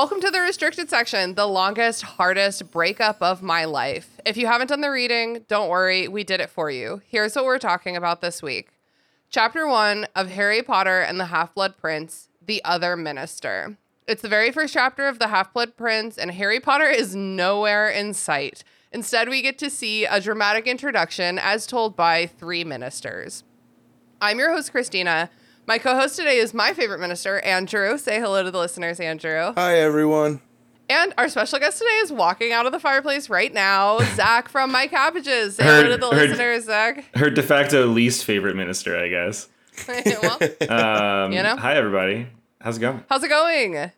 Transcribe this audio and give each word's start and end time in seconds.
Welcome 0.00 0.22
to 0.22 0.30
the 0.30 0.40
restricted 0.40 0.88
section, 0.88 1.34
the 1.34 1.44
longest, 1.44 2.00
hardest 2.00 2.70
breakup 2.70 3.20
of 3.20 3.42
my 3.42 3.66
life. 3.66 4.18
If 4.24 4.38
you 4.38 4.46
haven't 4.46 4.68
done 4.68 4.80
the 4.80 4.90
reading, 4.90 5.44
don't 5.46 5.68
worry, 5.68 6.08
we 6.08 6.24
did 6.24 6.40
it 6.40 6.48
for 6.48 6.70
you. 6.70 7.02
Here's 7.06 7.36
what 7.36 7.44
we're 7.44 7.58
talking 7.58 7.98
about 7.98 8.22
this 8.22 8.42
week 8.42 8.70
Chapter 9.28 9.66
one 9.66 10.06
of 10.16 10.30
Harry 10.30 10.62
Potter 10.62 11.00
and 11.00 11.20
the 11.20 11.26
Half 11.26 11.54
Blood 11.54 11.76
Prince, 11.76 12.30
The 12.40 12.64
Other 12.64 12.96
Minister. 12.96 13.76
It's 14.08 14.22
the 14.22 14.30
very 14.30 14.50
first 14.50 14.72
chapter 14.72 15.06
of 15.06 15.18
The 15.18 15.28
Half 15.28 15.52
Blood 15.52 15.76
Prince, 15.76 16.16
and 16.16 16.30
Harry 16.30 16.60
Potter 16.60 16.88
is 16.88 17.14
nowhere 17.14 17.90
in 17.90 18.14
sight. 18.14 18.64
Instead, 18.92 19.28
we 19.28 19.42
get 19.42 19.58
to 19.58 19.68
see 19.68 20.06
a 20.06 20.18
dramatic 20.18 20.66
introduction 20.66 21.38
as 21.38 21.66
told 21.66 21.94
by 21.94 22.24
three 22.24 22.64
ministers. 22.64 23.44
I'm 24.18 24.38
your 24.38 24.50
host, 24.50 24.72
Christina. 24.72 25.28
My 25.70 25.78
co 25.78 25.94
host 25.94 26.16
today 26.16 26.38
is 26.38 26.52
my 26.52 26.72
favorite 26.72 26.98
minister, 26.98 27.38
Andrew. 27.42 27.96
Say 27.96 28.18
hello 28.18 28.42
to 28.42 28.50
the 28.50 28.58
listeners, 28.58 28.98
Andrew. 28.98 29.52
Hi, 29.54 29.78
everyone. 29.78 30.40
And 30.88 31.14
our 31.16 31.28
special 31.28 31.60
guest 31.60 31.78
today 31.78 31.94
is 32.02 32.10
walking 32.10 32.50
out 32.50 32.66
of 32.66 32.72
the 32.72 32.80
fireplace 32.80 33.30
right 33.30 33.54
now, 33.54 34.00
Zach 34.16 34.48
from 34.48 34.72
My 34.72 34.88
Cabbages. 34.88 35.54
Say 35.54 35.62
hello 35.62 35.90
to 35.90 35.96
the 35.96 36.10
heard- 36.10 36.30
listeners, 36.30 36.64
Zach. 36.64 37.04
Her 37.14 37.30
de 37.30 37.44
facto 37.44 37.86
least 37.86 38.24
favorite 38.24 38.56
minister, 38.56 38.98
I 38.98 39.06
guess. 39.10 39.46
well, 39.86 40.38
Um, 40.68 41.30
You 41.30 41.44
know? 41.44 41.54
Hi, 41.56 41.76
everybody. 41.76 42.26
How's 42.60 42.78
it 42.78 42.80
going? 42.80 43.04
how's 43.08 43.22
it 43.22 43.28
going? 43.28 43.92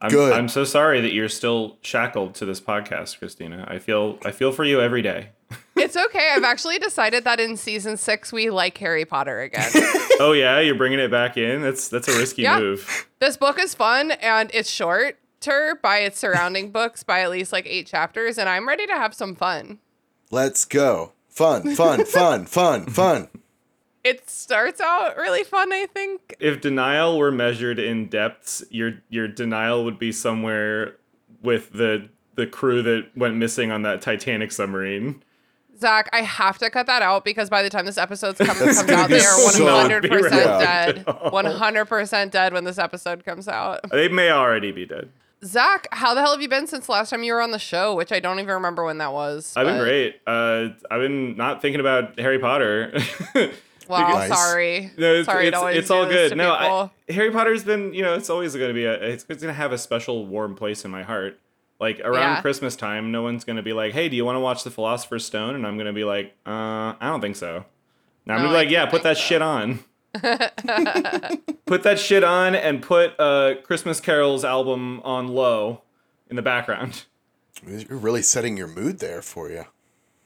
I'm, 0.00 0.08
Good. 0.08 0.34
I'm 0.34 0.48
so 0.48 0.62
sorry 0.62 1.00
that 1.00 1.12
you're 1.12 1.28
still 1.28 1.78
shackled 1.82 2.36
to 2.36 2.44
this 2.44 2.60
podcast, 2.60 3.18
Christina. 3.18 3.64
I 3.68 3.80
feel 3.80 4.20
I 4.24 4.30
feel 4.30 4.52
for 4.52 4.62
you 4.62 4.80
every 4.80 5.02
day. 5.02 5.30
It's 5.76 5.96
okay. 5.96 6.30
I've 6.34 6.44
actually 6.44 6.78
decided 6.78 7.24
that 7.24 7.40
in 7.40 7.56
season 7.56 7.96
six, 7.96 8.32
we 8.32 8.50
like 8.50 8.76
Harry 8.78 9.04
Potter 9.04 9.40
again. 9.40 9.70
oh 10.20 10.32
yeah, 10.32 10.60
you're 10.60 10.74
bringing 10.74 10.98
it 10.98 11.10
back 11.10 11.36
in. 11.36 11.62
That's 11.62 11.88
that's 11.88 12.08
a 12.08 12.18
risky 12.18 12.42
Yeah. 12.42 12.58
move. 12.60 13.08
this 13.20 13.36
book 13.36 13.58
is 13.58 13.74
fun 13.74 14.12
and 14.12 14.50
it's 14.52 14.70
shorter 14.70 15.16
by 15.82 15.98
its 15.98 16.18
surrounding 16.18 16.70
books 16.70 17.02
by 17.02 17.20
at 17.20 17.30
least 17.30 17.52
like 17.52 17.66
eight 17.66 17.86
chapters, 17.86 18.38
and 18.38 18.48
I'm 18.48 18.68
ready 18.68 18.86
to 18.86 18.92
have 18.92 19.14
some 19.14 19.34
fun. 19.34 19.78
Let's 20.30 20.64
go. 20.64 21.12
Fun, 21.28 21.74
fun, 21.74 22.04
fun, 22.04 22.44
fun, 22.46 22.86
fun. 22.86 23.28
It 24.04 24.28
starts 24.28 24.80
out 24.80 25.16
really 25.16 25.44
fun, 25.44 25.72
I 25.72 25.86
think. 25.86 26.34
If 26.40 26.60
denial 26.60 27.16
were 27.18 27.32
measured 27.32 27.78
in 27.78 28.08
depths, 28.08 28.62
your 28.70 28.94
your 29.08 29.26
denial 29.28 29.84
would 29.84 29.98
be 29.98 30.12
somewhere 30.12 30.96
with 31.42 31.72
the 31.72 32.08
the 32.34 32.46
crew 32.46 32.82
that 32.82 33.06
went 33.16 33.36
missing 33.36 33.70
on 33.70 33.82
that 33.82 34.02
Titanic 34.02 34.52
submarine. 34.52 35.22
Zach, 35.82 36.08
I 36.12 36.22
have 36.22 36.56
to 36.58 36.70
cut 36.70 36.86
that 36.86 37.02
out 37.02 37.24
because 37.24 37.50
by 37.50 37.62
the 37.62 37.68
time 37.68 37.84
this 37.84 37.98
episode 37.98 38.38
comes, 38.38 38.58
comes 38.58 38.90
out, 38.90 39.10
they 39.10 39.18
are 39.18 39.38
100% 39.50 40.30
dead. 40.30 41.04
100% 41.04 42.30
dead 42.30 42.52
when 42.52 42.64
this 42.64 42.78
episode 42.78 43.24
comes 43.24 43.48
out. 43.48 43.90
They 43.90 44.08
may 44.08 44.30
already 44.30 44.72
be 44.72 44.86
dead. 44.86 45.10
Zach, 45.44 45.88
how 45.90 46.14
the 46.14 46.20
hell 46.20 46.30
have 46.32 46.40
you 46.40 46.48
been 46.48 46.68
since 46.68 46.86
the 46.86 46.92
last 46.92 47.10
time 47.10 47.24
you 47.24 47.32
were 47.32 47.42
on 47.42 47.50
the 47.50 47.58
show, 47.58 47.94
which 47.96 48.12
I 48.12 48.20
don't 48.20 48.38
even 48.38 48.54
remember 48.54 48.84
when 48.84 48.98
that 48.98 49.12
was. 49.12 49.52
I've 49.56 49.66
been 49.66 49.80
great. 49.80 50.20
Uh, 50.26 50.68
I've 50.90 51.00
been 51.00 51.36
not 51.36 51.60
thinking 51.60 51.80
about 51.80 52.18
Harry 52.18 52.38
Potter. 52.38 52.96
Well, 53.88 54.08
Nice. 54.16 54.28
sorry. 54.28 54.90
no, 54.96 55.14
it's, 55.14 55.26
sorry 55.26 55.48
it's, 55.48 55.58
to 55.58 55.66
it's 55.66 55.88
do 55.88 55.94
all 55.94 56.06
this 56.06 56.14
good. 56.14 56.28
to 56.30 56.34
No. 56.36 56.52
I, 56.52 57.12
Harry 57.12 57.30
Potter's 57.30 57.64
been, 57.64 57.92
you 57.92 58.02
know, 58.02 58.14
it's 58.14 58.30
always 58.30 58.54
going 58.54 58.68
to 58.68 58.74
be 58.74 58.84
a, 58.84 58.92
it's, 58.94 59.26
it's 59.28 59.42
going 59.42 59.52
to 59.52 59.58
have 59.58 59.72
a 59.72 59.76
special 59.76 60.24
warm 60.24 60.54
place 60.54 60.84
in 60.84 60.90
my 60.90 61.02
heart. 61.02 61.38
Like 61.82 62.00
around 62.00 62.36
Yeah. 62.36 62.40
Christmas 62.40 62.76
time, 62.76 63.12
no 63.12 63.20
one's 63.22 63.44
going 63.44 63.56
to 63.56 63.62
be 63.62 63.74
like, 63.74 63.92
"Hey, 63.92 64.08
do 64.08 64.16
you 64.16 64.24
want 64.24 64.36
to 64.36 64.40
watch 64.40 64.64
The 64.64 64.70
Philosopher's 64.70 65.26
Stone?" 65.26 65.54
And 65.56 65.66
I'm 65.66 65.74
going 65.76 65.86
to 65.88 65.92
be 65.92 66.04
like, 66.04 66.34
"Uh, 66.46 66.94
I 66.98 67.08
don't 67.10 67.20
think 67.20 67.36
so." 67.36 67.64
Now 68.24 68.36
I'm 68.36 68.40
No, 68.42 68.46
gonna 68.48 68.58
be 68.60 68.64
like, 68.64 68.70
"Yeah, 68.70 68.86
put 68.86 69.02
that 69.02 69.16
so." 69.18 69.22
shit 69.22 69.42
on." 69.42 69.80
put 71.66 71.82
that 71.82 71.98
shit 71.98 72.22
on 72.24 72.54
and 72.54 72.82
put 72.82 73.18
uh 73.18 73.54
Christmas 73.64 73.98
Carol's 74.00 74.44
album 74.44 75.00
on 75.04 75.28
low 75.28 75.82
in 76.30 76.36
the 76.36 76.42
background. 76.42 77.04
You're 77.66 77.98
really 77.98 78.22
setting 78.22 78.56
your 78.56 78.66
mood 78.68 78.98
there 78.98 79.22
for 79.22 79.50
you. 79.50 79.64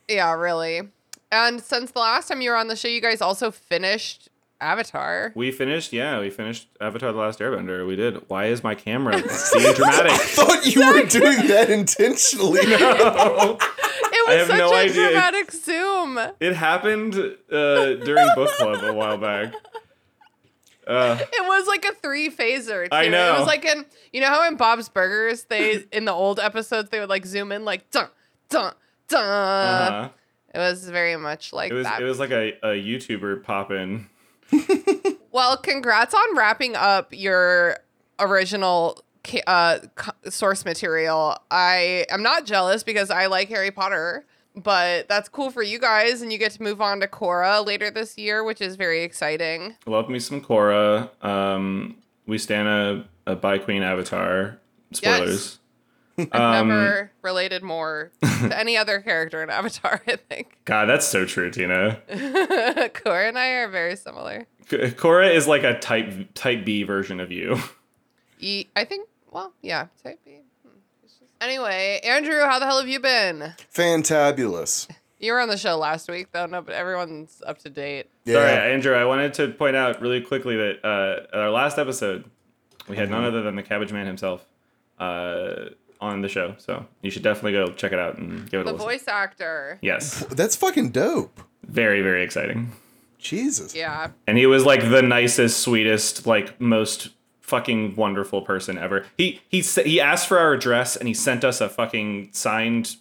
Yeah, 0.08 0.32
really. 0.34 0.88
And 1.32 1.60
since 1.62 1.90
the 1.90 1.98
last 2.00 2.28
time 2.28 2.40
you 2.40 2.50
were 2.50 2.56
on 2.56 2.68
the 2.68 2.76
show, 2.76 2.88
you 2.88 3.00
guys 3.00 3.20
also 3.20 3.50
finished 3.50 4.28
Avatar. 4.60 5.32
We 5.34 5.50
finished, 5.52 5.92
yeah, 5.92 6.18
we 6.20 6.30
finished 6.30 6.68
Avatar: 6.80 7.12
The 7.12 7.18
Last 7.18 7.38
Airbender. 7.40 7.86
We 7.86 7.96
did. 7.96 8.28
Why 8.28 8.46
is 8.46 8.62
my 8.64 8.74
camera 8.74 9.12
being 9.52 9.74
dramatic? 9.74 10.12
I 10.12 10.16
thought 10.18 10.66
you 10.66 10.80
were 10.86 11.02
doing 11.06 11.46
that 11.48 11.68
intentionally. 11.70 12.60
It 14.08 14.28
was 14.28 14.34
I 14.34 14.38
have 14.38 14.46
such 14.48 14.58
no 14.58 14.72
a 14.72 14.76
idea. 14.78 14.94
dramatic 15.10 15.52
zoom. 15.52 16.18
It 16.40 16.54
happened 16.54 17.14
uh, 17.16 17.94
during 17.94 18.26
book 18.34 18.50
club 18.52 18.82
a 18.82 18.92
while 18.92 19.18
back. 19.18 19.52
Uh, 20.86 21.18
It 21.20 21.44
was 21.46 21.66
like 21.66 21.84
a 21.84 21.92
three 21.94 22.30
phaser. 22.30 22.84
Too. 22.84 22.88
I 22.92 23.04
It 23.04 23.10
was 23.38 23.46
like 23.46 23.64
in 23.64 23.84
you 24.12 24.20
know 24.20 24.28
how 24.28 24.46
in 24.48 24.56
Bob's 24.56 24.88
Burgers 24.88 25.44
they 25.44 25.84
in 25.92 26.04
the 26.06 26.12
old 26.12 26.38
episodes 26.40 26.90
they 26.90 27.00
would 27.00 27.08
like 27.08 27.26
zoom 27.26 27.52
in 27.52 27.64
like 27.64 27.90
dun 27.90 28.08
dun 28.48 28.72
dun. 29.08 29.22
uh, 29.22 30.08
It 30.54 30.58
was 30.58 30.88
very 30.88 31.16
much 31.16 31.52
like 31.52 31.70
it 31.70 31.74
was 31.74 31.84
that. 31.84 32.00
it 32.00 32.04
was 32.04 32.18
like 32.18 32.30
a, 32.30 32.52
a 32.62 32.68
YouTuber 32.82 33.42
popping. 33.42 34.08
well, 35.32 35.56
congrats 35.56 36.14
on 36.14 36.36
wrapping 36.36 36.76
up 36.76 37.12
your 37.12 37.78
original 38.18 39.02
uh, 39.46 39.78
source 40.28 40.64
material. 40.64 41.36
I 41.50 42.06
am 42.10 42.22
not 42.22 42.46
jealous 42.46 42.82
because 42.82 43.10
I 43.10 43.26
like 43.26 43.48
Harry 43.48 43.70
Potter, 43.70 44.24
but 44.54 45.08
that's 45.08 45.28
cool 45.28 45.50
for 45.50 45.62
you 45.62 45.78
guys, 45.78 46.22
and 46.22 46.32
you 46.32 46.38
get 46.38 46.52
to 46.52 46.62
move 46.62 46.80
on 46.80 47.00
to 47.00 47.06
Korra 47.06 47.64
later 47.64 47.90
this 47.90 48.16
year, 48.16 48.44
which 48.44 48.60
is 48.60 48.76
very 48.76 49.02
exciting. 49.02 49.76
Love 49.86 50.08
me 50.08 50.18
some 50.18 50.40
Korra. 50.40 51.10
Um, 51.24 51.96
we 52.26 52.38
stand 52.38 52.68
a, 52.68 53.04
a 53.26 53.36
by 53.36 53.58
Queen 53.58 53.82
Avatar. 53.82 54.58
Spoilers. 54.92 55.58
I've 56.18 56.34
um, 56.34 56.68
Never 56.68 57.10
related 57.22 57.62
more 57.62 58.10
to 58.22 58.58
any 58.58 58.76
other 58.76 59.00
character 59.00 59.42
in 59.42 59.50
Avatar. 59.50 60.02
I 60.08 60.16
think 60.16 60.58
God, 60.64 60.86
that's 60.86 61.06
so 61.06 61.24
true, 61.26 61.50
Tina. 61.50 62.00
Korra 62.10 63.28
and 63.28 63.38
I 63.38 63.48
are 63.48 63.68
very 63.68 63.96
similar. 63.96 64.46
K- 64.68 64.90
Korra 64.92 65.32
is 65.34 65.46
like 65.46 65.62
a 65.62 65.78
type 65.78 66.28
type 66.34 66.64
B 66.64 66.82
version 66.84 67.20
of 67.20 67.30
you. 67.30 67.58
E- 68.40 68.66
I 68.74 68.84
think. 68.84 69.08
Well, 69.30 69.52
yeah, 69.62 69.86
type 70.02 70.18
B. 70.24 70.40
Anyway, 71.40 72.00
Andrew, 72.02 72.40
how 72.40 72.58
the 72.58 72.64
hell 72.64 72.78
have 72.80 72.88
you 72.88 72.98
been? 73.00 73.52
Fantabulous. 73.74 74.88
You 75.18 75.32
were 75.32 75.40
on 75.40 75.48
the 75.48 75.56
show 75.58 75.76
last 75.76 76.08
week, 76.10 76.28
though. 76.32 76.46
No, 76.46 76.62
but 76.62 76.74
everyone's 76.74 77.42
up 77.46 77.58
to 77.58 77.70
date. 77.70 78.06
Yeah. 78.24 78.34
Sorry, 78.34 78.72
Andrew. 78.72 78.94
I 78.94 79.04
wanted 79.04 79.34
to 79.34 79.48
point 79.48 79.76
out 79.76 80.00
really 80.00 80.20
quickly 80.22 80.56
that 80.56 80.84
uh, 80.84 81.26
at 81.36 81.38
our 81.40 81.50
last 81.50 81.78
episode, 81.78 82.24
we 82.88 82.96
had 82.96 83.10
none 83.10 83.18
Mm-hmm. 83.20 83.26
other 83.28 83.42
than 83.42 83.56
the 83.56 83.62
Cabbage 83.62 83.92
Man 83.92 84.06
himself 84.06 84.44
uh, 84.98 85.66
on 86.00 86.20
the 86.22 86.28
show. 86.28 86.54
So 86.58 86.86
you 87.02 87.10
should 87.10 87.22
definitely 87.22 87.52
go 87.52 87.68
check 87.72 87.92
it 87.92 87.98
out 87.98 88.18
and 88.18 88.48
give 88.50 88.60
it 88.60 88.64
The 88.64 88.70
a 88.70 88.72
listen. 88.72 88.86
voice 88.86 89.08
actor. 89.08 89.78
Yes, 89.82 90.20
That's 90.30 90.56
fucking 90.56 90.90
dope. 90.90 91.40
very 91.64 92.02
very 92.02 92.22
exciting. 92.22 92.72
Jesus. 93.18 93.74
Yeah. 93.74 94.08
And 94.26 94.38
he 94.38 94.46
was 94.46 94.64
like 94.64 94.82
the 94.88 95.02
nicest, 95.02 95.60
sweetest, 95.60 96.26
like 96.26 96.60
most 96.60 97.08
fucking 97.40 97.96
wonderful 97.96 98.42
person 98.42 98.76
ever. 98.78 99.06
He 99.16 99.40
he 99.48 99.60
he 99.60 100.00
asked 100.00 100.28
for 100.28 100.38
our 100.38 100.52
address 100.52 100.96
and 100.96 101.08
he 101.08 101.14
sent 101.14 101.44
us 101.44 101.60
a 101.60 101.68
fucking 101.68 102.30
signed 102.32 102.96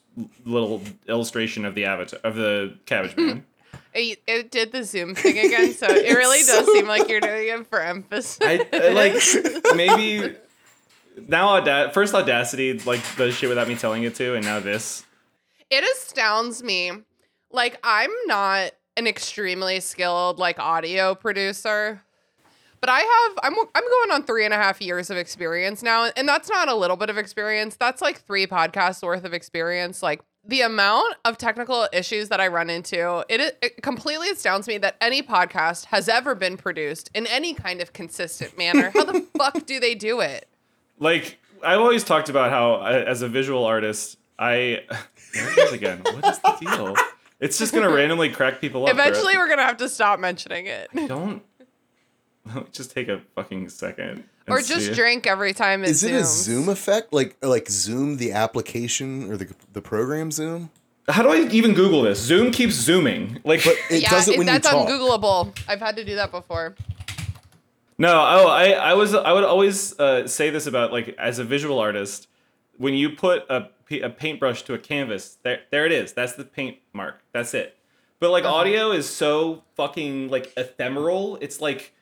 little 0.46 0.82
illustration 1.08 1.66
of 1.66 1.76
the 1.76 1.86
avatar 1.86 2.20
of 2.24 2.36
the 2.36 2.78
Cabbage 2.86 3.16
Man. 3.18 3.44
It, 3.94 4.22
it 4.28 4.52
did 4.52 4.72
the 4.74 4.84
Zoom 4.84 5.16
thing 5.16 5.38
again, 5.38 5.74
so 5.74 5.88
it 5.88 6.14
really 6.18 6.40
does 6.44 6.66
seem 6.74 6.86
like 6.88 7.08
you're 7.08 7.22
doing 7.22 7.48
it 7.48 7.68
for 7.68 7.80
emphasis. 7.82 8.38
I, 8.42 8.66
I 8.74 8.90
like 8.90 9.14
maybe 9.76 10.36
now 11.28 11.50
auda- 11.58 11.92
first 11.94 12.14
audacity 12.14 12.80
like 12.80 13.02
does 13.16 13.36
shit 13.36 13.50
without 13.50 13.68
me 13.68 13.76
telling 13.76 14.04
it 14.04 14.16
to, 14.16 14.36
and 14.36 14.46
now 14.46 14.60
this. 14.60 15.06
it 15.70 15.84
astounds 15.96 16.64
me. 16.64 16.92
Like, 17.52 17.80
I'm 17.84 18.12
not 18.26 18.72
an 18.98 19.08
extremely 19.08 19.80
skilled 19.80 20.40
like 20.40 20.60
audio 20.60 21.16
producer. 21.16 22.02
But 22.82 22.90
I 22.90 23.00
have 23.00 23.40
I'm 23.42 23.56
I'm 23.74 23.84
going 23.84 24.12
on 24.12 24.24
three 24.24 24.46
and 24.46 24.54
a 24.54 24.58
half 24.58 24.80
years 24.80 25.10
of 25.10 25.18
experience 25.18 25.82
now, 25.82 26.12
and 26.16 26.28
that's 26.28 26.50
not 26.50 26.68
a 26.70 26.76
little 26.76 26.98
bit 26.98 27.10
of 27.10 27.18
experience. 27.18 27.76
That's 27.78 28.02
like 28.02 28.20
three 28.22 28.46
podcasts 28.46 29.02
worth 29.02 29.24
of 29.24 29.34
experience. 29.34 30.04
Like 30.04 30.22
the 30.48 30.62
amount 30.62 31.16
of 31.26 31.38
technical 31.40 31.88
issues 31.92 32.30
that 32.30 32.40
I 32.40 32.48
run 32.48 32.70
into, 32.70 33.26
it, 33.28 33.58
it 33.64 33.82
completely 33.82 34.30
astounds 34.30 34.68
me 34.68 34.78
that 34.80 34.98
any 35.02 35.24
podcast 35.24 35.86
has 35.86 36.08
ever 36.08 36.36
been 36.36 36.58
produced 36.58 37.10
in 37.16 37.26
any 37.26 37.56
kind 37.56 37.82
of 37.82 37.92
consistent 37.94 38.56
manner. 38.56 38.92
How 38.94 39.04
the 39.06 39.22
fuck 39.38 39.66
do 39.66 39.80
they 39.80 39.96
do 39.96 40.20
it? 40.20 40.48
Like 41.00 41.40
I've 41.64 41.80
always 41.80 42.04
talked 42.04 42.30
about 42.30 42.52
how 42.52 42.76
I, 42.76 43.02
as 43.04 43.22
a 43.22 43.28
visual 43.28 43.66
artist, 43.66 44.18
I 44.40 44.82
there 45.34 45.52
it 45.52 45.58
is 45.58 45.74
again. 45.74 46.02
What 46.04 46.26
is 46.26 46.40
the 46.40 46.58
deal? 46.62 46.96
It's 47.40 47.58
just 47.58 47.74
gonna 47.74 47.90
randomly 47.90 48.30
crack 48.30 48.62
people 48.62 48.86
up. 48.86 48.92
Eventually, 48.94 49.38
we're 49.38 49.50
gonna 49.50 49.64
have 49.64 49.78
to 49.78 49.90
stop 49.90 50.20
mentioning 50.20 50.68
it, 50.68 50.90
I 50.96 51.08
don't. 51.08 51.44
Just 52.72 52.92
take 52.92 53.08
a 53.08 53.22
fucking 53.34 53.70
second. 53.70 54.24
or 54.48 54.62
just 54.62 54.86
see. 54.86 54.94
drink 54.94 55.26
every 55.26 55.52
time 55.52 55.84
it 55.84 55.90
Is 55.90 56.04
is 56.04 56.12
it 56.12 56.16
a. 56.16 56.24
Zoom 56.24 56.70
effect? 56.70 57.12
Like 57.12 57.36
like 57.42 57.68
Zoom 57.68 58.18
the 58.18 58.34
application 58.34 59.32
or 59.32 59.36
the 59.38 59.52
the 59.74 59.82
program 59.82 60.30
Zoom? 60.32 60.70
How 61.10 61.24
do 61.24 61.30
I 61.30 61.48
even 61.52 61.74
Google 61.74 62.04
this? 62.04 62.20
Zoom 62.22 62.52
keeps 62.52 62.74
zooming. 62.76 63.40
Like, 63.44 63.64
But 63.64 63.76
it 63.90 64.04
yeah, 64.04 64.10
does 64.12 64.28
it 64.28 64.34
it- 64.36 64.38
when 64.38 64.48
you 64.48 64.54
that's 64.54 64.70
talk. 64.70 64.88
ungoogleable. 64.88 65.58
I've 65.68 65.80
had 65.80 65.96
to 65.98 66.06
do 66.06 66.16
that 66.16 66.30
before. 66.32 66.76
No. 67.98 68.10
Oh, 68.14 68.48
I, 68.48 68.72
I 68.72 68.94
was, 68.94 69.14
I 69.14 69.32
would 69.32 69.44
always 69.44 69.98
uh, 70.00 70.28
say 70.28 70.50
this 70.50 70.68
about 70.68 70.92
like 70.92 71.16
as 71.18 71.40
a 71.40 71.44
visual 71.44 71.80
artist, 71.80 72.28
when 72.78 72.94
you 72.94 73.10
put 73.12 73.44
a, 73.50 73.70
a 74.02 74.10
paintbrush 74.10 74.64
to 74.64 74.74
a 74.74 74.78
canvas, 74.80 75.38
there, 75.44 75.62
there 75.72 75.86
it 75.86 75.92
is. 75.92 76.14
That's 76.14 76.34
the 76.34 76.46
paint 76.46 76.78
mark. 76.94 77.22
That's 77.32 77.54
it. 77.54 77.78
But 78.20 78.32
like 78.32 78.44
Uh-huh. 78.46 78.56
audio 78.56 78.92
is 78.92 79.08
so 79.10 79.64
fucking 79.76 80.30
like 80.30 80.54
ephemeral. 80.58 81.38
It's 81.42 81.62
like. 81.62 81.94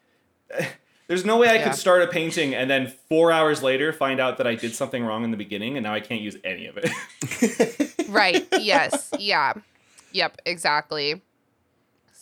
There's 1.08 1.26
no 1.26 1.38
way 1.38 1.50
I 1.50 1.56
Yeah. 1.56 1.64
could 1.66 1.76
start 1.76 2.02
a 2.02 2.08
painting 2.08 2.56
and 2.56 2.70
then 2.72 2.88
four 3.10 3.30
hours 3.32 3.62
later 3.62 3.92
find 3.92 4.22
out 4.22 4.38
that 4.38 4.48
I 4.48 4.56
did 4.56 4.74
something 4.74 5.04
wrong 5.04 5.26
in 5.26 5.32
the 5.32 5.38
beginning 5.38 5.76
and 5.76 5.84
now 5.84 5.94
I 5.94 6.00
can't 6.00 6.22
use 6.22 6.38
any 6.46 6.66
of 6.68 6.78
it. 6.78 7.90
Right. 8.10 8.48
yes. 8.60 9.10
Yeah. 9.20 9.54
Yep. 10.14 10.42
Exactly. 10.46 11.22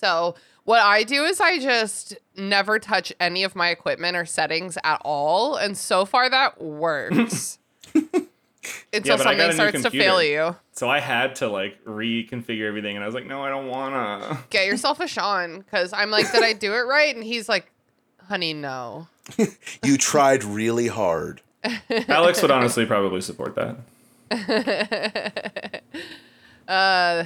So 0.03 0.36
what 0.63 0.81
I 0.81 1.03
do 1.03 1.24
is 1.25 1.39
I 1.39 1.59
just 1.59 2.18
never 2.36 2.80
touch 2.80 3.13
any 3.19 3.44
of 3.44 3.56
my 3.56 3.69
equipment 3.69 4.18
or 4.18 4.25
settings 4.25 4.77
at 4.83 5.01
all, 5.06 5.56
and 5.56 5.77
so 5.77 6.06
far 6.06 6.30
that 6.30 6.62
works. 6.62 7.59
Until 8.94 9.18
but 9.18 9.25
I 9.25 9.36
got 9.36 9.38
something 9.38 9.39
a 9.39 9.48
new 9.48 9.53
starts 9.53 9.77
to 9.77 9.83
computer. 9.83 10.06
fail 10.06 10.24
you. 10.24 10.56
so 10.74 10.88
I 10.89 11.00
had 11.00 11.36
to 11.38 11.48
like 11.48 11.83
reconfigure 11.83 12.68
everything 12.68 12.95
and 12.95 13.03
I 13.03 13.07
was 13.07 13.15
like, 13.15 13.25
no, 13.25 13.44
I 13.44 13.50
don't 13.50 13.68
wanna. 13.68 14.44
Get 14.51 14.68
yourself 14.68 15.00
a 15.00 15.07
Sean, 15.07 15.59
because 15.59 15.94
I'm 15.94 16.12
like, 16.12 16.31
did 16.31 16.44
I 16.44 16.53
do 16.53 16.74
it 16.74 16.81
right? 16.81 17.13
And 17.15 17.24
he's 17.24 17.50
like, 17.50 17.71
honey, 18.27 18.53
no. 18.53 19.07
You 19.83 19.98
tried 19.98 20.44
really 20.44 20.88
hard. 20.88 21.42
Alex 22.07 22.42
would 22.42 22.51
honestly 22.51 22.86
probably 22.86 23.21
support 23.21 23.56
that. 23.56 23.77
Uh, 26.68 27.25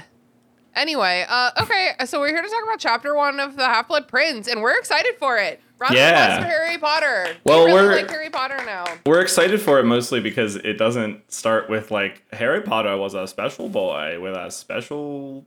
Anyway, 0.75 1.25
uh, 1.29 1.51
okay, 1.61 1.91
so 2.05 2.19
we're 2.19 2.27
here 2.29 2.41
to 2.41 2.49
talk 2.49 2.63
about 2.63 2.79
chapter 2.79 3.15
one 3.15 3.39
of 3.39 3.55
the 3.55 3.65
Half 3.65 3.87
Blood 3.87 4.07
Prince, 4.07 4.47
and 4.47 4.61
we're 4.61 4.77
excited 4.77 5.15
for 5.17 5.37
it. 5.37 5.61
Round 5.79 5.93
Yeah. 5.95 6.39
for 6.39 6.45
Harry 6.45 6.77
Potter. 6.77 7.35
Well, 7.43 7.65
we 7.65 7.71
really 7.71 7.87
we're- 7.87 7.95
like 8.01 8.09
Harry 8.09 8.29
Potter 8.29 8.57
now. 8.65 8.85
We're 9.05 9.21
excited 9.21 9.61
for 9.61 9.79
it 9.79 9.83
mostly 9.83 10.19
because 10.21 10.55
it 10.57 10.77
doesn't 10.77 11.31
start 11.31 11.69
with 11.69 11.91
like 11.91 12.23
Harry 12.33 12.61
Potter 12.61 12.95
was 12.97 13.13
a 13.13 13.27
special 13.27 13.67
boy 13.69 14.19
with 14.19 14.35
a 14.35 14.51
special 14.51 15.45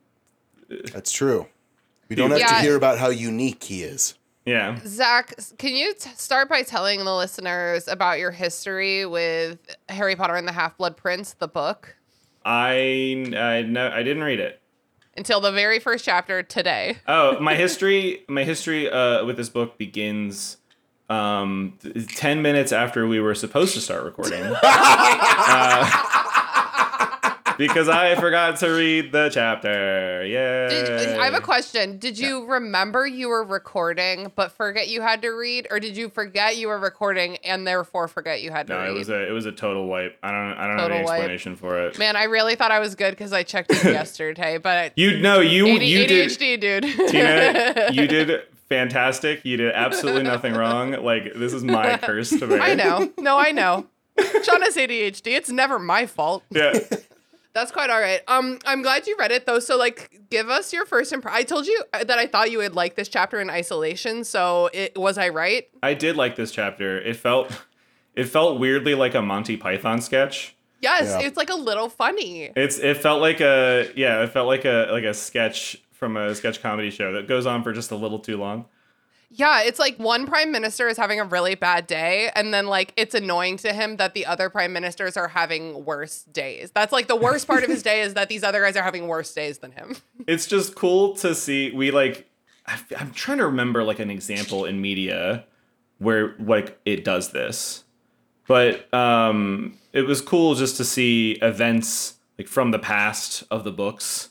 That's 0.93 1.11
true. 1.13 1.47
We 2.11 2.17
don't 2.17 2.31
have 2.31 2.41
Yeah. 2.41 2.47
to 2.49 2.55
hear 2.57 2.77
about 2.77 2.99
how 2.99 3.09
unique 3.09 3.65
he 3.65 3.83
is. 3.83 4.15
yeah. 4.45 4.79
Zach, 4.87 5.33
can 5.59 5.75
you 5.75 5.95
t- 5.95 6.11
start 6.17 6.49
by 6.51 6.63
telling 6.63 7.05
the 7.05 7.15
listeners 7.17 7.87
about 7.89 8.19
your 8.19 8.31
history 8.31 9.05
with 9.07 9.59
Harry 9.89 10.15
Potter 10.17 10.35
and 10.35 10.47
the 10.49 10.53
Half 10.53 10.77
Blood 10.79 10.97
Prince, 10.99 11.35
the 11.35 11.49
book, 11.49 11.97
I 12.45 13.33
I 13.37 13.63
no 13.67 13.91
I 13.91 14.03
didn't 14.03 14.23
read 14.25 14.41
it. 14.41 14.61
Until 15.19 15.41
the 15.41 15.53
very 15.53 15.79
first 15.79 16.05
chapter 16.05 16.43
today? 16.43 16.97
Oh, 17.07 17.39
my 17.41 17.55
history 17.55 18.25
my 18.29 18.45
history 18.45 18.89
uh 18.91 19.25
with 19.27 19.37
this 19.37 19.51
book 19.51 19.77
begins 19.77 20.57
um 21.11 21.79
10 22.15 22.41
minutes 22.41 22.73
after 22.73 23.07
we 23.07 23.21
were 23.21 23.35
supposed 23.35 23.75
to 23.75 23.81
start 23.81 24.05
recording. 24.05 24.43
Uh, 25.51 26.25
because 27.59 27.89
I 27.89 28.15
forgot 28.15 28.57
to 28.61 28.69
read 28.69 29.13
the 29.13 29.29
chapter. 29.29 30.25
Yeah. 30.25 31.17
I 31.21 31.25
have 31.27 31.35
a 31.35 31.41
question. 31.41 31.99
Did 31.99 32.19
you 32.19 32.47
remember 32.47 33.07
you 33.07 33.29
were 33.29 33.45
recording 33.45 34.33
but 34.37 34.53
forget 34.53 34.89
you 34.89 35.03
had 35.03 35.21
to 35.23 35.31
read, 35.31 35.67
or 35.71 35.79
did 35.81 35.97
you 35.97 36.09
forget 36.09 36.57
you 36.57 36.69
were 36.69 36.79
recording 36.79 37.37
and 37.39 37.67
therefore 37.67 38.09
forget 38.09 38.41
you 38.41 38.51
had 38.51 38.67
to 38.69 38.73
No, 38.75 38.81
read? 38.81 38.91
it 38.91 38.95
was 38.95 39.09
a 39.11 39.29
it 39.29 39.33
was 39.33 39.47
a 39.47 39.53
total 39.53 39.87
wipe. 39.87 40.17
I 40.23 40.31
don't 40.31 40.53
I 40.59 40.67
don't 40.67 40.79
have 40.79 40.87
Total 40.89 40.97
any 40.97 41.05
wipe. 41.05 41.15
explanation 41.19 41.57
for 41.57 41.79
it. 41.81 41.99
Man, 41.99 42.17
I 42.17 42.25
really 42.25 42.55
thought 42.55 42.71
I 42.71 42.79
was 42.79 42.95
good 42.95 43.11
because 43.11 43.33
I 43.33 43.43
checked 43.43 43.71
it 43.73 43.83
yesterday, 43.85 44.59
but 44.59 44.93
You 44.97 45.19
no, 45.21 45.41
you 45.41 45.67
AD, 45.69 45.83
you 45.83 46.07
did 46.07 46.61
dude. 46.61 46.83
Tina, 47.09 47.89
you 47.93 48.07
did 48.07 48.43
fantastic. 48.69 49.45
You 49.45 49.57
did 49.57 49.73
absolutely 49.73 50.23
nothing 50.23 50.55
wrong. 50.55 50.93
Like 50.93 51.35
this 51.35 51.53
is 51.53 51.65
my 51.65 51.97
curse 51.99 52.31
to 52.31 52.47
bear. 52.47 52.61
I 52.61 52.75
know. 52.75 53.11
No, 53.19 53.37
I 53.39 53.51
know. 53.51 53.87
Sean 54.43 54.63
has 54.63 54.77
ADHD. 54.77 55.29
It's 55.37 55.51
never 55.51 55.79
my 55.79 56.07
fault. 56.07 56.43
Yeah. 56.51 56.73
That's 57.59 57.73
quite 57.73 57.91
all 57.91 58.01
right. 58.01 58.21
Um, 58.29 58.59
I'm 58.67 58.83
glad 58.83 59.07
you 59.07 59.17
read 59.19 59.31
it 59.33 59.47
though. 59.47 59.59
So 59.59 59.77
like, 59.77 60.21
give 60.31 60.49
us 60.49 60.73
your 60.73 60.87
first 60.87 61.13
impression. 61.13 61.37
I 61.37 61.43
told 61.43 61.67
you 61.67 61.83
uh, 61.93 62.05
that 62.05 62.19
I 62.19 62.27
thought 62.27 62.51
you 62.51 62.59
would 62.59 62.75
like 62.75 62.95
this 62.95 63.09
chapter 63.09 63.41
in 63.41 63.51
isolation. 63.51 64.25
So 64.25 64.71
it 64.73 64.97
was 64.97 65.19
I 65.19 65.29
right? 65.31 65.69
I 65.83 65.95
did 65.95 66.17
like 66.17 66.37
this 66.37 66.51
chapter. 66.53 67.01
It 67.01 67.17
felt 67.17 67.51
it 68.15 68.25
felt 68.25 68.59
weirdly 68.61 68.95
like 68.95 69.15
a 69.15 69.23
Monty 69.23 69.57
Python 69.57 70.01
sketch. 70.01 70.55
Yes, 70.81 71.09
Yeah. 71.09 71.27
it's 71.27 71.37
like 71.37 71.51
a 71.51 71.55
little 71.57 71.89
funny. 71.89 72.53
It's 72.55 72.79
it 72.79 72.99
felt 72.99 73.21
like 73.21 73.41
a 73.41 73.91
yeah, 73.97 74.23
it 74.23 74.29
felt 74.31 74.47
like 74.47 74.65
a 74.65 74.89
like 74.93 75.05
a 75.05 75.15
sketch 75.15 75.77
from 75.93 76.17
a 76.17 76.35
sketch 76.35 76.63
comedy 76.63 76.91
show 76.91 77.13
that 77.15 77.27
goes 77.27 77.47
on 77.47 77.63
for 77.65 77.73
just 77.73 77.91
a 77.91 77.97
little 77.97 78.21
too 78.21 78.37
long. 78.37 78.67
Yeah, 79.31 79.63
it's 79.63 79.79
like 79.79 79.97
one 79.99 80.27
prime 80.27 80.51
minister 80.51 80.89
is 80.89 80.97
having 80.97 81.21
a 81.21 81.25
really 81.25 81.55
bad 81.55 81.87
day, 81.87 82.31
and 82.35 82.53
then 82.55 82.67
like 82.67 82.95
it's 82.97 83.15
annoying 83.15 83.59
to 83.59 83.75
him 83.75 83.97
that 83.99 84.15
the 84.15 84.25
other 84.25 84.49
prime 84.49 84.73
ministers 84.73 85.19
are 85.19 85.29
having 85.29 85.85
worse 85.85 86.23
days. 86.25 86.71
That's 86.71 86.93
like 86.93 87.09
the 87.09 87.17
worst 87.17 87.47
part 87.47 87.63
of 87.63 87.69
his 87.69 87.83
day 87.83 88.01
is 88.01 88.15
that 88.15 88.31
these 88.31 88.43
other 88.43 88.63
guys 88.63 88.75
are 88.77 88.83
having 88.83 89.07
worse 89.07 89.33
days 89.35 89.59
than 89.59 89.73
him. 89.73 89.97
It's 90.27 90.47
just 90.47 90.75
cool 90.75 91.15
to 91.17 91.35
see 91.35 91.71
we 91.71 91.91
like 91.91 92.29
I'm 92.67 93.13
trying 93.13 93.39
to 93.39 93.47
remember 93.47 93.83
like 93.83 93.99
an 93.99 94.11
example 94.11 94.67
in 94.67 94.81
media 94.81 95.45
where 95.99 96.35
like 96.39 96.79
it 96.85 97.05
does 97.05 97.31
this. 97.33 97.85
But 98.47 98.93
um 98.93 99.79
it 99.93 100.03
was 100.03 100.21
cool 100.21 100.55
just 100.55 100.77
to 100.79 100.85
see 100.85 101.33
events 101.43 102.17
like 102.39 102.49
from 102.49 102.71
the 102.71 102.79
past 102.79 103.43
of 103.51 103.65
the 103.65 103.73
books 103.73 104.31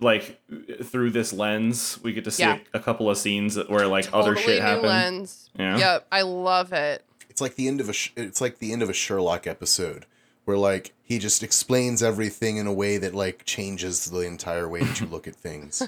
like 0.00 0.40
through 0.84 1.10
this 1.10 1.32
lens 1.32 1.98
we 2.02 2.12
get 2.12 2.24
to 2.24 2.30
see 2.30 2.42
Yeah. 2.44 2.58
a, 2.72 2.78
a 2.78 2.80
couple 2.80 3.10
of 3.10 3.18
scenes 3.18 3.56
where 3.68 3.86
like 3.86 4.08
other 4.12 4.36
shit 4.36 4.56
new 4.56 4.60
happened. 4.60 5.32
Yeah. 5.58 5.76
Yep, 5.78 6.06
I 6.12 6.22
love 6.22 6.72
it. 6.72 7.04
It's 7.30 7.40
like 7.40 7.56
the 7.56 7.68
end 7.68 7.80
of 7.80 7.88
a 7.88 7.92
sh- 7.92 8.12
it's 8.16 8.40
like 8.40 8.58
the 8.58 8.72
end 8.72 8.82
of 8.82 8.88
a 8.90 8.92
Sherlock 8.92 9.46
episode 9.46 10.06
where 10.44 10.56
like 10.56 10.92
he 11.02 11.18
just 11.18 11.42
explains 11.42 12.02
everything 12.02 12.56
in 12.58 12.66
a 12.66 12.72
way 12.72 12.96
that 12.98 13.14
like 13.14 13.44
changes 13.44 14.06
the 14.06 14.20
entire 14.20 14.68
way 14.68 14.80
that 14.80 15.00
you 15.00 15.06
look 15.06 15.26
at 15.28 15.34
things. 15.46 15.86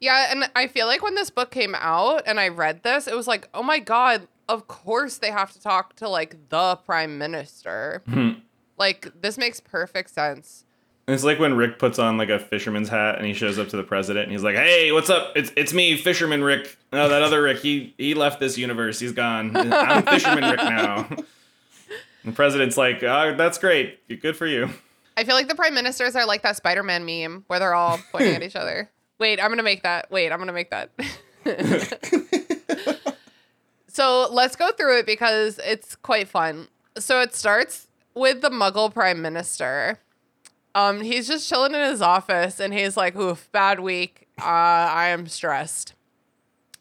Yeah, 0.00 0.28
and 0.30 0.50
I 0.56 0.66
feel 0.66 0.86
like 0.86 1.02
when 1.02 1.14
this 1.14 1.30
book 1.30 1.50
came 1.50 1.74
out 1.76 2.22
and 2.26 2.40
I 2.40 2.48
read 2.48 2.82
this, 2.82 3.06
it 3.06 3.14
was 3.16 3.28
like, 3.28 3.48
oh 3.54 3.62
my 3.62 3.78
god, 3.78 4.26
of 4.48 4.66
course 4.66 5.18
they 5.18 5.30
have 5.30 5.52
to 5.52 5.60
talk 5.62 5.94
to 5.96 6.08
like 6.08 6.48
the 6.48 6.76
prime 6.76 7.18
minister. 7.18 8.02
Hmm. 8.08 8.30
Like 8.76 9.12
this 9.20 9.38
makes 9.38 9.60
perfect 9.60 10.10
sense. 10.10 10.64
It's 11.08 11.24
like 11.24 11.40
when 11.40 11.54
Rick 11.54 11.78
puts 11.78 11.98
on 11.98 12.16
like 12.16 12.28
a 12.28 12.38
fisherman's 12.38 12.88
hat 12.88 13.16
and 13.16 13.26
he 13.26 13.32
shows 13.32 13.58
up 13.58 13.68
to 13.70 13.76
the 13.76 13.82
president 13.82 14.24
and 14.24 14.32
he's 14.32 14.44
like, 14.44 14.54
"Hey, 14.54 14.92
what's 14.92 15.10
up? 15.10 15.32
It's 15.34 15.50
it's 15.56 15.72
me, 15.72 15.96
Fisherman 15.96 16.44
Rick. 16.44 16.76
No, 16.92 17.08
that 17.08 17.22
other 17.22 17.42
Rick, 17.42 17.58
he 17.58 17.94
he 17.98 18.14
left 18.14 18.38
this 18.38 18.56
universe. 18.56 19.00
He's 19.00 19.12
gone. 19.12 19.56
I'm 19.56 20.02
Fisherman 20.06 20.48
Rick 20.48 20.58
now." 20.58 21.06
And 21.08 21.24
the 22.24 22.32
president's 22.32 22.76
like, 22.76 23.02
oh, 23.02 23.34
"That's 23.36 23.58
great. 23.58 24.20
Good 24.20 24.36
for 24.36 24.46
you." 24.46 24.70
I 25.16 25.24
feel 25.24 25.34
like 25.34 25.48
the 25.48 25.54
prime 25.54 25.74
ministers 25.74 26.16
are 26.16 26.24
like 26.24 26.42
that 26.42 26.56
Spider-Man 26.56 27.04
meme 27.04 27.44
where 27.48 27.58
they're 27.58 27.74
all 27.74 27.98
pointing 28.12 28.34
at 28.34 28.42
each 28.42 28.56
other. 28.56 28.88
Wait, 29.18 29.42
I'm 29.42 29.50
gonna 29.50 29.62
make 29.62 29.82
that. 29.82 30.10
Wait, 30.10 30.32
I'm 30.32 30.38
gonna 30.38 30.52
make 30.52 30.70
that. 30.70 30.90
so 33.88 34.28
let's 34.30 34.56
go 34.56 34.70
through 34.72 35.00
it 35.00 35.06
because 35.06 35.58
it's 35.64 35.96
quite 35.96 36.28
fun. 36.28 36.68
So 36.96 37.20
it 37.20 37.34
starts 37.34 37.88
with 38.14 38.40
the 38.40 38.50
Muggle 38.50 38.92
prime 38.92 39.20
minister. 39.20 39.98
Um, 40.74 41.00
he's 41.02 41.28
just 41.28 41.48
chilling 41.48 41.74
in 41.74 41.80
his 41.80 42.00
office 42.02 42.58
and 42.60 42.72
he's 42.72 42.96
like, 42.96 43.14
"Oof, 43.16 43.50
bad 43.52 43.80
week. 43.80 44.28
Uh, 44.40 44.44
I 44.44 45.08
am 45.08 45.26
stressed." 45.26 45.94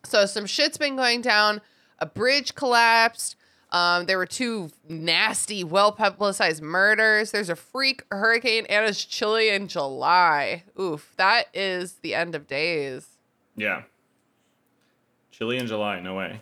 So 0.03 0.25
some 0.25 0.45
shit's 0.45 0.77
been 0.77 0.95
going 0.95 1.21
down. 1.21 1.61
A 1.99 2.05
bridge 2.05 2.55
collapsed. 2.55 3.35
Um, 3.71 4.05
there 4.05 4.17
were 4.17 4.25
two 4.25 4.71
nasty, 4.89 5.63
well 5.63 5.91
publicized 5.91 6.61
murders. 6.61 7.31
There's 7.31 7.49
a 7.49 7.55
freak 7.55 8.03
hurricane 8.11 8.65
and 8.67 8.85
it's 8.85 9.05
chilly 9.05 9.49
in 9.49 9.67
July. 9.69 10.63
Oof, 10.79 11.13
that 11.17 11.45
is 11.53 11.93
the 12.01 12.13
end 12.15 12.35
of 12.35 12.47
days. 12.47 13.17
Yeah. 13.55 13.83
Chilly 15.31 15.57
in 15.57 15.67
July, 15.67 15.99
no 16.01 16.15
way. 16.15 16.41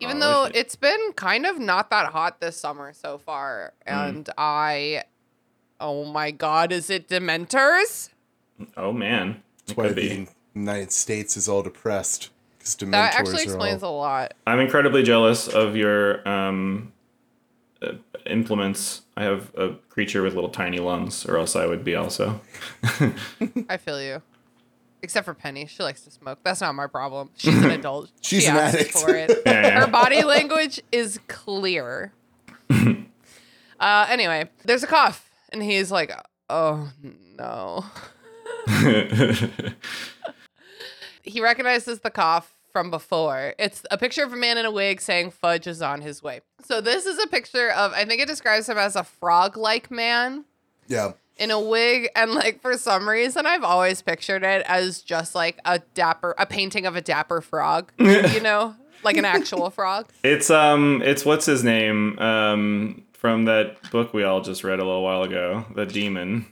Even 0.00 0.16
Oh, 0.16 0.20
though 0.20 0.44
it- 0.46 0.56
it's 0.56 0.74
been 0.74 1.12
kind 1.12 1.46
of 1.46 1.60
not 1.60 1.90
that 1.90 2.06
hot 2.12 2.40
this 2.40 2.56
summer 2.58 2.92
so 2.92 3.18
far. 3.18 3.72
Mm. 3.86 4.08
And 4.08 4.30
I, 4.36 5.04
oh 5.82 6.04
my 6.04 6.30
God, 6.30 6.72
is 6.72 6.88
it 6.88 7.08
Dementors? 7.08 8.08
Oh 8.76 8.92
man, 8.92 9.42
That's 9.66 9.76
why 9.76 9.88
the 9.88 10.26
United 10.54 10.92
States 10.92 11.36
is 11.36 11.48
all 11.48 11.62
depressed 11.62 12.30
because 12.58 12.76
Dementors 12.76 12.90
That 12.92 13.14
actually 13.16 13.40
are 13.40 13.44
explains 13.44 13.82
all, 13.82 13.96
a 13.96 13.98
lot. 13.98 14.34
I'm 14.46 14.60
incredibly 14.60 15.02
jealous 15.02 15.48
of 15.48 15.74
your 15.76 16.26
um, 16.28 16.92
uh, 17.82 17.92
implements. 18.26 19.02
I 19.16 19.24
have 19.24 19.52
a 19.56 19.74
creature 19.88 20.22
with 20.22 20.34
little 20.34 20.50
tiny 20.50 20.78
lungs, 20.78 21.26
or 21.26 21.36
else 21.36 21.56
I 21.56 21.66
would 21.66 21.84
be 21.84 21.96
also. 21.96 22.40
I 23.68 23.76
feel 23.76 24.00
you. 24.00 24.22
Except 25.02 25.24
for 25.24 25.34
Penny, 25.34 25.66
she 25.66 25.82
likes 25.82 26.02
to 26.02 26.12
smoke. 26.12 26.38
That's 26.44 26.60
not 26.60 26.76
my 26.76 26.86
problem. 26.86 27.30
She's 27.36 27.56
an 27.60 27.70
adult. 27.72 28.10
She's 28.22 28.44
she 28.44 28.48
an 28.48 28.56
asks 28.56 28.76
addict. 28.76 28.98
for 28.98 29.14
it. 29.16 29.30
Yeah, 29.46 29.62
yeah. 29.62 29.80
Her 29.80 29.86
body 29.88 30.22
language 30.22 30.80
is 30.92 31.18
clear. 31.26 32.12
uh, 32.70 34.06
anyway, 34.08 34.48
there's 34.64 34.84
a 34.84 34.86
cough, 34.86 35.28
and 35.52 35.62
he's 35.62 35.90
like, 35.90 36.12
"Oh 36.48 36.90
no." 37.38 37.84
he 41.22 41.40
recognizes 41.40 42.00
the 42.00 42.10
cough 42.10 42.54
from 42.72 42.90
before. 42.90 43.54
It's 43.58 43.82
a 43.90 43.98
picture 43.98 44.22
of 44.24 44.32
a 44.32 44.36
man 44.36 44.58
in 44.58 44.64
a 44.66 44.70
wig 44.70 45.00
saying 45.00 45.30
Fudge 45.32 45.66
is 45.66 45.82
on 45.82 46.00
his 46.00 46.22
way. 46.22 46.40
So 46.64 46.80
this 46.80 47.06
is 47.06 47.22
a 47.22 47.26
picture 47.26 47.70
of 47.70 47.92
I 47.92 48.04
think 48.04 48.22
it 48.22 48.28
describes 48.28 48.68
him 48.68 48.78
as 48.78 48.96
a 48.96 49.04
frog-like 49.04 49.90
man 49.90 50.44
Yeah. 50.88 51.12
in 51.36 51.50
a 51.50 51.60
wig 51.60 52.08
and 52.16 52.32
like 52.32 52.60
for 52.62 52.76
some 52.78 53.08
reason 53.08 53.46
I've 53.46 53.64
always 53.64 54.00
pictured 54.00 54.42
it 54.42 54.64
as 54.66 55.02
just 55.02 55.34
like 55.34 55.58
a 55.64 55.80
dapper 55.94 56.34
a 56.38 56.46
painting 56.46 56.86
of 56.86 56.96
a 56.96 57.00
dapper 57.02 57.40
frog, 57.40 57.92
you 57.98 58.40
know? 58.40 58.74
Like 59.04 59.16
an 59.16 59.24
actual 59.24 59.68
frog. 59.70 60.06
It's 60.22 60.48
um, 60.48 61.02
it's 61.04 61.24
what's 61.24 61.44
his 61.44 61.64
name 61.64 62.16
um 62.20 63.02
from 63.22 63.44
that 63.44 63.88
book 63.92 64.12
we 64.12 64.24
all 64.24 64.40
just 64.40 64.64
read 64.64 64.80
a 64.80 64.84
little 64.84 65.04
while 65.04 65.22
ago, 65.22 65.64
the 65.76 65.86
demon. 65.86 66.44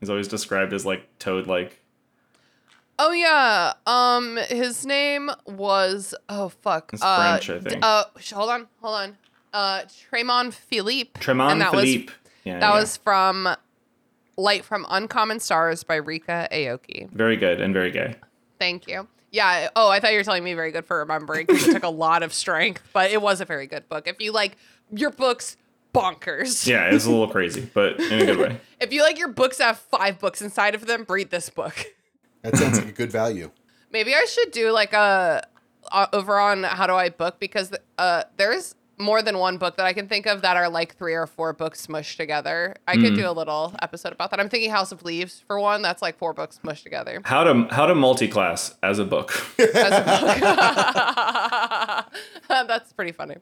He's 0.00 0.10
always 0.10 0.26
described 0.26 0.72
as 0.72 0.84
like 0.84 1.06
toad-like. 1.20 1.78
Oh 2.98 3.12
yeah. 3.12 3.74
Um 3.86 4.36
his 4.48 4.84
name 4.84 5.30
was 5.46 6.16
oh 6.28 6.48
fuck. 6.48 6.90
It's 6.92 7.02
uh, 7.02 7.38
French, 7.38 7.50
I 7.50 7.58
d- 7.62 7.70
think. 7.70 7.84
Uh 7.84 8.04
sh- 8.18 8.32
hold 8.32 8.50
on, 8.50 8.66
hold 8.82 8.96
on. 8.96 9.16
Uh 9.52 9.82
Tremont 10.10 10.52
Philippe. 10.54 11.20
Tremont 11.20 11.52
and 11.52 11.60
that 11.60 11.70
Philippe. 11.70 12.12
yeah, 12.42 12.54
Was, 12.54 12.60
that 12.60 12.68
yeah. 12.68 12.80
was 12.80 12.96
from 12.96 13.48
Light 14.36 14.64
from 14.64 14.86
Uncommon 14.88 15.38
Stars 15.38 15.84
by 15.84 16.00
Ryka 16.00 16.50
Aoki. 16.52 17.08
very 17.10 17.36
good 17.36 17.60
and 17.60 17.72
very 17.72 17.92
gay. 17.92 18.16
Thank 18.58 18.88
you. 18.88 19.06
Yeah. 19.30 19.68
Oh, 19.76 19.88
I 19.88 20.00
thought 20.00 20.10
you 20.10 20.18
were 20.18 20.24
telling 20.24 20.42
me 20.42 20.54
very 20.54 20.72
good 20.72 20.84
for 20.84 20.98
remembering 20.98 21.46
because 21.46 21.68
it 21.68 21.72
took 21.74 21.84
a 21.84 21.88
lot 21.88 22.24
of 22.24 22.34
strength, 22.34 22.82
but 22.92 23.12
it 23.12 23.22
was 23.22 23.40
a 23.40 23.44
very 23.44 23.68
good 23.68 23.88
book. 23.88 24.08
If 24.08 24.20
you 24.20 24.32
like 24.32 24.56
your 24.90 25.10
books, 25.10 25.56
bonkers. 25.98 26.66
Yeah, 26.66 26.90
it's 26.90 27.04
a 27.06 27.10
little 27.10 27.28
crazy, 27.36 27.68
but 27.72 27.98
in 28.00 28.20
a 28.22 28.26
good 28.26 28.38
way. 28.38 28.60
If 28.80 28.92
you 28.92 29.02
like 29.02 29.18
your 29.18 29.28
books 29.28 29.56
to 29.56 29.64
have 29.64 29.78
five 29.80 30.20
books 30.20 30.40
inside 30.40 30.76
of 30.76 30.86
them, 30.86 31.04
read 31.08 31.30
this 31.30 31.50
book. 31.50 31.74
That 32.42 32.56
sounds 32.56 32.78
like 32.78 32.88
a 32.88 32.92
good 32.92 33.10
value. 33.10 33.50
Maybe 33.90 34.14
I 34.14 34.24
should 34.24 34.52
do 34.52 34.70
like 34.70 34.92
a 34.92 35.44
uh, 35.90 36.06
over 36.12 36.38
on 36.38 36.62
how 36.62 36.86
do 36.86 36.94
I 36.94 37.08
book 37.08 37.40
because 37.40 37.74
uh 37.98 38.22
there's 38.36 38.76
more 38.96 39.22
than 39.22 39.38
one 39.38 39.58
book 39.58 39.76
that 39.76 39.86
I 39.86 39.92
can 39.92 40.06
think 40.08 40.26
of 40.26 40.42
that 40.42 40.56
are 40.56 40.68
like 40.68 40.96
three 40.96 41.14
or 41.14 41.26
four 41.26 41.52
books 41.52 41.86
smushed 41.86 42.16
together. 42.16 42.76
I 42.86 42.96
could 42.96 43.14
do 43.14 43.28
a 43.28 43.32
little 43.32 43.74
episode 43.80 44.12
about 44.12 44.30
that. 44.30 44.40
I'm 44.40 44.48
thinking 44.48 44.70
House 44.70 44.92
of 44.92 45.04
Leaves 45.04 45.42
for 45.46 45.58
one. 45.60 45.82
That's 45.82 46.02
like 46.02 46.18
four 46.18 46.32
books 46.32 46.58
smushed 46.62 46.82
together. 46.82 47.20
How 47.24 47.44
to 47.44 47.68
how 47.74 47.86
to 47.86 47.94
multi-class 47.94 48.76
as 48.82 48.98
a 48.98 49.04
book. 49.04 49.32
That's 52.48 52.92
pretty 52.92 53.12
funny. 53.12 53.36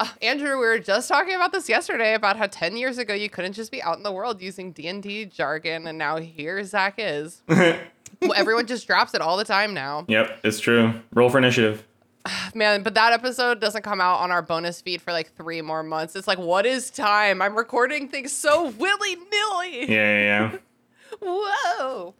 Uh, 0.00 0.06
Andrew, 0.22 0.52
we 0.58 0.64
were 0.66 0.78
just 0.78 1.08
talking 1.10 1.34
about 1.34 1.52
this 1.52 1.68
yesterday 1.68 2.14
about 2.14 2.38
how 2.38 2.46
10 2.46 2.74
years 2.78 2.96
ago 2.96 3.12
you 3.12 3.28
couldn't 3.28 3.52
just 3.52 3.70
be 3.70 3.82
out 3.82 3.98
in 3.98 4.02
the 4.02 4.10
world 4.10 4.40
using 4.40 4.72
D&D 4.72 5.26
jargon 5.26 5.86
and 5.86 5.98
now 5.98 6.16
here 6.16 6.64
Zach 6.64 6.94
is. 6.98 7.42
Well, 8.20 8.34
Everyone 8.34 8.66
just 8.66 8.86
drops 8.86 9.14
it 9.14 9.22
all 9.22 9.38
the 9.38 9.44
time 9.44 9.72
now. 9.72 10.04
yep, 10.08 10.40
it's 10.44 10.60
true. 10.60 10.92
Roll 11.14 11.30
for 11.30 11.38
initiative. 11.38 11.86
Man, 12.54 12.82
but 12.82 12.92
that 12.94 13.12
episode 13.14 13.60
doesn't 13.60 13.80
come 13.82 13.98
out 14.00 14.16
on 14.20 14.30
our 14.30 14.42
bonus 14.42 14.80
feed 14.82 15.00
for 15.00 15.12
like 15.12 15.32
3 15.36 15.62
more 15.62 15.82
months. 15.82 16.16
It's 16.16 16.26
like 16.28 16.38
what 16.38 16.66
is 16.66 16.90
time? 16.90 17.40
I'm 17.40 17.56
recording 17.56 18.08
things 18.08 18.32
so 18.32 18.68
willy-nilly. 18.70 19.80
Yeah, 19.82 19.86
yeah, 19.88 20.50
yeah. 20.52 20.56
Whoa. 21.20 22.14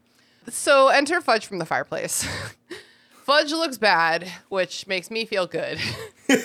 So 0.49 0.89
enter 0.89 1.21
Fudge 1.21 1.45
from 1.47 1.59
the 1.59 1.67
fireplace. 1.67 2.27
Fudge 3.31 3.53
looks 3.53 3.79
bad, 3.79 4.29
which 4.49 4.89
makes 4.89 5.09
me 5.09 5.25
feel 5.25 5.47
good. 5.47 5.79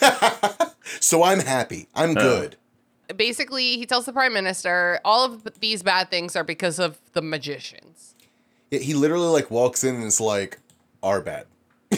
So 1.00 1.24
I'm 1.24 1.40
happy. 1.40 1.88
I'm 1.96 2.14
good. 2.14 2.58
basically 3.16 3.78
he 3.78 3.88
tells 3.88 4.06
the 4.06 4.14
prime 4.14 4.34
minister 4.34 5.00
all 5.04 5.26
of 5.26 5.60
these 5.60 5.82
bad 5.82 6.12
things 6.12 6.36
are 6.36 6.44
because 6.44 6.78
of 6.80 7.00
the 7.14 7.24
magicians 7.24 8.14
Yeah, 8.70 8.80
he 8.80 8.94
literally 8.94 9.30
like 9.30 9.50
walks 9.50 9.84
in 9.84 9.96
and 9.96 10.04
is 10.04 10.22
like, 10.22 10.60
"Are 11.02 11.22
bad." 11.22 11.48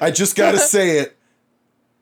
I 0.00 0.10
just 0.14 0.34
gotta 0.34 0.58
say 0.58 0.98
it. 1.00 1.16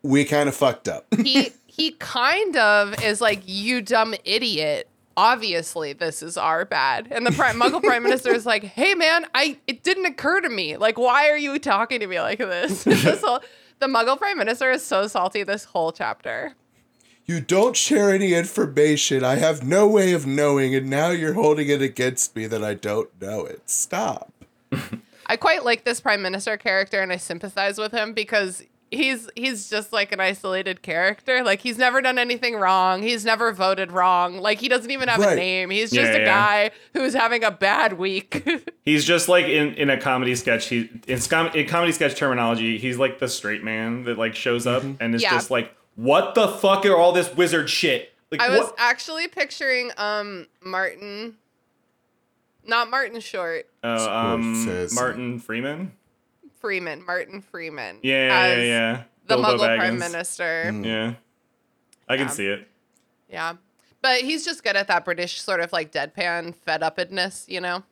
We 0.03 0.25
kind 0.25 0.49
of 0.49 0.55
fucked 0.55 0.87
up. 0.87 1.07
he 1.17 1.51
he 1.67 1.93
kind 1.99 2.57
of 2.57 3.03
is 3.03 3.21
like 3.21 3.43
you 3.45 3.83
dumb 3.83 4.15
idiot 4.25 4.88
obviously 5.19 5.93
this 5.93 6.23
is 6.23 6.37
our 6.37 6.65
bad 6.65 7.09
and 7.11 7.27
the 7.27 7.33
prime 7.33 7.59
muggle 7.61 7.83
prime 7.83 8.05
minister 8.05 8.33
is 8.33 8.47
like 8.47 8.63
hey 8.63 8.95
man 8.95 9.27
i 9.35 9.59
it 9.67 9.83
didn't 9.83 10.07
occur 10.07 10.41
to 10.41 10.49
me 10.49 10.77
like 10.77 10.97
why 10.97 11.29
are 11.29 11.37
you 11.37 11.59
talking 11.59 11.99
to 11.99 12.07
me 12.07 12.21
like 12.21 12.39
this, 12.39 12.85
This 12.85 13.21
whole- 13.21 13.41
the 13.81 13.87
muggle 13.87 14.17
prime 14.17 14.39
minister 14.39 14.71
is 14.71 14.85
so 14.85 15.09
salty 15.09 15.43
this 15.43 15.65
whole 15.65 15.91
chapter 15.91 16.55
You 17.27 17.41
don't 17.41 17.77
share 17.77 18.11
any 18.11 18.33
information. 18.33 19.23
I 19.25 19.35
have 19.37 19.63
no 19.63 19.87
way 19.87 20.15
of 20.15 20.25
knowing, 20.27 20.75
and 20.75 20.89
now 20.89 21.11
you're 21.11 21.35
holding 21.35 21.69
it 21.69 21.83
against 21.83 22.35
me 22.35 22.47
that 22.47 22.65
I 22.65 22.73
don't 22.73 23.11
know 23.21 23.45
it. 23.45 23.69
Stop. 23.69 24.33
I 25.27 25.37
quite 25.37 25.63
like 25.63 25.85
this 25.85 26.01
prime 26.01 26.23
minister 26.23 26.57
character 26.57 27.01
and 27.03 27.13
I 27.13 27.19
sympathize 27.19 27.77
with 27.77 27.93
him 27.93 28.15
because 28.15 28.63
he's 28.91 29.29
he's 29.37 29.69
just 29.71 29.93
like 29.93 30.13
an 30.13 30.21
isolated 30.21 30.83
character. 30.83 31.43
Like 31.43 31.61
he's 31.61 31.79
never 31.79 32.01
done 32.01 32.19
anything 32.19 32.57
wrong. 32.57 33.03
He's 33.03 33.25
never 33.25 33.53
voted 33.53 33.93
wrong. 33.93 34.39
Like 34.39 34.59
he 34.59 34.69
doesn't 34.69 34.91
even 34.91 35.09
have 35.09 35.21
a 35.21 35.35
name. 35.35 35.71
He's 35.71 35.91
just 35.91 36.13
Yeah, 36.13 36.17
a 36.17 36.21
yeah. 36.21 36.25
guy 36.25 36.71
who's 36.95 37.15
having 37.15 37.45
a 37.45 37.51
bad 37.51 37.95
week. 37.99 38.47
He's 38.85 39.05
just 39.05 39.29
like 39.29 39.45
in, 39.45 39.75
in 39.75 39.91
a 39.91 40.01
comedy 40.01 40.35
sketch. 40.35 40.67
He 40.69 40.89
in, 41.07 41.19
scom- 41.19 41.55
in 41.55 41.67
comedy 41.67 41.93
sketch 41.93 42.15
terminology, 42.17 42.79
he's 42.79 42.97
like 42.97 43.19
the 43.19 43.29
straight 43.29 43.63
man 43.63 44.05
that 44.05 44.17
like 44.17 44.35
shows 44.35 44.67
up 44.67 44.83
and 45.01 45.15
is 45.15 45.23
Yeah. 45.23 45.31
just 45.33 45.51
like, 45.51 45.75
"What 45.97 46.35
the 46.35 46.49
fuck 46.49 46.87
are 46.87 46.97
all 46.97 47.13
this 47.13 47.35
wizard 47.37 47.69
shit?" 47.69 48.15
Like, 48.31 48.41
I 48.41 48.49
was 48.49 48.61
what? 48.61 48.75
actually 48.79 49.29
picturing 49.29 49.91
um 49.99 50.47
Martin 50.65 51.37
not 52.67 52.91
Martin 52.91 53.21
Short, 53.21 53.67
Oh, 53.83 54.11
um, 54.35 54.89
Martin 54.95 55.39
Freeman. 55.39 55.93
Freeman, 56.61 57.05
Martin 57.07 57.41
Freeman. 57.41 57.99
Yeah, 58.03 58.27
yeah, 58.27 58.55
as 58.55 58.67
yeah. 58.69 59.03
The 59.27 59.37
Bilbo 59.37 59.57
Muggle 59.57 59.77
Prime 59.77 59.95
Baggins. 59.95 59.99
Minister. 59.99 60.73
Yeah, 60.83 61.15
I 62.09 62.17
can 62.17 62.27
Yeah. 62.27 62.33
see 62.33 62.47
it. 62.47 62.69
Yeah. 63.29 63.55
But 64.01 64.21
he's 64.21 64.45
just 64.45 64.63
good 64.63 64.77
at 64.77 64.87
that 64.89 65.05
British 65.05 65.41
sort 65.43 65.61
of 65.61 65.73
like 65.73 65.91
deadpan 65.93 66.55
fed 66.55 66.83
upness, 66.83 67.45
you 67.49 67.61
know? 67.61 67.83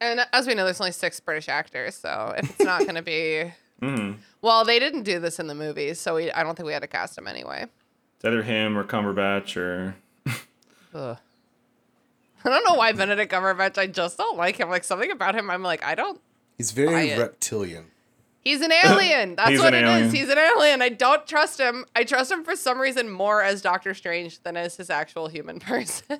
And 0.00 0.20
as 0.32 0.46
we 0.46 0.54
know, 0.54 0.64
there's 0.64 0.80
only 0.80 0.92
six 0.92 1.20
British 1.20 1.48
actors, 1.48 1.96
so 1.96 2.34
if 2.36 2.50
it's 2.50 2.60
not 2.60 2.80
going 2.82 2.94
to 2.94 3.02
be. 3.02 3.52
hmm 3.80 4.12
Well, 4.40 4.64
they 4.64 4.78
didn't 4.78 5.02
do 5.02 5.18
this 5.18 5.38
in 5.38 5.48
the 5.48 5.54
movies, 5.54 6.00
so 6.00 6.14
we, 6.14 6.30
I 6.32 6.42
don't 6.44 6.54
think 6.56 6.66
we 6.66 6.72
had 6.72 6.82
to 6.82 6.88
cast 6.88 7.18
him 7.18 7.26
anyway. 7.26 7.66
It's 8.16 8.24
either 8.24 8.42
him 8.42 8.76
or 8.78 8.84
Cumberbatch 8.84 9.56
or 9.56 9.94
Ugh. 10.94 11.18
I 12.44 12.48
don't 12.48 12.64
know 12.64 12.74
why 12.74 12.92
Benedict 12.92 13.32
Cumberbatch, 13.32 13.76
I 13.78 13.86
just 13.88 14.16
don't 14.16 14.36
like 14.38 14.56
him. 14.56 14.70
Like 14.70 14.84
something 14.84 15.10
about 15.10 15.34
him, 15.34 15.50
I'm 15.50 15.62
like, 15.62 15.84
I 15.84 15.94
don't. 15.94 16.20
He's 16.58 16.72
very 16.72 16.88
Quiet. 16.88 17.18
Uh, 17.18 17.22
reptilian. 17.22 17.86
He's 18.40 18.60
an 18.62 18.72
alien. 18.72 19.34
That's 19.36 19.50
He's 19.50 19.60
what 19.60 19.74
an 19.74 19.84
it 19.84 19.88
is. 19.88 19.94
alien. 19.94 20.10
He's 20.14 20.28
an 20.28 20.38
alien. 20.38 20.82
I 20.82 20.88
don't 20.90 21.26
trust 21.26 21.58
him. 21.60 21.84
I 21.94 22.04
trust 22.04 22.30
him 22.32 22.44
for 22.44 22.56
some 22.56 22.80
reason 22.80 23.08
more 23.10 23.42
as 23.42 23.60
Doctor 23.62 23.94
Strange 23.94 24.42
than 24.42 24.56
as 24.56 24.76
his 24.76 24.90
actual 24.90 25.28
human 25.28 25.60
person. 25.70 26.18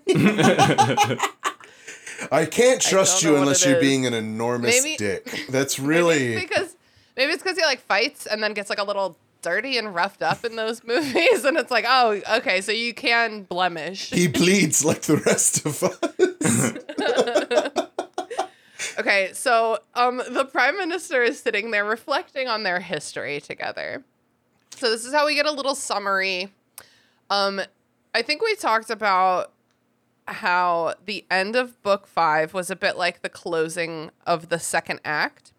I 2.31 2.45
can't 2.51 2.81
trust 2.83 3.23
know 3.25 3.31
you 3.33 3.37
unless 3.39 3.65
you're 3.65 3.77
is. 3.77 3.81
being 3.81 4.05
an 4.07 4.13
enormous 4.15 4.83
Maybe- 4.83 4.97
dick. 4.97 5.47
That's 5.51 5.79
really. 5.79 6.35
it's 6.35 6.43
because 6.49 6.77
maybe 7.17 7.33
it's 7.33 7.43
because 7.43 7.57
he 7.57 7.65
like 7.65 7.81
fights 7.81 8.27
and 8.27 8.43
then 8.43 8.53
gets 8.55 8.69
like 8.71 8.81
a 8.81 8.85
little 8.85 9.17
dirty 9.41 9.79
and 9.79 9.95
roughed 9.95 10.21
up 10.23 10.45
in 10.45 10.57
those 10.57 10.83
movies, 10.85 11.45
and 11.45 11.57
it's 11.57 11.71
like, 11.71 11.85
oh, 11.89 12.21
okay, 12.39 12.61
so 12.61 12.73
you 12.73 12.93
can 12.93 13.45
blemish. 13.45 14.11
he 14.11 14.27
bleeds 14.27 14.85
like 14.85 15.03
the 15.03 15.17
rest 15.19 15.65
of 15.65 15.81
us. 15.83 15.95
Okay, 18.99 19.31
so 19.33 19.79
um, 19.95 20.21
the 20.29 20.45
prime 20.45 20.77
minister 20.77 21.23
is 21.23 21.39
sitting 21.41 21.71
there 21.71 21.85
reflecting 21.85 22.49
on 22.49 22.65
their 22.65 22.81
history 22.81 23.41
together. 23.41 24.03
So 24.71 24.91
this 24.91 25.05
is 25.05 25.15
how 25.15 25.27
we 25.27 25.37
get 25.37 25.47
a 25.47 25.53
little 25.53 25.77
summary. 25.77 26.53
Um, 27.31 27.61
I 28.13 28.23
think 28.23 28.43
we 28.43 28.57
talked 28.57 28.91
about 28.91 29.53
how 30.27 30.95
the 31.07 31.25
end 31.31 31.55
of 31.55 31.81
book 31.83 32.09
five 32.09 32.53
was 32.53 32.71
a 32.71 32.77
bit 32.77 32.97
like 32.97 33.23
the 33.23 33.29
closing 33.29 34.11
of 34.27 34.49
the 34.49 34.59
second 34.59 35.01
act. 35.05 35.53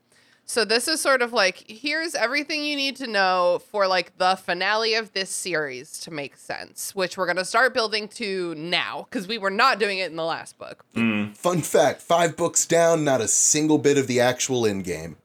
So 0.49 0.65
this 0.65 0.87
is 0.87 0.99
sort 0.99 1.21
of 1.21 1.31
like 1.31 1.63
here's 1.69 2.15
everything 2.15 2.63
you 2.65 2.75
need 2.75 2.95
to 2.95 3.05
know 3.05 3.61
for 3.69 3.85
like 3.85 4.17
the 4.17 4.35
finale 4.35 4.95
of 4.95 5.13
this 5.13 5.29
series 5.29 5.99
to 5.99 6.11
make 6.11 6.37
sense, 6.37 6.95
which 6.95 7.17
we're 7.19 7.27
gonna 7.27 7.45
start 7.45 7.71
building 7.71 8.07
to 8.07 8.55
now 8.55 9.05
because 9.07 9.27
we 9.27 9.37
were 9.37 9.51
not 9.51 9.77
doing 9.77 9.99
it 9.99 10.09
in 10.09 10.15
the 10.15 10.25
last 10.25 10.57
book. 10.57 10.83
Mm. 10.95 11.37
Fun 11.37 11.61
fact 11.61 12.01
five 12.01 12.35
books 12.35 12.65
down, 12.65 13.03
not 13.03 13.21
a 13.21 13.27
single 13.27 13.77
bit 13.77 13.99
of 13.99 14.07
the 14.07 14.19
actual 14.19 14.65
end 14.65 14.85
game. 14.85 15.17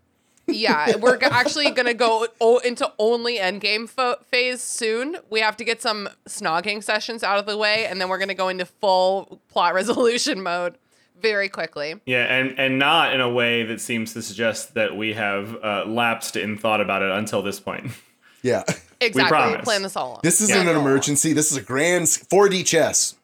yeah, 0.47 0.95
we're 1.01 1.17
g- 1.17 1.25
actually 1.25 1.71
going 1.71 1.87
to 1.87 1.95
go 1.95 2.27
o- 2.39 2.59
into 2.59 2.93
only 2.99 3.39
endgame 3.39 3.89
fo- 3.89 4.17
phase 4.31 4.61
soon. 4.61 5.17
We 5.31 5.41
have 5.41 5.57
to 5.57 5.65
get 5.65 5.81
some 5.81 6.07
snogging 6.29 6.85
sessions 6.85 7.23
out 7.23 7.39
of 7.39 7.47
the 7.47 7.57
way, 7.57 7.87
and 7.87 7.99
then 7.99 8.11
we're 8.11 8.19
going 8.19 8.29
to 8.29 8.35
go 8.35 8.49
into 8.49 8.67
full 8.67 9.41
plot 9.49 9.73
resolution 9.73 10.43
mode 10.43 10.77
very 11.21 11.49
quickly. 11.49 11.95
Yeah, 12.07 12.25
and 12.25 12.59
and 12.59 12.79
not 12.79 13.15
in 13.15 13.21
a 13.21 13.29
way 13.31 13.63
that 13.65 13.81
seems 13.81 14.13
to 14.15 14.23
suggest 14.23 14.75
that 14.75 14.97
we 14.97 15.15
have 15.15 15.57
uh, 15.63 15.85
lapsed 15.87 16.37
in 16.37 16.57
thought 16.59 16.81
about 16.81 17.03
it 17.03 17.11
until 17.11 17.43
this 17.43 17.61
point. 17.61 17.91
Yeah. 18.43 18.63
Exactly. 19.01 19.31
promise. 19.31 19.65
Plan 19.65 19.81
this 19.81 19.97
all 19.97 20.09
along. 20.09 20.21
This 20.23 20.43
isn't 20.43 20.67
Yeah. 20.67 20.73
an 20.73 20.77
emergency. 20.77 21.33
This 21.33 21.51
is 21.51 21.57
a 21.57 21.63
grand 21.63 22.05
4D 22.09 22.67
chess. 22.67 23.15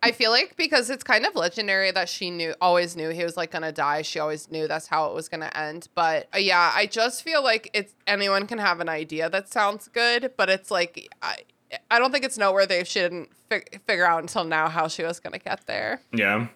I 0.00 0.12
feel 0.12 0.30
like 0.30 0.54
because 0.56 0.90
it's 0.90 1.02
kind 1.02 1.26
of 1.26 1.34
legendary 1.34 1.90
that 1.90 2.08
she 2.08 2.30
knew, 2.30 2.54
always 2.60 2.94
knew 2.94 3.08
he 3.08 3.24
was 3.24 3.36
like 3.36 3.50
gonna 3.50 3.72
die. 3.72 4.02
She 4.02 4.20
always 4.20 4.48
knew 4.52 4.68
that's 4.68 4.86
how 4.86 5.06
it 5.08 5.14
was 5.14 5.28
gonna 5.28 5.50
end. 5.56 5.88
But 5.96 6.28
uh, 6.32 6.38
yeah, 6.38 6.70
I 6.72 6.86
just 6.86 7.24
feel 7.24 7.42
like 7.42 7.68
it's 7.74 7.94
anyone 8.06 8.46
can 8.46 8.58
have 8.58 8.78
an 8.78 8.88
idea 8.88 9.28
that 9.28 9.48
sounds 9.48 9.88
good, 9.88 10.32
but 10.36 10.48
it's 10.48 10.70
like 10.70 11.08
I, 11.20 11.38
I 11.90 11.98
don't 11.98 12.12
think 12.12 12.24
it's 12.24 12.38
noteworthy 12.38 12.74
if 12.76 12.86
she 12.86 13.00
didn't 13.00 13.30
fig- 13.48 13.80
figure 13.88 14.06
out 14.06 14.20
until 14.22 14.44
now 14.44 14.68
how 14.68 14.86
she 14.86 15.02
was 15.02 15.18
gonna 15.18 15.40
get 15.40 15.66
there. 15.66 16.00
Yeah. 16.12 16.46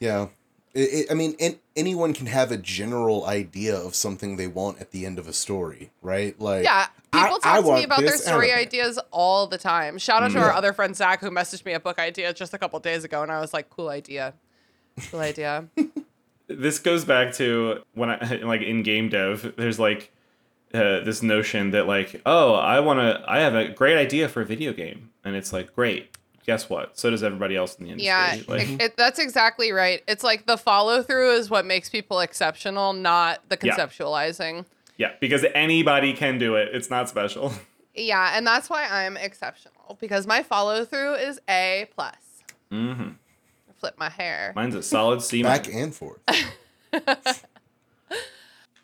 Yeah. 0.00 0.28
It, 0.74 0.80
it, 0.80 1.06
I 1.10 1.14
mean, 1.14 1.34
an 1.40 1.56
anyone 1.74 2.12
can 2.12 2.26
have 2.26 2.52
a 2.52 2.56
general 2.58 3.24
idea 3.26 3.74
of 3.76 3.94
something 3.94 4.36
they 4.36 4.46
want 4.46 4.78
at 4.80 4.90
the 4.90 5.06
end 5.06 5.18
of 5.18 5.26
a 5.26 5.32
story, 5.32 5.90
right? 6.02 6.38
Like, 6.38 6.64
Yeah, 6.64 6.86
people 7.12 7.38
I 7.42 7.60
talk 7.60 7.64
to 7.64 7.72
me 7.74 7.84
about 7.84 8.00
their 8.00 8.16
story 8.18 8.50
of 8.50 8.58
it. 8.58 8.68
ideas 8.68 8.98
all 9.10 9.46
the 9.46 9.56
time. 9.58 9.96
Shout 9.98 10.22
out 10.22 10.32
to 10.32 10.38
Yeah. 10.38 10.44
our 10.44 10.52
other 10.52 10.72
friend 10.74 10.94
Zach 10.94 11.20
who 11.20 11.30
messaged 11.30 11.64
me 11.64 11.72
a 11.72 11.80
book 11.80 11.98
idea 11.98 12.34
just 12.34 12.52
a 12.52 12.58
couple 12.58 12.78
days 12.80 13.04
ago, 13.04 13.22
and 13.22 13.32
I 13.32 13.40
was 13.40 13.54
like, 13.54 13.70
"Cool 13.70 13.88
idea, 13.88 14.34
cool 15.10 15.20
idea." 15.20 15.68
this 16.48 16.78
goes 16.78 17.04
back 17.04 17.32
to 17.34 17.82
when 17.94 18.10
I 18.10 18.40
like 18.44 18.60
in 18.62 18.82
game 18.82 19.08
dev. 19.08 19.54
There's 19.56 19.78
like 19.78 20.12
uh, 20.74 21.00
this 21.00 21.22
notion 21.22 21.70
that 21.70 21.86
like, 21.86 22.20
oh, 22.26 22.54
I 22.54 22.80
want 22.80 23.00
to, 23.00 23.24
I 23.26 23.38
have 23.38 23.54
a 23.54 23.68
great 23.68 23.96
idea 23.96 24.28
for 24.28 24.42
a 24.42 24.44
video 24.44 24.72
game, 24.74 25.10
and 25.24 25.34
it's 25.36 25.52
like, 25.54 25.74
great. 25.74 26.10
Guess 26.46 26.70
what? 26.70 26.96
So 26.98 27.10
does 27.10 27.22
everybody 27.24 27.56
else 27.56 27.74
in 27.76 27.84
the 27.86 27.90
industry. 27.90 28.06
Yeah, 28.06 28.38
Like, 28.46 28.68
it, 28.68 28.80
it- 28.82 28.96
that's 28.96 29.18
exactly 29.18 29.72
right. 29.72 30.02
It's 30.06 30.22
like 30.22 30.46
the 30.46 30.56
follow 30.56 31.02
through 31.02 31.32
is 31.32 31.50
what 31.50 31.66
makes 31.66 31.88
people 31.88 32.20
exceptional, 32.20 32.92
not 32.92 33.40
the 33.48 33.56
conceptualizing. 33.56 34.64
yeah, 34.96 35.12
because 35.20 35.44
anybody 35.54 36.12
can 36.12 36.38
do 36.38 36.54
it. 36.54 36.68
It's 36.72 36.88
not 36.90 37.08
special. 37.08 37.52
Yeah, 37.98 38.32
and 38.36 38.46
that's 38.46 38.68
why 38.68 38.86
I'm 38.86 39.16
exceptional 39.16 39.96
because 40.00 40.26
my 40.26 40.42
follow 40.42 40.84
through 40.84 41.14
is 41.14 41.40
A 41.48 41.88
plus. 41.94 42.14
Mm-hmm. 42.70 43.02
I 43.10 43.72
Flip 43.80 43.94
my 43.98 44.10
hair. 44.10 44.52
Mine's 44.54 44.74
a 44.74 44.82
solid 44.82 45.22
C. 45.22 45.42
back 45.42 45.66
and 45.72 45.94
forth. 45.94 46.20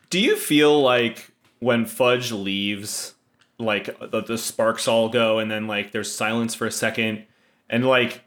Do 0.09 0.19
you 0.19 0.35
feel 0.35 0.81
like 0.81 1.31
when 1.59 1.85
Fudge 1.85 2.31
leaves, 2.31 3.15
like 3.57 3.85
the, 3.99 4.21
the 4.21 4.37
sparks 4.37 4.87
all 4.87 5.09
go, 5.09 5.39
and 5.39 5.49
then 5.49 5.67
like 5.67 5.91
there's 5.91 6.11
silence 6.13 6.53
for 6.53 6.67
a 6.67 6.71
second, 6.71 7.25
and 7.69 7.85
like 7.85 8.23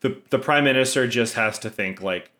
the 0.00 0.20
the 0.30 0.38
prime 0.38 0.64
minister 0.64 1.06
just 1.06 1.34
has 1.34 1.58
to 1.60 1.70
think 1.70 2.00
like, 2.02 2.30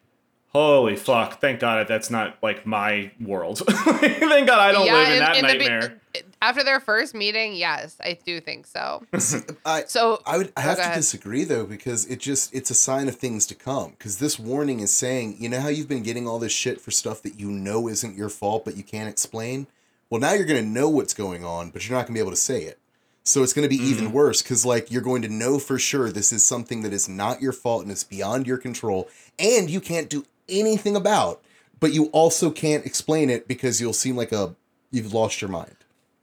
"Holy 0.49 0.97
fuck! 0.97 1.40
Thank 1.40 1.61
God 1.61 1.87
that's 1.88 2.11
not 2.11 2.37
like 2.42 2.66
my 2.66 3.11
world. 3.20 3.59
thank 3.68 4.47
God 4.47 4.59
I 4.59 4.73
don't 4.73 4.87
live 4.87 5.09
in, 5.12 5.18
that 5.20 5.35
the 5.37 5.42
be- 5.42 5.47
nightmare." 5.59 6.00
Uh, 6.14 6.20
after 6.42 6.64
their 6.64 6.80
first 6.80 7.14
meeting, 7.14 7.54
yes, 7.54 7.97
I 8.02 8.18
do 8.25 8.40
think 8.40 8.66
so. 8.66 9.04
I, 9.64 9.85
So 9.87 10.20
I 10.26 10.38
would 10.38 10.52
I 10.56 10.61
Oh, 10.61 10.62
have 10.62 10.76
go 10.78 10.82
to 10.82 10.88
ahead. 10.88 10.97
disagree 10.97 11.44
though 11.44 11.66
because 11.66 12.04
it 12.06 12.18
just 12.18 12.52
it's 12.52 12.70
a 12.70 12.75
sign 12.75 13.06
of 13.09 13.14
things 13.16 13.47
to 13.47 13.54
come 13.54 13.90
because 13.90 14.18
this 14.18 14.38
warning 14.38 14.80
is 14.80 14.92
saying 14.92 15.37
you 15.38 15.49
know 15.49 15.61
how 15.61 15.68
you've 15.68 15.87
been 15.88 16.02
getting 16.02 16.26
all 16.26 16.40
this 16.40 16.50
shit 16.52 16.80
for 16.80 16.90
stuff 16.90 17.23
that 17.23 17.38
you 17.38 17.49
know 17.50 17.87
isn't 17.88 18.16
your 18.16 18.28
fault 18.30 18.64
but 18.64 18.76
you 18.76 18.82
can't 18.82 19.09
explain 19.09 19.68
well 20.09 20.20
now 20.20 20.32
you're 20.32 20.47
going 20.47 20.64
to 20.64 20.68
know 20.68 20.88
what's 20.88 21.14
going 21.14 21.44
on 21.44 21.70
but 21.70 21.87
you're 21.88 21.97
not 21.97 22.06
going 22.06 22.14
to 22.14 22.18
be 22.18 22.20
able 22.20 22.30
to 22.32 22.37
say 22.37 22.62
it 22.62 22.79
so 23.24 23.42
it's 23.42 23.52
going 23.52 23.64
to 23.64 23.68
be 23.68 23.78
Mm-hmm. 23.82 23.92
even 23.92 24.12
worse 24.12 24.42
because 24.42 24.64
like 24.64 24.90
you're 24.90 25.02
going 25.02 25.22
to 25.22 25.28
know 25.28 25.58
for 25.58 25.78
sure 25.78 26.10
this 26.10 26.32
is 26.32 26.44
something 26.44 26.82
that 26.82 26.92
is 26.92 27.08
not 27.08 27.40
your 27.42 27.52
fault 27.52 27.82
and 27.82 27.90
it's 27.92 28.04
beyond 28.04 28.46
your 28.46 28.58
control 28.58 29.08
and 29.38 29.70
you 29.70 29.80
can't 29.80 30.08
do 30.08 30.24
anything 30.48 30.96
about 30.96 31.42
but 31.78 31.92
you 31.92 32.06
also 32.06 32.50
can't 32.50 32.85
explain 32.85 33.30
it 33.30 33.46
because 33.48 33.80
you'll 33.80 33.92
seem 33.92 34.16
like 34.16 34.33
a 34.33 34.54
you've 34.90 35.12
lost 35.14 35.40
your 35.40 35.50
mind 35.50 35.76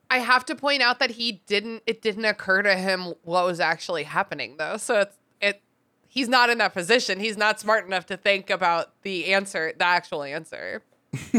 I 0.10 0.20
have 0.20 0.46
to 0.46 0.56
point 0.56 0.82
out 0.82 1.00
that 1.00 1.12
he 1.12 1.42
didn't. 1.48 1.84
It 1.86 2.02
didn't 2.02 2.24
occur 2.24 2.62
to 2.62 2.76
him 2.78 3.14
what 3.24 3.46
was 3.46 3.60
actually 3.60 4.04
happening, 4.04 4.56
though. 4.58 4.78
So 4.78 5.02
it's 5.02 5.18
it. 5.42 5.62
He's 6.08 6.30
not 6.30 6.50
in 6.50 6.60
that 6.60 6.74
position. 6.74 7.20
He's 7.20 7.36
not 7.36 7.60
smart 7.60 7.86
enough 7.86 8.06
to 8.06 8.16
think 8.16 8.50
about 8.50 8.94
the 9.02 9.34
answer, 9.34 9.74
the 9.78 9.84
actual 9.84 10.24
answer. 10.24 10.82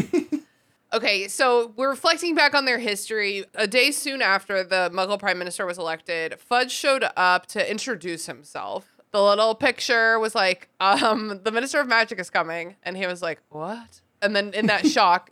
okay, 0.93 1.29
so 1.29 1.73
we're 1.77 1.91
reflecting 1.91 2.35
back 2.35 2.55
on 2.55 2.65
their 2.65 2.79
history. 2.79 3.45
A 3.55 3.67
day 3.67 3.91
soon 3.91 4.23
after 4.23 4.63
the 4.65 4.91
Muggle 4.93 5.19
Prime 5.19 5.39
Minister 5.39 5.67
was 5.67 5.79
elected, 5.79 6.39
Fudge 6.39 6.73
showed 6.73 7.05
up 7.17 7.47
to 7.47 7.71
introduce 7.71 8.27
himself. 8.27 8.89
The 9.11 9.23
little 9.23 9.55
picture 9.55 10.19
was 10.19 10.35
like, 10.35 10.69
um, 10.81 11.41
the 11.45 11.53
Minister 11.53 11.81
of 11.81 11.89
Magic 11.89 12.19
is 12.19 12.31
coming. 12.31 12.77
And 12.83 12.97
he 12.97 13.07
was 13.07 13.23
like, 13.23 13.41
what? 13.49 14.01
And 14.21 14.35
then 14.35 14.53
in 14.55 14.67
that 14.67 14.87
shock, 14.91 15.31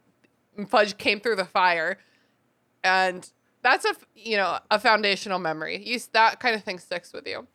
Fudge 0.68 0.96
came 0.96 1.20
through 1.20 1.36
the 1.36 1.44
fire 1.44 1.98
and 2.86 3.30
that's 3.62 3.84
a, 3.84 3.94
you 4.14 4.36
know 4.36 4.58
a 4.70 4.78
foundational 4.78 5.38
memory 5.38 5.82
you 5.84 5.98
that 6.12 6.40
kind 6.40 6.54
of 6.54 6.62
thing 6.62 6.78
sticks 6.78 7.12
with 7.12 7.26
you 7.26 7.46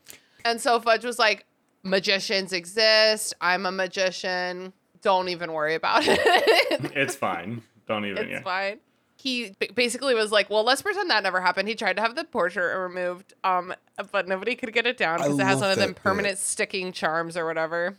and 0.44 0.60
so 0.60 0.80
fudge 0.80 1.06
was 1.06 1.18
like 1.18 1.46
magicians 1.84 2.52
exist 2.54 3.34
i'm 3.40 3.66
a 3.66 3.72
magician 3.72 4.74
don't 5.02 5.30
even 5.30 5.54
worry 5.54 5.74
about 5.74 6.04
it 6.06 6.92
it's 6.96 7.16
fine. 7.16 7.64
Don't 7.94 8.06
even. 8.06 8.24
it's 8.24 8.32
yeah. 8.32 8.42
fine 8.42 8.80
he 9.18 9.56
basically 9.76 10.16
was 10.16 10.32
like 10.32 10.50
well 10.50 10.64
let's 10.64 10.82
pretend 10.82 11.10
that 11.10 11.22
never 11.22 11.42
happened 11.42 11.68
he 11.68 11.76
tried 11.76 11.96
to 11.96 12.02
have 12.02 12.16
the 12.16 12.24
portrait 12.24 12.76
removed 12.76 13.34
um 13.44 13.74
but 14.12 14.28
nobody 14.28 14.56
could 14.56 14.74
get 14.74 14.88
it 14.88 14.98
down 14.98 15.18
because 15.20 15.38
it 15.38 15.44
has 15.44 15.62
one 15.62 15.70
of 15.70 15.78
them 15.78 15.90
that 15.90 15.96
bit. 15.96 16.04
permanent 16.04 16.38
sticking 16.38 16.92
charms 16.92 17.38
or 17.38 17.46
whatever 17.46 17.96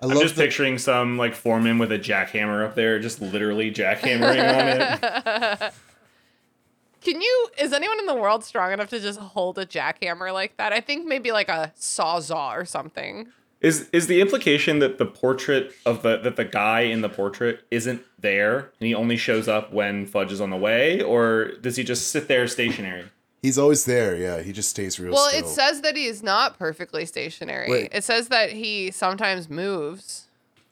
I 0.00 0.06
I'm 0.06 0.10
love 0.10 0.22
just 0.22 0.34
the- 0.34 0.42
picturing 0.42 0.78
some 0.78 1.16
like 1.16 1.34
foreman 1.34 1.78
with 1.78 1.92
a 1.92 1.98
jackhammer 1.98 2.64
up 2.64 2.74
there, 2.74 2.98
just 2.98 3.20
literally 3.22 3.70
jackhammering 3.70 4.40
on 4.42 5.62
it. 5.62 5.72
Can 7.02 7.20
you? 7.20 7.48
Is 7.58 7.72
anyone 7.72 8.00
in 8.00 8.06
the 8.06 8.14
world 8.14 8.42
strong 8.42 8.72
enough 8.72 8.88
to 8.90 8.98
just 8.98 9.20
hold 9.20 9.58
a 9.58 9.66
jackhammer 9.66 10.32
like 10.32 10.56
that? 10.56 10.72
I 10.72 10.80
think 10.80 11.06
maybe 11.06 11.30
like 11.30 11.48
a 11.48 11.72
sawzall 11.78 12.56
or 12.56 12.64
something. 12.64 13.28
Is 13.62 13.88
is 13.92 14.08
the 14.08 14.20
implication 14.20 14.80
that 14.80 14.98
the 14.98 15.06
portrait 15.06 15.72
of 15.86 16.02
the 16.02 16.18
that 16.18 16.36
the 16.36 16.44
guy 16.44 16.80
in 16.80 17.00
the 17.00 17.08
portrait 17.08 17.60
isn't 17.70 18.02
there 18.18 18.70
and 18.80 18.86
he 18.88 18.94
only 18.94 19.16
shows 19.16 19.46
up 19.48 19.72
when 19.72 20.04
Fudge 20.06 20.32
is 20.32 20.40
on 20.40 20.50
the 20.50 20.56
way, 20.56 21.00
or 21.00 21.52
does 21.60 21.76
he 21.76 21.84
just 21.84 22.08
sit 22.08 22.28
there 22.28 22.46
stationary? 22.46 23.04
he's 23.40 23.58
always 23.58 23.86
there 23.86 24.14
yeah 24.14 24.40
he 24.40 24.52
just 24.52 24.70
stays 24.70 25.00
real 25.00 25.12
Well, 25.12 25.28
still. 25.28 25.44
it 25.44 25.48
says 25.48 25.80
that 25.80 25.96
he 25.96 26.06
is 26.06 26.22
not 26.22 26.58
perfectly 26.60 27.04
stationary. 27.04 27.68
Wait. 27.68 27.88
It 27.92 28.04
says 28.04 28.28
that 28.28 28.52
he 28.52 28.92
sometimes 28.92 29.50
moves. 29.50 30.28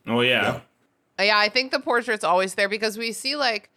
Oh 0.07 0.21
yeah. 0.21 0.61
Uh, 1.19 1.23
Yeah, 1.25 1.39
I 1.39 1.49
think 1.49 1.73
the 1.73 1.81
portrait's 1.81 2.23
always 2.23 2.55
there 2.55 2.69
because 2.69 2.97
we 2.97 3.11
see 3.13 3.35
like 3.37 3.71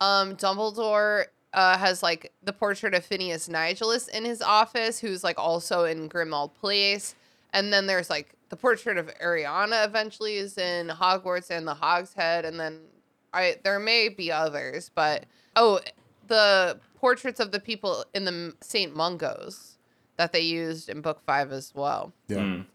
um 0.00 0.36
Dumbledore 0.36 1.26
uh, 1.52 1.78
has 1.78 2.02
like 2.02 2.32
the 2.42 2.52
portrait 2.52 2.94
of 2.94 3.04
Phineas 3.04 3.48
Nigellus 3.48 4.08
in 4.08 4.24
his 4.24 4.42
office, 4.42 4.98
who's 4.98 5.22
like 5.22 5.38
also 5.38 5.84
in 5.84 6.08
Grimmauld 6.08 6.50
Place, 6.54 7.14
and 7.54 7.72
then 7.72 7.86
there's 7.86 8.10
like 8.10 8.34
the 8.50 8.56
portrait 8.56 8.98
of 8.98 9.06
Ariana 9.18 9.86
eventually 9.86 10.34
is 10.36 10.58
in 10.58 10.88
Hogwarts 10.88 11.50
and 11.50 11.66
the 11.66 11.72
Hog's 11.74 12.12
Head, 12.12 12.44
and 12.44 12.60
then 12.60 12.80
I 13.32 13.56
there 13.62 13.78
may 13.78 14.10
be 14.10 14.30
others, 14.30 14.90
but 14.94 15.24
oh, 15.56 15.80
the 16.26 16.78
portraits 16.98 17.40
of 17.40 17.52
the 17.52 17.60
people 17.60 18.04
in 18.12 18.24
the 18.26 18.54
Saint 18.60 18.94
Mungos 18.94 19.76
that 20.16 20.32
they 20.32 20.40
used 20.40 20.88
in 20.88 21.00
Book 21.00 21.22
Five 21.26 21.50
as 21.52 21.72
well. 21.74 22.12
yeah 22.28 22.38
Mm. 22.38 22.66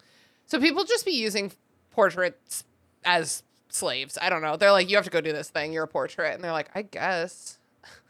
So 0.48 0.60
people 0.60 0.84
just 0.84 1.06
be 1.06 1.12
using 1.12 1.52
portraits 1.92 2.63
as 3.06 3.44
slaves. 3.70 4.18
I 4.20 4.30
don't 4.32 4.42
know. 4.42 4.58
They're 4.58 4.72
like, 4.72 4.89
you 4.89 4.96
have 4.96 5.06
to 5.06 5.12
go 5.12 5.22
do 5.22 5.32
this 5.32 5.50
thing. 5.50 5.72
You're 5.72 5.84
a 5.84 5.88
portrait, 5.88 6.34
and 6.34 6.44
they're 6.44 6.52
like, 6.52 6.72
I 6.74 6.82
guess. 6.82 7.60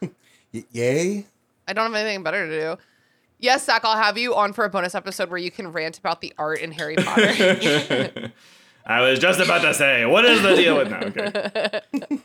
Y- 0.52 0.64
yay 0.72 1.26
I 1.68 1.72
don't 1.74 1.84
have 1.84 1.94
anything 1.94 2.24
better 2.24 2.48
to 2.48 2.60
do. 2.60 2.82
Yes, 3.40 3.64
Zach, 3.64 3.84
I'll 3.84 3.96
have 3.96 4.18
you 4.18 4.34
on 4.34 4.52
for 4.52 4.64
a 4.64 4.68
bonus 4.68 4.94
episode 4.94 5.30
where 5.30 5.38
you 5.38 5.50
can 5.50 5.72
rant 5.72 5.98
about 5.98 6.20
the 6.20 6.32
art 6.36 6.60
in 6.60 6.72
Harry 6.72 6.96
Potter. 6.96 8.32
I 8.86 9.00
was 9.00 9.18
just 9.18 9.40
about 9.40 9.62
to 9.62 9.72
say, 9.72 10.04
what 10.04 10.26
is 10.26 10.42
the 10.42 10.54
deal 10.54 10.76
with 10.76 10.90
that? 10.90 11.84
Okay. 11.94 12.20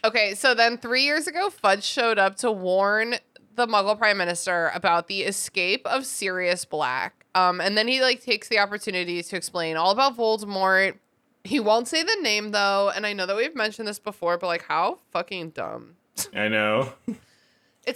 okay, 0.04 0.34
so 0.34 0.54
then 0.54 0.78
three 0.78 1.04
years 1.04 1.26
ago, 1.26 1.50
Fudge 1.50 1.84
showed 1.84 2.18
up 2.18 2.36
to 2.36 2.50
warn 2.50 3.16
the 3.54 3.66
Muggle 3.66 3.98
Prime 3.98 4.16
Minister 4.16 4.70
about 4.74 5.08
the 5.08 5.22
escape 5.22 5.86
of 5.86 6.06
Sirius 6.06 6.64
Black. 6.64 7.26
Um, 7.34 7.60
and 7.60 7.76
then 7.76 7.86
he 7.86 8.00
like 8.00 8.22
takes 8.22 8.48
the 8.48 8.58
opportunity 8.58 9.22
to 9.22 9.36
explain 9.36 9.76
all 9.76 9.90
about 9.90 10.16
Voldemort. 10.16 10.96
He 11.44 11.60
won't 11.60 11.86
say 11.86 12.02
the 12.02 12.16
name 12.22 12.52
though, 12.52 12.90
and 12.94 13.04
I 13.06 13.12
know 13.12 13.26
that 13.26 13.36
we've 13.36 13.54
mentioned 13.54 13.86
this 13.86 13.98
before, 13.98 14.38
but 14.38 14.46
like 14.46 14.62
how 14.62 15.00
fucking 15.10 15.50
dumb. 15.50 15.96
I 16.34 16.48
know. 16.48 16.92
It's 17.06 17.18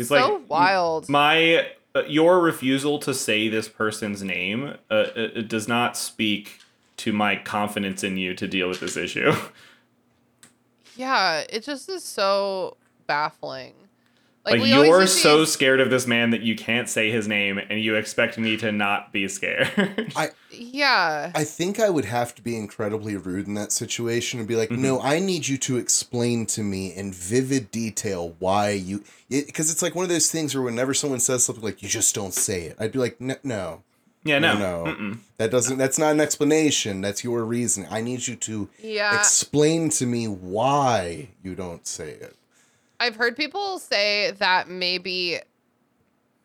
It's 0.02 0.08
so 0.08 0.34
like, 0.36 0.50
wild. 0.50 1.08
My 1.08 1.68
your 2.06 2.40
refusal 2.40 2.98
to 3.00 3.12
say 3.12 3.48
this 3.48 3.68
person's 3.68 4.22
name 4.22 4.74
uh, 4.90 5.06
it 5.16 5.48
does 5.48 5.66
not 5.68 5.96
speak 5.96 6.60
to 6.98 7.12
my 7.12 7.36
confidence 7.36 8.04
in 8.04 8.16
you 8.16 8.34
to 8.34 8.46
deal 8.46 8.68
with 8.68 8.80
this 8.80 8.96
issue. 8.96 9.32
Yeah, 10.98 11.44
it 11.48 11.62
just 11.62 11.88
is 11.88 12.02
so 12.02 12.76
baffling. 13.06 13.74
Like, 14.46 14.62
we 14.62 14.72
always 14.72 14.88
you're 14.88 15.06
so 15.06 15.38
these- 15.40 15.52
scared 15.52 15.80
of 15.80 15.90
this 15.90 16.06
man 16.06 16.30
that 16.30 16.40
you 16.40 16.56
can't 16.56 16.88
say 16.88 17.10
his 17.10 17.28
name, 17.28 17.58
and 17.58 17.80
you 17.82 17.96
expect 17.96 18.38
me 18.38 18.56
to 18.58 18.72
not 18.72 19.12
be 19.12 19.28
scared. 19.28 19.68
I 20.16 20.30
yeah. 20.50 21.32
I 21.34 21.44
think 21.44 21.78
I 21.78 21.90
would 21.90 22.06
have 22.06 22.34
to 22.36 22.42
be 22.42 22.56
incredibly 22.56 23.14
rude 23.16 23.46
in 23.46 23.54
that 23.54 23.72
situation 23.72 24.38
and 24.38 24.48
be 24.48 24.56
like, 24.56 24.70
Mm-hmm. 24.70 24.82
"No, 24.82 25.00
I 25.02 25.18
need 25.18 25.48
you 25.48 25.58
to 25.58 25.76
explain 25.76 26.46
to 26.46 26.62
me 26.62 26.94
in 26.94 27.12
vivid 27.12 27.70
detail 27.70 28.36
why 28.38 28.70
you." 28.70 29.04
Because 29.28 29.70
it's 29.70 29.82
like 29.82 29.94
one 29.94 30.04
of 30.04 30.08
those 30.08 30.30
things 30.30 30.54
where 30.54 30.64
whenever 30.64 30.94
someone 30.94 31.20
says 31.20 31.44
something 31.44 31.62
like, 31.64 31.82
"You 31.82 31.88
just 31.90 32.14
don't 32.14 32.32
say 32.32 32.62
it," 32.62 32.76
I'd 32.80 32.92
be 32.92 32.98
like, 32.98 33.20
"No, 33.20 33.36
no, 33.42 33.82
yeah, 34.24 34.38
no, 34.38 34.56
no, 34.56 34.84
Mm-mm. 34.90 35.18
that 35.36 35.50
doesn't. 35.50 35.76
That's 35.76 35.98
not 35.98 36.12
an 36.12 36.20
explanation. 36.20 37.02
That's 37.02 37.22
your 37.22 37.44
reason. 37.44 37.86
I 37.90 38.00
need 38.00 38.26
you 38.26 38.36
to 38.36 38.70
Yeah. 38.82 39.14
explain 39.18 39.90
to 39.90 40.06
me 40.06 40.26
why 40.26 41.28
you 41.42 41.54
don't 41.54 41.86
say 41.86 42.10
it." 42.12 42.34
I've 43.00 43.16
heard 43.16 43.36
people 43.36 43.78
say 43.78 44.32
that 44.38 44.68
maybe 44.68 45.38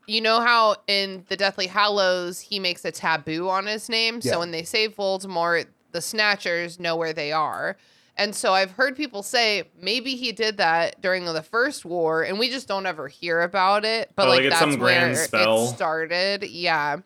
you 0.05 0.21
know 0.21 0.41
how 0.41 0.75
in 0.87 1.25
the 1.29 1.35
Deathly 1.37 1.67
Hallows 1.67 2.39
he 2.39 2.59
makes 2.59 2.83
a 2.85 2.91
taboo 2.91 3.49
on 3.49 3.65
his 3.65 3.89
name. 3.89 4.19
Yeah. 4.21 4.33
So 4.33 4.39
when 4.39 4.51
they 4.51 4.63
save 4.63 4.95
Voldemort, 4.95 5.65
the 5.91 6.01
Snatchers 6.01 6.79
know 6.79 6.95
where 6.95 7.13
they 7.13 7.31
are. 7.31 7.77
And 8.15 8.35
so 8.35 8.53
I've 8.53 8.71
heard 8.71 8.95
people 8.95 9.23
say 9.23 9.63
maybe 9.81 10.15
he 10.15 10.31
did 10.31 10.57
that 10.57 11.01
during 11.01 11.25
the 11.25 11.41
first 11.41 11.83
war, 11.83 12.21
and 12.21 12.37
we 12.37 12.49
just 12.49 12.67
don't 12.67 12.85
ever 12.85 13.07
hear 13.07 13.41
about 13.41 13.85
it. 13.85 14.11
But 14.15 14.27
Oh, 14.27 14.29
like, 14.29 14.37
like 14.39 14.45
it's 14.45 14.59
that's 14.59 14.71
some 14.71 14.79
grand 14.79 15.13
where 15.13 15.23
spell? 15.23 15.63
it 15.65 15.67
started. 15.69 16.43
Yeah, 16.43 16.97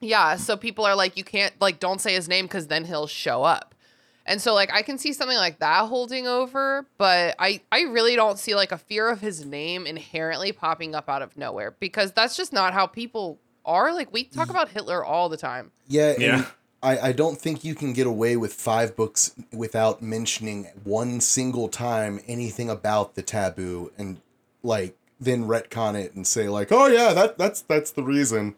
yeah. 0.00 0.36
So 0.36 0.56
people 0.58 0.84
are 0.84 0.94
like, 0.94 1.16
you 1.16 1.24
can't 1.24 1.54
like 1.62 1.80
don't 1.80 1.98
say 2.00 2.12
his 2.14 2.28
name 2.28 2.44
because 2.44 2.66
then 2.66 2.84
he'll 2.84 3.06
show 3.06 3.42
up. 3.42 3.73
And 4.26 4.40
so 4.40 4.54
like 4.54 4.72
I 4.72 4.82
can 4.82 4.98
see 4.98 5.12
something 5.12 5.36
like 5.36 5.58
that 5.58 5.86
holding 5.86 6.26
over, 6.26 6.86
but 6.98 7.34
I 7.38 7.60
I 7.70 7.82
really 7.82 8.16
don't 8.16 8.38
see 8.38 8.54
like 8.54 8.72
a 8.72 8.78
fear 8.78 9.08
of 9.08 9.20
his 9.20 9.44
name 9.44 9.86
inherently 9.86 10.52
popping 10.52 10.94
up 10.94 11.08
out 11.08 11.22
of 11.22 11.36
nowhere 11.36 11.74
because 11.78 12.12
that's 12.12 12.36
just 12.36 12.52
not 12.52 12.72
how 12.72 12.86
people 12.86 13.38
are. 13.64 13.92
Like 13.92 14.12
we 14.12 14.24
talk 14.24 14.48
mm. 14.48 14.50
about 14.50 14.70
Hitler 14.70 15.04
all 15.04 15.28
the 15.28 15.36
time. 15.36 15.72
Yeah, 15.86 16.14
Yeah. 16.18 16.46
I, 16.82 16.98
I 17.08 17.12
don't 17.12 17.40
think 17.40 17.64
you 17.64 17.74
can 17.74 17.94
get 17.94 18.06
away 18.06 18.36
with 18.36 18.52
five 18.52 18.94
books 18.94 19.34
without 19.50 20.02
mentioning 20.02 20.68
one 20.84 21.22
single 21.22 21.68
time 21.68 22.20
anything 22.26 22.68
about 22.68 23.14
the 23.14 23.22
taboo 23.22 23.90
and 23.96 24.20
like 24.62 24.94
then 25.18 25.44
retcon 25.44 25.94
it 25.94 26.14
and 26.14 26.26
say 26.26 26.48
like, 26.48 26.70
oh 26.70 26.86
yeah, 26.86 27.14
that 27.14 27.38
that's 27.38 27.62
that's 27.62 27.90
the 27.90 28.02
reason. 28.02 28.54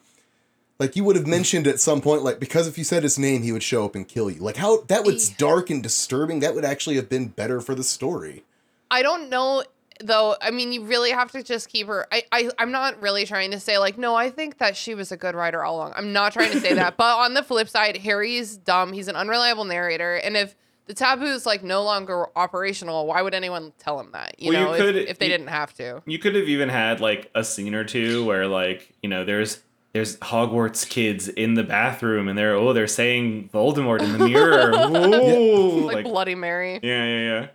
Like 0.78 0.96
you 0.96 1.04
would 1.04 1.16
have 1.16 1.24
mm. 1.24 1.30
mentioned 1.30 1.66
at 1.66 1.80
some 1.80 2.00
point, 2.00 2.22
like 2.22 2.38
because 2.38 2.66
if 2.68 2.76
you 2.76 2.84
said 2.84 3.02
his 3.02 3.18
name, 3.18 3.42
he 3.42 3.52
would 3.52 3.62
show 3.62 3.84
up 3.84 3.94
and 3.94 4.06
kill 4.06 4.30
you. 4.30 4.40
Like 4.40 4.56
how 4.56 4.82
that 4.82 5.04
was 5.04 5.30
dark 5.30 5.70
and 5.70 5.82
disturbing. 5.82 6.40
That 6.40 6.54
would 6.54 6.64
actually 6.64 6.96
have 6.96 7.08
been 7.08 7.28
better 7.28 7.60
for 7.60 7.74
the 7.74 7.84
story. 7.84 8.44
I 8.90 9.02
don't 9.02 9.30
know 9.30 9.64
though. 10.02 10.36
I 10.40 10.50
mean, 10.50 10.72
you 10.72 10.84
really 10.84 11.10
have 11.10 11.32
to 11.32 11.42
just 11.42 11.68
keep 11.68 11.86
her. 11.86 12.06
I, 12.12 12.24
I 12.30 12.50
I'm 12.58 12.70
not 12.70 13.00
really 13.00 13.24
trying 13.24 13.50
to 13.52 13.60
say 13.60 13.78
like 13.78 13.96
no. 13.96 14.14
I 14.14 14.30
think 14.30 14.58
that 14.58 14.76
she 14.76 14.94
was 14.94 15.10
a 15.10 15.16
good 15.16 15.34
writer 15.34 15.64
all 15.64 15.76
along. 15.76 15.94
I'm 15.96 16.12
not 16.12 16.32
trying 16.32 16.52
to 16.52 16.60
say 16.60 16.74
that. 16.74 16.96
But 16.96 17.18
on 17.18 17.34
the 17.34 17.42
flip 17.42 17.68
side, 17.68 17.96
Harry's 17.98 18.56
dumb. 18.56 18.92
He's 18.92 19.08
an 19.08 19.16
unreliable 19.16 19.64
narrator, 19.64 20.16
and 20.16 20.36
if 20.36 20.54
the 20.86 20.94
taboo 20.94 21.24
is 21.24 21.46
like 21.46 21.64
no 21.64 21.82
longer 21.82 22.26
operational, 22.36 23.06
why 23.06 23.20
would 23.20 23.34
anyone 23.34 23.72
tell 23.78 23.98
him 23.98 24.10
that? 24.12 24.36
You 24.38 24.52
Well, 24.52 24.60
you 24.60 24.66
know, 24.66 24.76
could- 24.76 24.96
if, 24.96 25.08
if 25.10 25.18
they 25.18 25.26
you- 25.26 25.32
didn't 25.32 25.48
have 25.48 25.74
to. 25.74 26.02
You 26.06 26.18
could 26.18 26.34
have 26.34 26.48
even 26.48 26.68
had 26.68 27.00
like 27.00 27.30
a 27.34 27.42
scene 27.42 27.74
or 27.74 27.84
two 27.84 28.24
where 28.24 28.46
like 28.46 28.92
you 29.02 29.08
know 29.08 29.24
there's 29.24 29.62
there's 29.96 30.18
Hogwarts 30.18 30.86
kids 30.86 31.26
in 31.28 31.54
the 31.54 31.62
bathroom 31.64 32.28
and 32.28 32.36
they're 32.38 32.54
oh 32.54 32.74
they're 32.74 32.86
saying 32.86 33.48
Voldemort 33.54 34.02
in 34.02 34.12
the 34.12 34.18
mirror. 34.28 34.70
Ooh, 34.90 35.86
Like, 35.86 35.94
like 35.96 36.04
Bloody 36.04 36.34
Mary. 36.34 36.78
yeah 36.82 37.04
yeah 37.04 37.48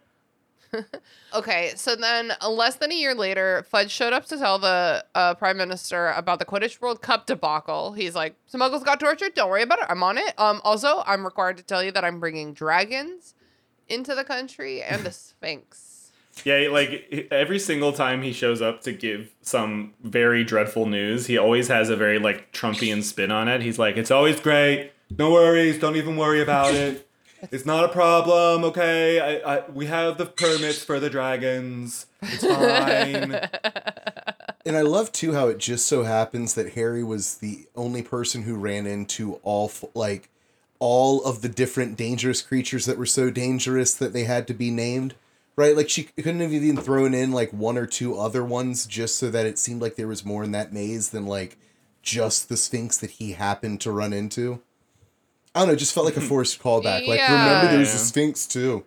yeah. 0.73 0.81
Okay, 1.33 1.71
so 1.75 1.95
then 1.95 2.33
uh, 2.41 2.49
less 2.49 2.75
than 2.77 2.91
a 2.91 2.95
year 2.95 3.13
later, 3.13 3.63
Fudge 3.69 3.91
showed 3.91 4.11
up 4.11 4.25
to 4.25 4.37
tell 4.37 4.57
the 4.59 5.05
uh, 5.15 5.33
prime 5.35 5.55
minister 5.55 6.07
about 6.09 6.39
the 6.39 6.45
Quidditch 6.45 6.81
World 6.81 7.01
Cup 7.01 7.25
debacle. 7.25 7.93
He's 7.93 8.15
like, 8.15 8.35
"Some 8.47 8.59
muggles 8.61 8.83
got 8.83 8.99
tortured. 8.99 9.33
Don't 9.35 9.49
worry 9.49 9.61
about 9.63 9.79
it. 9.79 9.85
I'm 9.87 10.01
on 10.03 10.17
it. 10.17 10.33
Um, 10.37 10.59
also, 10.65 11.03
I'm 11.05 11.23
required 11.23 11.55
to 11.57 11.63
tell 11.63 11.83
you 11.83 11.91
that 11.91 12.03
I'm 12.03 12.19
bringing 12.19 12.53
dragons 12.53 13.33
into 13.87 14.13
the 14.15 14.23
country 14.25 14.81
and 14.81 15.03
the 15.05 15.11
sphinx." 15.11 15.90
Yeah, 16.43 16.67
like 16.71 17.27
every 17.31 17.59
single 17.59 17.93
time 17.93 18.21
he 18.21 18.33
shows 18.33 18.61
up 18.61 18.81
to 18.83 18.91
give 18.91 19.31
some 19.41 19.93
very 20.03 20.43
dreadful 20.43 20.85
news, 20.85 21.27
he 21.27 21.37
always 21.37 21.67
has 21.67 21.89
a 21.89 21.95
very 21.95 22.19
like 22.19 22.51
Trumpian 22.51 23.03
spin 23.03 23.31
on 23.31 23.47
it. 23.47 23.61
He's 23.61 23.77
like, 23.77 23.97
"It's 23.97 24.11
always 24.11 24.39
great. 24.39 24.91
No 25.17 25.31
worries. 25.31 25.79
Don't 25.79 25.95
even 25.97 26.15
worry 26.15 26.41
about 26.41 26.73
it. 26.73 27.07
It's 27.51 27.65
not 27.65 27.83
a 27.83 27.89
problem. 27.89 28.63
Okay, 28.65 29.19
I, 29.19 29.55
I 29.57 29.69
we 29.69 29.87
have 29.87 30.17
the 30.17 30.25
permits 30.25 30.83
for 30.83 30.99
the 30.99 31.09
dragons. 31.09 32.05
It's 32.21 32.45
fine." 32.45 33.39
And 34.65 34.77
I 34.77 34.81
love 34.81 35.11
too 35.11 35.33
how 35.33 35.47
it 35.47 35.57
just 35.57 35.87
so 35.87 36.03
happens 36.03 36.53
that 36.53 36.73
Harry 36.73 37.03
was 37.03 37.37
the 37.37 37.65
only 37.75 38.03
person 38.03 38.43
who 38.43 38.55
ran 38.55 38.85
into 38.85 39.39
all 39.43 39.71
like 39.95 40.29
all 40.79 41.23
of 41.23 41.41
the 41.41 41.49
different 41.49 41.97
dangerous 41.97 42.41
creatures 42.41 42.85
that 42.85 42.97
were 42.97 43.05
so 43.05 43.29
dangerous 43.29 43.93
that 43.93 44.13
they 44.13 44.25
had 44.25 44.47
to 44.47 44.53
be 44.53 44.69
named. 44.69 45.15
Right? 45.61 45.77
Like 45.77 45.89
she 45.89 46.03
couldn't 46.05 46.39
have 46.39 46.51
even 46.53 46.75
thrown 46.77 47.13
in 47.13 47.31
like 47.31 47.51
one 47.53 47.77
or 47.77 47.85
two 47.85 48.17
other 48.17 48.43
ones 48.43 48.87
just 48.87 49.17
so 49.17 49.29
that 49.29 49.45
it 49.45 49.59
seemed 49.59 49.79
like 49.79 49.95
there 49.95 50.07
was 50.07 50.25
more 50.25 50.43
in 50.43 50.51
that 50.53 50.73
maze 50.73 51.11
than 51.11 51.27
like 51.27 51.57
just 52.01 52.49
the 52.49 52.57
Sphinx 52.57 52.97
that 52.97 53.11
he 53.11 53.33
happened 53.33 53.79
to 53.81 53.91
run 53.91 54.11
into. 54.11 54.59
I 55.53 55.59
don't 55.59 55.67
know, 55.67 55.73
it 55.73 55.77
just 55.77 55.93
felt 55.93 56.07
like 56.07 56.17
a 56.17 56.21
forced 56.31 56.59
callback. 56.61 57.05
Like, 57.07 57.19
remember 57.21 57.65
Yeah. 57.67 57.71
there's 57.71 57.93
a 57.93 57.99
Sphinx 57.99 58.47
too. 58.47 58.85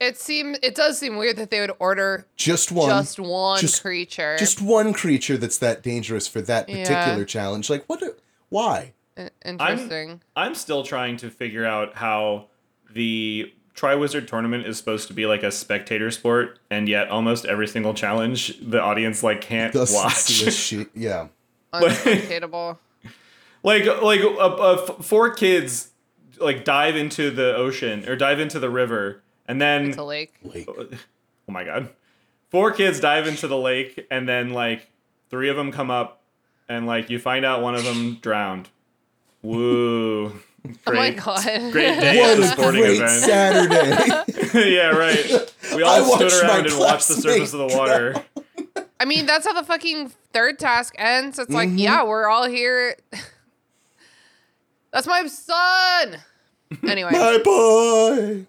It 0.00 0.16
seems 0.18 0.58
it 0.62 0.74
does 0.74 0.98
seem 0.98 1.16
weird 1.18 1.36
that 1.36 1.50
they 1.50 1.60
would 1.60 1.72
order 1.78 2.26
Just 2.36 2.72
one. 2.72 2.88
just 2.88 3.20
one 3.20 3.60
just- 3.60 3.80
creature. 3.82 4.36
Just 4.38 4.60
one 4.60 4.92
creature 4.92 5.36
that's 5.36 5.58
that 5.58 5.82
dangerous 5.84 6.26
for 6.26 6.40
that 6.42 6.68
Yeah. 6.68 6.82
particular 6.82 7.24
challenge. 7.24 7.70
Like, 7.70 7.84
what? 7.86 8.00
do- 8.00 8.16
Why? 8.48 8.94
I- 9.16 9.30
interesting. 9.44 10.20
I'm 10.34 10.56
still 10.56 10.82
trying 10.82 11.16
to 11.18 11.30
figure 11.30 11.64
out 11.64 11.94
how 11.96 12.46
the 12.92 13.52
Triwizard 13.78 14.26
tournament 14.26 14.66
is 14.66 14.76
supposed 14.76 15.06
to 15.06 15.14
be 15.14 15.24
like 15.26 15.44
a 15.44 15.52
spectator 15.52 16.10
sport, 16.10 16.58
and 16.68 16.88
yet 16.88 17.08
almost 17.08 17.44
every 17.44 17.68
single 17.68 17.94
challenge 17.94 18.58
the 18.60 18.80
audience 18.82 19.22
like 19.22 19.40
can't 19.40 19.72
Doesn't 19.72 19.94
watch. 19.94 20.14
see 20.16 20.82
a. 20.82 20.86
Yeah. 20.94 21.28
Unspectatable. 21.72 22.78
like 23.62 23.84
like 24.02 24.20
uh, 24.20 24.26
uh, 24.28 24.76
four 25.02 25.32
kids 25.32 25.90
like 26.40 26.64
dive 26.64 26.96
into 26.96 27.30
the 27.30 27.54
ocean 27.54 28.08
or 28.08 28.16
dive 28.16 28.40
into 28.40 28.58
the 28.58 28.70
river, 28.70 29.22
and 29.46 29.60
then 29.60 29.90
It's 29.90 29.96
a 29.98 30.02
lake. 30.02 30.34
Like, 30.42 30.68
oh 30.68 31.52
my 31.52 31.62
god, 31.62 31.90
four 32.50 32.72
kids 32.72 32.98
dive 32.98 33.28
into 33.28 33.46
the 33.46 33.58
lake, 33.58 34.06
and 34.10 34.28
then 34.28 34.50
like 34.50 34.90
three 35.30 35.48
of 35.48 35.56
them 35.56 35.70
come 35.70 35.90
up, 35.90 36.22
and 36.68 36.84
like 36.86 37.10
you 37.10 37.20
find 37.20 37.44
out 37.44 37.62
one 37.62 37.76
of 37.76 37.84
them 37.84 38.18
drowned. 38.22 38.70
Woo! 39.42 40.40
Oh 40.86 40.92
my 40.92 41.10
god. 41.10 41.44
great 41.72 42.00
day 42.00 42.20
at 42.20 42.28
what 42.28 42.36
the 42.36 42.42
a 42.42 42.46
sporting 42.46 42.80
great 42.82 42.96
event. 42.96 43.10
Saturday. 43.10 44.70
yeah, 44.74 44.88
right. 44.90 45.54
We 45.74 45.82
I 45.82 45.86
all 45.98 46.16
stood 46.16 46.32
around 46.42 46.66
and 46.66 46.78
watched 46.78 47.08
the 47.08 47.14
surface 47.14 47.52
of 47.52 47.58
the 47.70 47.76
water. 47.76 48.14
I 49.00 49.04
mean, 49.04 49.26
that's 49.26 49.46
how 49.46 49.52
the 49.52 49.62
fucking 49.64 50.12
third 50.32 50.58
task 50.58 50.94
ends. 50.98 51.38
It's 51.38 51.50
like, 51.50 51.68
Mm-hmm. 51.68 51.78
yeah, 51.78 52.04
we're 52.04 52.26
all 52.28 52.48
here. 52.48 52.96
that's 54.92 55.06
my 55.06 55.26
son. 55.26 56.16
Anyway, 56.86 57.10
My 57.12 57.38
boy. 57.38 58.46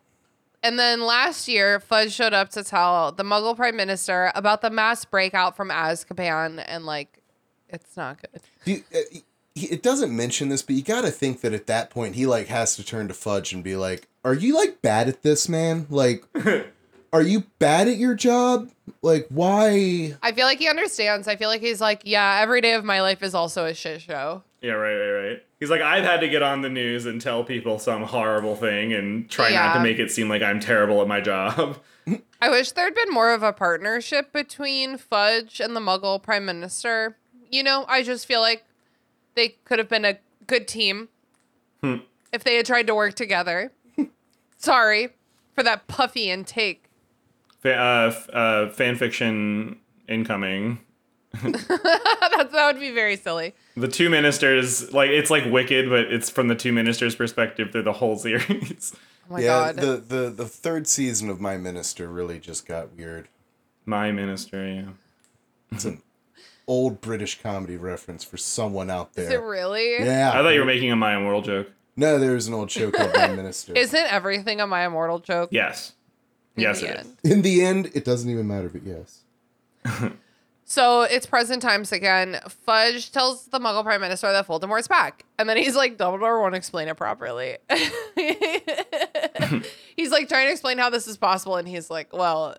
and 0.63 0.77
then 0.79 1.01
last 1.01 1.47
year, 1.47 1.79
Fudge 1.79 2.11
showed 2.13 2.33
up 2.33 2.49
to 2.49 2.63
tell 2.63 3.11
the 3.11 3.23
Muggle 3.23 3.55
Prime 3.55 3.75
Minister 3.75 4.31
about 4.35 4.61
the 4.61 4.69
mass 4.69 5.05
breakout 5.05 5.55
from 5.55 5.69
Azkaban, 5.69 6.63
and 6.67 6.85
like, 6.85 7.21
it's 7.69 7.95
not 7.95 8.19
good. 8.21 8.41
Do 8.65 8.71
you- 8.71 8.83
uh, 8.93 8.97
he- 9.11 9.23
it 9.63 9.83
doesn't 9.83 10.15
mention 10.15 10.49
this, 10.49 10.61
but 10.61 10.75
you 10.75 10.81
got 10.81 11.01
to 11.01 11.11
think 11.11 11.41
that 11.41 11.53
at 11.53 11.67
that 11.67 11.89
point 11.89 12.15
he 12.15 12.25
like 12.25 12.47
has 12.47 12.75
to 12.75 12.83
turn 12.83 13.07
to 13.07 13.13
Fudge 13.13 13.53
and 13.53 13.63
be 13.63 13.75
like, 13.75 14.07
"Are 14.23 14.33
you 14.33 14.55
like 14.55 14.81
bad 14.81 15.07
at 15.07 15.23
this, 15.23 15.49
man? 15.49 15.87
Like, 15.89 16.23
are 17.13 17.21
you 17.21 17.43
bad 17.59 17.87
at 17.87 17.97
your 17.97 18.15
job? 18.15 18.69
Like, 19.01 19.27
why?" 19.29 20.15
I 20.21 20.31
feel 20.31 20.45
like 20.45 20.59
he 20.59 20.67
understands. 20.67 21.27
I 21.27 21.35
feel 21.35 21.49
like 21.49 21.61
he's 21.61 21.81
like, 21.81 22.01
yeah, 22.05 22.39
every 22.41 22.61
day 22.61 22.73
of 22.73 22.83
my 22.83 23.01
life 23.01 23.23
is 23.23 23.33
also 23.33 23.65
a 23.65 23.73
shit 23.73 24.01
show. 24.01 24.43
Yeah, 24.61 24.73
right, 24.73 24.95
right, 24.95 25.29
right. 25.29 25.43
He's 25.59 25.69
like, 25.69 25.81
I've 25.81 26.03
had 26.03 26.19
to 26.21 26.27
get 26.27 26.41
on 26.41 26.61
the 26.61 26.69
news 26.69 27.05
and 27.05 27.21
tell 27.21 27.43
people 27.43 27.79
some 27.79 28.03
horrible 28.03 28.55
thing 28.55 28.93
and 28.93 29.29
try 29.29 29.51
not 29.51 29.73
to 29.73 29.79
make 29.81 29.99
it 29.99 30.11
seem 30.11 30.27
like 30.29 30.41
I'm 30.41 30.59
terrible 30.59 31.01
at 31.01 31.07
my 31.07 31.21
job. 31.21 31.77
I 32.41 32.49
wish 32.49 32.71
there'd 32.71 32.95
been 32.95 33.11
more 33.11 33.33
of 33.33 33.43
a 33.43 33.53
partnership 33.53 34.31
between 34.33 34.97
Fudge 34.97 35.59
and 35.59 35.75
the 35.75 35.81
Muggle 35.81 36.21
Prime 36.21 36.45
Minister. 36.45 37.17
You 37.51 37.63
know, 37.63 37.85
I 37.87 38.03
just 38.03 38.25
feel 38.25 38.41
like 38.41 38.63
they 39.39 39.55
could 39.63 39.79
have 39.79 39.87
been 39.87 40.03
a 40.03 40.17
good 40.47 40.67
team 40.67 41.07
if 41.81 42.43
they 42.43 42.57
had 42.57 42.65
tried 42.65 42.87
to 42.87 42.93
work 42.93 43.13
together. 43.13 43.71
Sorry 44.57 45.09
for 45.55 45.63
that 45.63 45.87
puffy 45.87 46.29
intake. 46.29 46.89
Fa- 47.59 47.77
uh, 47.79 48.07
f- 48.13 48.29
uh, 48.33 48.69
fan 48.71 48.97
fiction 48.97 49.77
incoming. 50.09 50.79
that, 51.43 52.49
that 52.51 52.73
would 52.73 52.79
be 52.81 52.91
very 52.91 53.15
silly. 53.15 53.53
The 53.77 53.87
two 53.87 54.09
ministers, 54.09 54.91
like 54.93 55.09
it's 55.11 55.29
like 55.29 55.45
Wicked, 55.45 55.89
but 55.89 56.11
it's 56.11 56.29
from 56.29 56.49
the 56.49 56.55
two 56.55 56.73
ministers' 56.73 57.15
perspective 57.15 57.71
through 57.71 57.83
the 57.83 57.93
whole 57.93 58.17
series. 58.17 58.93
Oh 59.29 59.33
my 59.33 59.39
yeah, 59.39 59.47
god. 59.47 59.75
the 59.77 59.97
the 59.97 60.29
the 60.31 60.45
third 60.47 60.87
season 60.87 61.29
of 61.29 61.39
My 61.39 61.55
Minister 61.55 62.07
really 62.07 62.39
just 62.39 62.65
got 62.65 62.95
weird. 62.97 63.27
My 63.85 64.11
minister, 64.11 64.67
yeah. 64.67 64.89
It's 65.71 65.85
an 65.85 66.01
old 66.69 67.01
British 67.01 67.41
comedy 67.41 67.75
reference 67.75 68.23
for 68.23 68.37
someone 68.37 68.89
out 68.89 69.09
Is 69.15 69.25
it 69.25 69.29
there. 69.29 69.41
really? 69.45 69.97
Yeah. 69.99 70.31
I 70.33 70.41
thought 70.41 70.49
you 70.49 70.59
were 70.59 70.65
making 70.65 70.91
a 70.91 70.95
My 70.95 71.15
Immortal 71.17 71.41
joke. 71.41 71.71
No, 71.97 72.17
there's 72.17 72.47
an 72.47 72.53
old 72.53 72.71
show 72.71 72.91
called 72.91 73.11
My 73.13 73.27
Minister. 73.27 73.73
Isn't 73.75 74.13
everything 74.13 74.61
a 74.61 74.67
My 74.67 74.85
Immortal 74.85 75.19
joke? 75.19 75.49
Yes. 75.51 75.93
in 76.55 76.61
yes, 76.61 76.79
the 76.79 76.87
it 76.87 76.91
is. 76.91 77.05
end? 77.07 77.17
In 77.23 77.41
the 77.41 77.65
end, 77.65 77.91
it 77.93 78.05
doesn't 78.05 78.29
even 78.29 78.47
matter, 78.47 78.69
but 78.69 78.83
yes. 78.83 79.21
So 80.69 81.01
it's 81.01 81.25
present 81.25 81.63
times 81.63 81.91
again. 81.91 82.39
Fudge 82.47 83.11
tells 83.11 83.47
the 83.47 83.59
Muggle 83.59 83.83
Prime 83.83 84.01
Minister 84.01 84.31
that 84.31 84.45
Voldemort's 84.45 84.87
back, 84.87 85.25
and 85.39 85.49
then 85.49 85.57
he's 85.57 85.75
like, 85.75 85.97
Dumbledore 85.97 86.39
won't 86.39 86.53
explain 86.53 86.87
it 86.87 86.95
properly. 86.95 87.57
he's 89.95 90.11
like 90.11 90.29
trying 90.29 90.45
to 90.45 90.51
explain 90.51 90.77
how 90.77 90.91
this 90.91 91.07
is 91.07 91.17
possible, 91.17 91.55
and 91.55 91.67
he's 91.67 91.89
like, 91.89 92.13
well, 92.13 92.55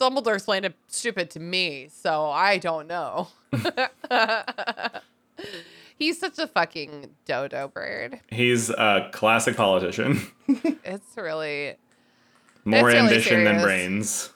Dumbledore 0.00 0.34
explained 0.34 0.64
it 0.64 0.74
stupid 0.88 1.30
to 1.30 1.40
me, 1.40 1.88
so 1.92 2.26
I 2.30 2.58
don't 2.58 2.86
know. 2.88 3.28
he's 5.98 6.18
such 6.18 6.38
a 6.38 6.46
fucking 6.46 7.10
dodo 7.26 7.68
bird. 7.68 8.20
He's 8.30 8.70
a 8.70 9.08
classic 9.12 9.56
politician. 9.56 10.20
It's 10.84 11.16
really 11.16 11.76
More 12.64 12.78
It's 12.80 12.84
really 12.86 12.98
ambition 12.98 13.44
than 13.44 13.62
brains. 13.62 14.30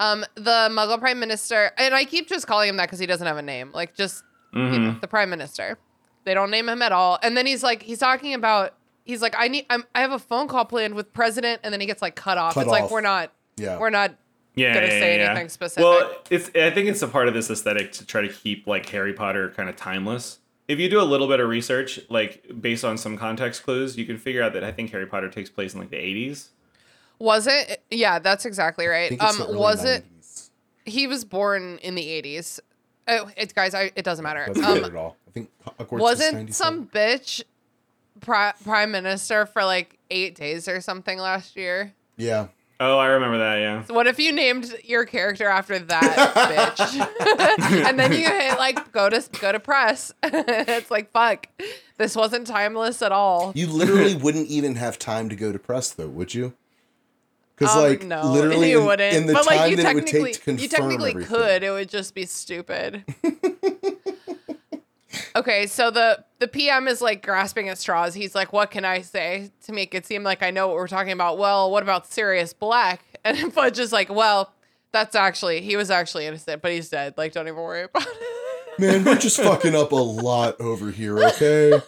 um 0.00 0.24
the 0.36 0.68
Muggle 0.70 0.98
Prime 0.98 1.20
Minister, 1.20 1.72
and 1.76 1.94
I 1.94 2.04
keep 2.04 2.28
just 2.28 2.46
calling 2.46 2.68
him 2.68 2.76
that 2.78 2.86
because 2.86 2.98
he 2.98 3.06
doesn't 3.06 3.26
have 3.26 3.36
a 3.36 3.42
name. 3.42 3.70
Like 3.72 3.94
just 3.94 4.24
Mm-hmm. 4.54 4.84
know, 4.84 4.96
the 5.02 5.08
Prime 5.08 5.28
Minister. 5.28 5.76
They 6.24 6.32
don't 6.32 6.50
name 6.50 6.68
him 6.70 6.80
at 6.80 6.90
all. 6.92 7.18
And 7.22 7.36
then 7.36 7.44
he's 7.44 7.62
like, 7.62 7.82
he's 7.82 7.98
talking 7.98 8.32
about, 8.32 8.72
he's 9.04 9.20
like, 9.20 9.34
I 9.36 9.48
need, 9.48 9.66
I'm, 9.68 9.84
I 9.94 10.00
have 10.00 10.12
a 10.12 10.18
phone 10.18 10.48
call 10.48 10.64
planned 10.64 10.94
with 10.94 11.12
President, 11.12 11.60
and 11.62 11.70
then 11.72 11.80
he 11.82 11.86
gets 11.86 12.00
like 12.00 12.16
cut 12.16 12.38
off. 12.38 12.54
Cut 12.54 12.62
it's 12.62 12.70
like 12.70 12.90
we're 12.90 13.02
not, 13.02 13.30
Yeah. 13.58 13.78
we're 13.78 13.90
not. 13.90 14.14
Yeah, 14.58 14.74
gonna 14.74 14.86
yeah, 14.86 14.92
say 14.92 15.18
yeah, 15.18 15.24
anything 15.26 15.44
yeah. 15.46 15.48
specific. 15.48 15.84
Well, 15.84 16.12
it's 16.30 16.48
I 16.54 16.70
think 16.70 16.88
it's 16.88 17.02
a 17.02 17.08
part 17.08 17.28
of 17.28 17.34
this 17.34 17.50
aesthetic 17.50 17.92
to 17.92 18.06
try 18.06 18.22
to 18.22 18.28
keep 18.28 18.66
like 18.66 18.88
Harry 18.90 19.12
Potter 19.12 19.50
kind 19.56 19.68
of 19.68 19.76
timeless. 19.76 20.38
If 20.66 20.78
you 20.78 20.90
do 20.90 21.00
a 21.00 21.04
little 21.04 21.28
bit 21.28 21.40
of 21.40 21.48
research, 21.48 21.98
like 22.10 22.44
based 22.60 22.84
on 22.84 22.98
some 22.98 23.16
context 23.16 23.62
clues, 23.62 23.96
you 23.96 24.04
can 24.04 24.18
figure 24.18 24.42
out 24.42 24.52
that 24.52 24.62
I 24.64 24.70
think 24.72 24.90
Harry 24.90 25.06
Potter 25.06 25.28
takes 25.30 25.48
place 25.48 25.72
in 25.72 25.80
like 25.80 25.88
the 25.90 25.96
80s. 25.96 26.48
Was 27.18 27.46
it? 27.46 27.82
Yeah, 27.90 28.18
that's 28.18 28.44
exactly 28.44 28.86
I 28.86 28.90
right. 28.90 29.08
think 29.08 29.22
it's 29.22 29.32
Um, 29.32 29.38
the 29.38 29.46
early 29.46 29.58
was 29.58 29.84
it? 29.84 30.04
He 30.84 31.06
was 31.06 31.24
born 31.24 31.78
in 31.82 31.94
the 31.94 32.02
80s. 32.04 32.60
Oh, 33.08 33.30
it's 33.36 33.52
guys, 33.54 33.74
I, 33.74 33.90
it 33.96 34.04
doesn't 34.04 34.22
matter. 34.22 34.44
That's 34.46 34.58
not 34.58 34.76
Um, 34.78 34.84
at 34.84 34.94
all. 34.94 35.16
I 35.26 35.30
think 35.30 35.50
Hogwarts 35.66 35.90
was 35.92 36.00
wasn't 36.02 36.34
97. 36.34 36.52
some 36.52 36.86
bitch 36.88 37.42
pri- 38.20 38.52
prime 38.62 38.90
minister 38.90 39.46
for 39.46 39.64
like 39.64 39.98
eight 40.10 40.34
days 40.34 40.68
or 40.68 40.80
something 40.82 41.18
last 41.18 41.56
year? 41.56 41.94
Yeah. 42.18 42.48
Oh, 42.80 42.96
I 42.96 43.06
remember 43.08 43.38
that. 43.38 43.56
Yeah. 43.56 43.82
What 43.92 44.06
if 44.06 44.20
you 44.20 44.30
named 44.32 44.72
your 44.84 45.04
character 45.04 45.48
after 45.48 45.78
that 45.80 46.72
bitch? 46.78 47.84
and 47.88 47.98
then 47.98 48.12
you 48.12 48.18
hit 48.28 48.56
like 48.56 48.92
go 48.92 49.08
to 49.10 49.20
go 49.40 49.50
to 49.50 49.58
press. 49.58 50.12
it's 50.22 50.90
like 50.90 51.10
fuck. 51.10 51.48
This 51.96 52.14
wasn't 52.14 52.46
timeless 52.46 53.02
at 53.02 53.10
all. 53.10 53.50
You 53.56 53.66
literally 53.66 54.14
wouldn't 54.14 54.46
even 54.48 54.76
have 54.76 54.96
time 54.98 55.28
to 55.28 55.34
go 55.34 55.50
to 55.50 55.58
press, 55.58 55.90
though, 55.90 56.06
would 56.08 56.32
you? 56.34 56.52
Because, 57.56 57.74
Um, 57.74 57.82
like, 57.82 58.04
no, 58.04 58.30
literally 58.30 58.70
you 58.70 58.78
in, 58.78 58.86
wouldn't. 58.86 59.16
in 59.16 59.26
the 59.26 59.32
but 59.32 59.46
like 59.46 59.58
time 59.58 59.70
you 59.70 59.76
that 59.78 59.86
it 59.86 59.94
would 59.96 60.06
technically, 60.06 60.32
take 60.32 60.34
to 60.34 60.40
confirm 60.44 60.62
you 60.62 60.68
technically 60.68 61.10
everything. 61.10 61.36
could. 61.36 61.62
It 61.64 61.70
would 61.72 61.88
just 61.88 62.14
be 62.14 62.24
stupid. 62.26 63.04
okay, 65.38 65.66
so 65.66 65.90
the 65.90 66.24
the 66.38 66.48
PM 66.48 66.88
is 66.88 67.00
like 67.00 67.22
grasping 67.24 67.68
at 67.68 67.78
straws. 67.78 68.14
He's 68.14 68.34
like, 68.34 68.52
"What 68.52 68.70
can 68.70 68.84
I 68.84 69.00
say 69.02 69.50
to 69.64 69.72
make 69.72 69.94
it 69.94 70.06
seem 70.06 70.22
like 70.22 70.42
I 70.42 70.50
know 70.50 70.68
what 70.68 70.76
we're 70.76 70.88
talking 70.88 71.12
about?" 71.12 71.38
Well, 71.38 71.70
what 71.70 71.82
about 71.82 72.06
Sirius 72.06 72.52
Black? 72.52 73.02
And 73.24 73.52
Fudge 73.52 73.78
is 73.78 73.92
like, 73.92 74.08
"Well, 74.08 74.52
that's 74.92 75.14
actually 75.16 75.60
he 75.60 75.76
was 75.76 75.90
actually 75.90 76.26
innocent, 76.26 76.62
but 76.62 76.70
he's 76.70 76.88
dead. 76.88 77.14
Like, 77.16 77.32
don't 77.32 77.46
even 77.48 77.58
worry 77.58 77.82
about 77.82 78.06
it." 78.06 78.78
Man, 78.78 79.04
we're 79.04 79.16
just 79.16 79.38
fucking 79.40 79.74
up 79.74 79.90
a 79.90 79.96
lot 79.96 80.60
over 80.60 80.92
here, 80.92 81.18
okay? 81.18 81.82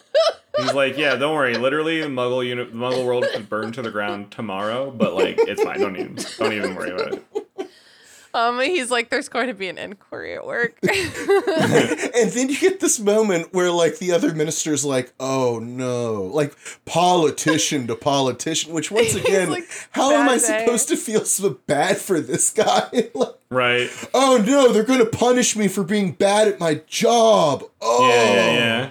He's 0.59 0.73
like, 0.73 0.97
yeah, 0.97 1.15
don't 1.15 1.33
worry. 1.33 1.55
Literally, 1.55 2.01
the 2.01 2.09
Muggle 2.09 2.45
uni- 2.45 2.65
the 2.65 2.71
Muggle 2.71 3.05
world 3.05 3.25
could 3.31 3.47
burn 3.47 3.71
to 3.71 3.81
the 3.81 3.91
ground 3.91 4.29
tomorrow, 4.31 4.91
but 4.91 5.13
like, 5.13 5.35
it's 5.39 5.63
fine. 5.63 5.79
Don't 5.79 5.95
even, 5.95 6.17
don't 6.37 6.51
even 6.51 6.75
worry 6.75 6.91
about 6.91 7.13
it. 7.13 7.25
Um, 8.33 8.59
he's 8.61 8.89
like, 8.91 9.09
"There's 9.09 9.29
going 9.29 9.47
to 9.47 9.53
be 9.53 9.67
an 9.67 9.77
inquiry 9.77 10.35
at 10.35 10.45
work." 10.45 10.77
and 10.83 12.31
then 12.31 12.49
you 12.49 12.57
get 12.57 12.79
this 12.79 12.99
moment 12.99 13.53
where, 13.53 13.71
like, 13.71 13.97
the 13.97 14.11
other 14.11 14.33
minister's 14.33 14.85
like, 14.85 15.13
oh 15.19 15.59
no. 15.59 16.23
Like, 16.23 16.55
politician 16.85 17.87
to 17.87 17.95
politician, 17.95 18.73
which, 18.73 18.91
once 18.91 19.15
again, 19.15 19.49
like, 19.49 19.67
how 19.91 20.11
am 20.13 20.29
I 20.29 20.37
day. 20.37 20.63
supposed 20.65 20.87
to 20.89 20.97
feel 20.97 21.25
so 21.25 21.59
bad 21.67 21.97
for 21.97 22.19
this 22.19 22.51
guy? 22.51 23.09
like, 23.13 23.29
Right? 23.49 23.89
oh 24.13 24.41
no, 24.45 24.71
they're 24.71 24.83
gonna 24.85 25.05
punish 25.05 25.55
me 25.57 25.67
for 25.67 25.83
being 25.83 26.13
bad 26.13 26.47
at 26.47 26.59
my 26.59 26.75
job. 26.87 27.63
Oh, 27.81 28.07
Yeah, 28.07 28.33
yeah, 28.33 28.53
yeah. 28.53 28.89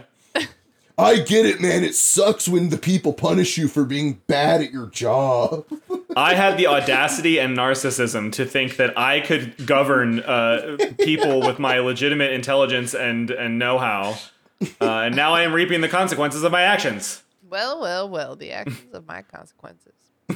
I 1.01 1.19
get 1.19 1.47
it, 1.47 1.61
man. 1.61 1.83
It 1.83 1.95
sucks 1.95 2.47
when 2.49 2.69
the 2.69 2.77
people 2.77 3.13
punish 3.13 3.57
you 3.57 3.69
for 3.69 3.85
being 3.85 4.21
bad 4.27 4.61
at 4.61 4.73
your 4.73 4.87
job. 4.87 5.65
I 6.17 6.35
had 6.35 6.59
the 6.59 6.67
audacity 6.67 7.39
and 7.39 7.57
narcissism 7.57 8.33
to 8.33 8.45
think 8.45 8.77
that 8.77 8.99
I 8.99 9.21
could 9.21 9.67
govern 9.67 10.21
uh, 10.21 10.77
people 10.99 11.41
with 11.41 11.59
my 11.59 11.79
legitimate 11.79 12.33
intelligence 12.33 12.95
and 12.95 13.31
and 13.31 13.59
know-how, 13.59 14.19
uh, 14.61 14.67
and 14.81 15.17
now 15.17 15.33
I 15.33 15.43
am 15.43 15.53
reaping 15.53 15.81
the 15.81 15.89
consequences 15.89 16.43
of 16.43 16.53
my 16.53 16.63
actions. 16.63 17.23
well, 17.49 17.81
well, 17.81 18.09
well. 18.09 18.37
The 18.37 18.53
actions 18.53 18.93
of 18.93 19.07
my 19.07 19.23
consequences. 19.23 19.95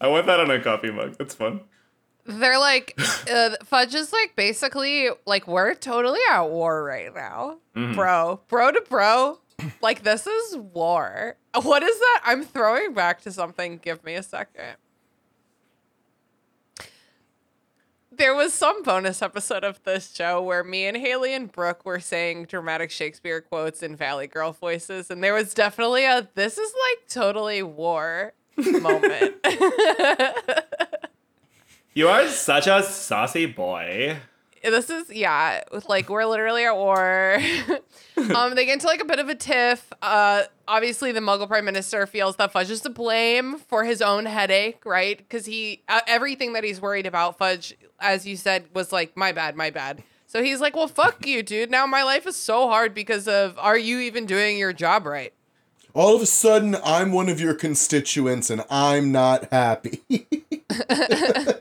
I 0.00 0.08
want 0.08 0.26
that 0.26 0.40
on 0.40 0.50
a 0.50 0.60
coffee 0.60 0.90
mug. 0.90 1.16
That's 1.18 1.34
fun. 1.34 1.60
They're 2.24 2.58
like, 2.58 2.98
uh, 3.30 3.56
Fudge 3.64 3.94
is 3.94 4.12
like 4.12 4.36
basically 4.36 5.08
like 5.26 5.46
we're 5.48 5.74
totally 5.74 6.20
at 6.30 6.42
war 6.42 6.84
right 6.84 7.14
now, 7.14 7.58
bro, 7.74 8.40
bro 8.48 8.72
to 8.72 8.80
bro. 8.88 9.38
Like 9.82 10.04
this 10.04 10.26
is 10.26 10.56
war. 10.56 11.36
What 11.62 11.82
is 11.82 11.98
that? 11.98 12.22
I'm 12.24 12.44
throwing 12.44 12.94
back 12.94 13.20
to 13.22 13.30
something. 13.32 13.76
Give 13.76 14.02
me 14.02 14.14
a 14.14 14.22
second. 14.22 14.76
There 18.10 18.34
was 18.34 18.54
some 18.54 18.82
bonus 18.82 19.20
episode 19.20 19.64
of 19.64 19.82
this 19.84 20.14
show 20.14 20.42
where 20.42 20.64
me 20.64 20.86
and 20.86 20.96
Haley 20.96 21.34
and 21.34 21.50
Brooke 21.52 21.84
were 21.84 22.00
saying 22.00 22.46
dramatic 22.46 22.90
Shakespeare 22.90 23.42
quotes 23.42 23.82
in 23.82 23.96
Valley 23.96 24.26
Girl 24.26 24.52
voices, 24.52 25.10
and 25.10 25.22
there 25.22 25.34
was 25.34 25.52
definitely 25.52 26.04
a 26.06 26.28
"this 26.34 26.56
is 26.56 26.72
like 26.88 27.08
totally 27.08 27.62
war" 27.62 28.32
moment. 28.56 29.36
You 31.92 32.08
are 32.08 32.28
such 32.28 32.66
a 32.68 32.82
saucy 32.84 33.46
boy. 33.46 34.18
this 34.62 34.90
is 34.90 35.10
yeah 35.10 35.62
like 35.88 36.08
we're 36.08 36.24
literally 36.24 36.64
at 36.64 36.76
war. 36.76 37.38
Um 38.34 38.54
they 38.54 38.66
get 38.66 38.74
into 38.74 38.86
like 38.86 39.00
a 39.00 39.06
bit 39.06 39.18
of 39.18 39.28
a 39.30 39.34
tiff. 39.34 39.90
Uh 40.02 40.42
obviously 40.68 41.10
the 41.10 41.20
muggle 41.20 41.48
prime 41.48 41.64
minister 41.64 42.06
feels 42.06 42.36
that 42.36 42.52
fudge 42.52 42.70
is 42.70 42.82
to 42.82 42.90
blame 42.90 43.58
for 43.58 43.84
his 43.84 44.02
own 44.02 44.26
headache 44.26 44.84
right? 44.84 45.16
Because 45.16 45.46
he 45.46 45.82
uh, 45.88 46.02
everything 46.06 46.52
that 46.52 46.62
he's 46.62 46.80
worried 46.82 47.06
about 47.06 47.38
fudge 47.38 47.74
as 47.98 48.26
you 48.26 48.36
said 48.36 48.66
was 48.74 48.92
like 48.92 49.16
my 49.16 49.32
bad 49.32 49.56
my 49.56 49.70
bad. 49.70 50.02
So 50.26 50.42
he's 50.42 50.60
like 50.60 50.76
well 50.76 50.86
fuck 50.88 51.26
you 51.26 51.42
dude. 51.42 51.70
Now 51.70 51.86
my 51.86 52.02
life 52.02 52.26
is 52.26 52.36
so 52.36 52.68
hard 52.68 52.94
because 52.94 53.26
of 53.26 53.58
are 53.58 53.78
you 53.78 53.98
even 54.00 54.26
doing 54.26 54.58
your 54.58 54.72
job 54.74 55.06
right 55.06 55.32
All 55.94 56.14
of 56.16 56.22
a 56.22 56.26
sudden, 56.26 56.76
I'm 56.84 57.12
one 57.12 57.28
of 57.28 57.40
your 57.40 57.54
constituents 57.54 58.50
and 58.50 58.64
I'm 58.70 59.12
not 59.12 59.52
happy. 59.52 60.02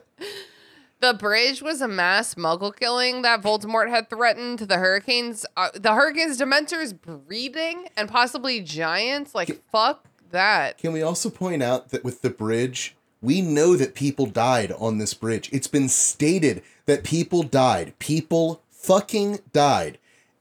The 1.02 1.14
bridge 1.14 1.62
was 1.62 1.80
a 1.80 1.88
mass 1.88 2.36
muggle 2.36 2.76
killing 2.76 3.22
that 3.22 3.42
Voldemort 3.42 3.90
had 3.90 4.10
threatened. 4.10 4.60
The 4.60 4.78
hurricanes, 4.78 5.46
uh, 5.56 5.70
the 5.74 5.94
hurricanes, 5.94 6.38
dementors 6.38 6.94
breeding, 6.94 7.88
and 7.96 8.10
possibly 8.10 8.60
giants. 8.60 9.34
Like 9.34 9.62
fuck 9.72 10.06
that. 10.32 10.78
Can 10.78 10.92
we 10.92 11.02
also 11.02 11.30
point 11.30 11.64
out 11.64 11.90
that 11.90 12.04
with 12.04 12.22
the 12.22 12.30
bridge, 12.30 12.98
we 13.22 13.42
know 13.42 13.78
that 13.78 13.96
people 13.96 14.26
died 14.26 14.74
on 14.74 14.98
this 14.98 15.14
bridge. 15.14 15.50
It's 15.54 15.68
been 15.68 15.88
stated 15.88 16.64
that 16.86 17.06
people 17.06 17.44
died. 17.44 17.98
People 18.00 18.62
fucking 18.70 19.40
died. 19.54 20.00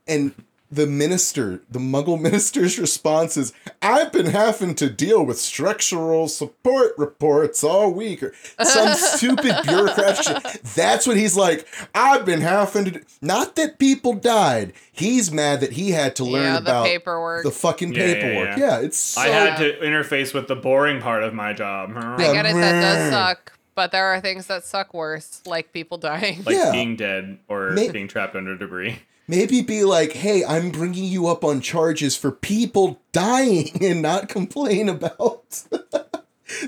And 0.08 0.34
the 0.70 0.86
minister, 0.86 1.62
the 1.70 1.78
muggle 1.78 2.20
minister's 2.28 2.78
response 2.78 3.36
is, 3.36 3.52
I've 3.80 4.12
been 4.12 4.26
having 4.26 4.74
to 4.76 4.90
deal 4.90 5.24
with 5.24 5.38
structural 5.38 6.28
support 6.28 6.92
reports 6.98 7.64
all 7.64 7.90
week, 7.92 8.22
or 8.22 8.34
some 8.62 8.94
stupid 8.94 9.54
bureaucrat 9.64 10.16
shit. 10.24 10.62
That's 10.74 11.06
what 11.06 11.16
he's 11.16 11.36
like. 11.36 11.66
I've 11.94 12.24
been 12.24 12.40
having 12.42 12.84
to. 12.86 12.90
Do. 12.92 13.00
Not 13.22 13.56
that 13.56 13.78
people 13.78 14.12
died. 14.14 14.72
He's 14.92 15.30
mad 15.32 15.60
that 15.60 15.72
he 15.72 15.92
had 15.92 16.16
to 16.16 16.24
learn 16.24 16.42
Yeah, 16.42 16.52
the 16.54 16.58
about 16.60 16.86
paperwork. 16.86 17.44
the 17.44 17.50
fucking 17.50 17.94
Yeah, 17.94 18.04
yeah, 18.06 18.14
paperwork. 18.14 18.58
yeah. 18.58 18.66
Yeah, 18.78 18.80
it's 18.80 18.98
so 18.98 19.20
I 19.22 19.28
had 19.28 19.56
to 19.58 19.78
interface 19.80 20.34
with 20.34 20.48
the 20.48 20.56
boring 20.56 21.00
part 21.00 21.22
of 21.22 21.32
my 21.34 21.52
job. 21.52 21.92
I 21.96 22.16
get 22.32 22.46
it. 22.46 22.54
That 22.54 22.80
does 22.80 23.10
suck. 23.12 23.52
But 23.74 23.92
there 23.92 24.06
are 24.06 24.20
things 24.20 24.48
that 24.48 24.64
suck 24.64 24.92
worse, 24.92 25.40
like 25.46 25.72
people 25.72 25.98
dying. 25.98 26.42
Like 26.44 26.56
Yeah. 26.56 26.72
being 26.72 26.96
dead 26.96 27.38
or 27.48 27.70
May- 27.70 27.90
being 27.90 28.08
trapped 28.08 28.34
under 28.34 28.56
debris. 28.56 28.98
Maybe 29.30 29.60
be 29.60 29.84
like, 29.84 30.12
hey, 30.12 30.42
I'm 30.42 30.70
bringing 30.70 31.04
you 31.04 31.26
up 31.26 31.44
on 31.44 31.60
charges 31.60 32.16
for 32.16 32.32
people 32.32 33.00
dying 33.12 33.70
and 33.82 34.00
not 34.00 34.28
complain 34.30 34.88
about 34.88 35.50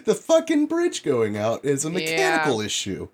the 0.04 0.14
fucking 0.14 0.66
bridge 0.66 1.02
going 1.02 1.38
out 1.38 1.64
is 1.64 1.84
a 1.86 1.90
mechanical 1.90 2.60
issue. 2.60 3.08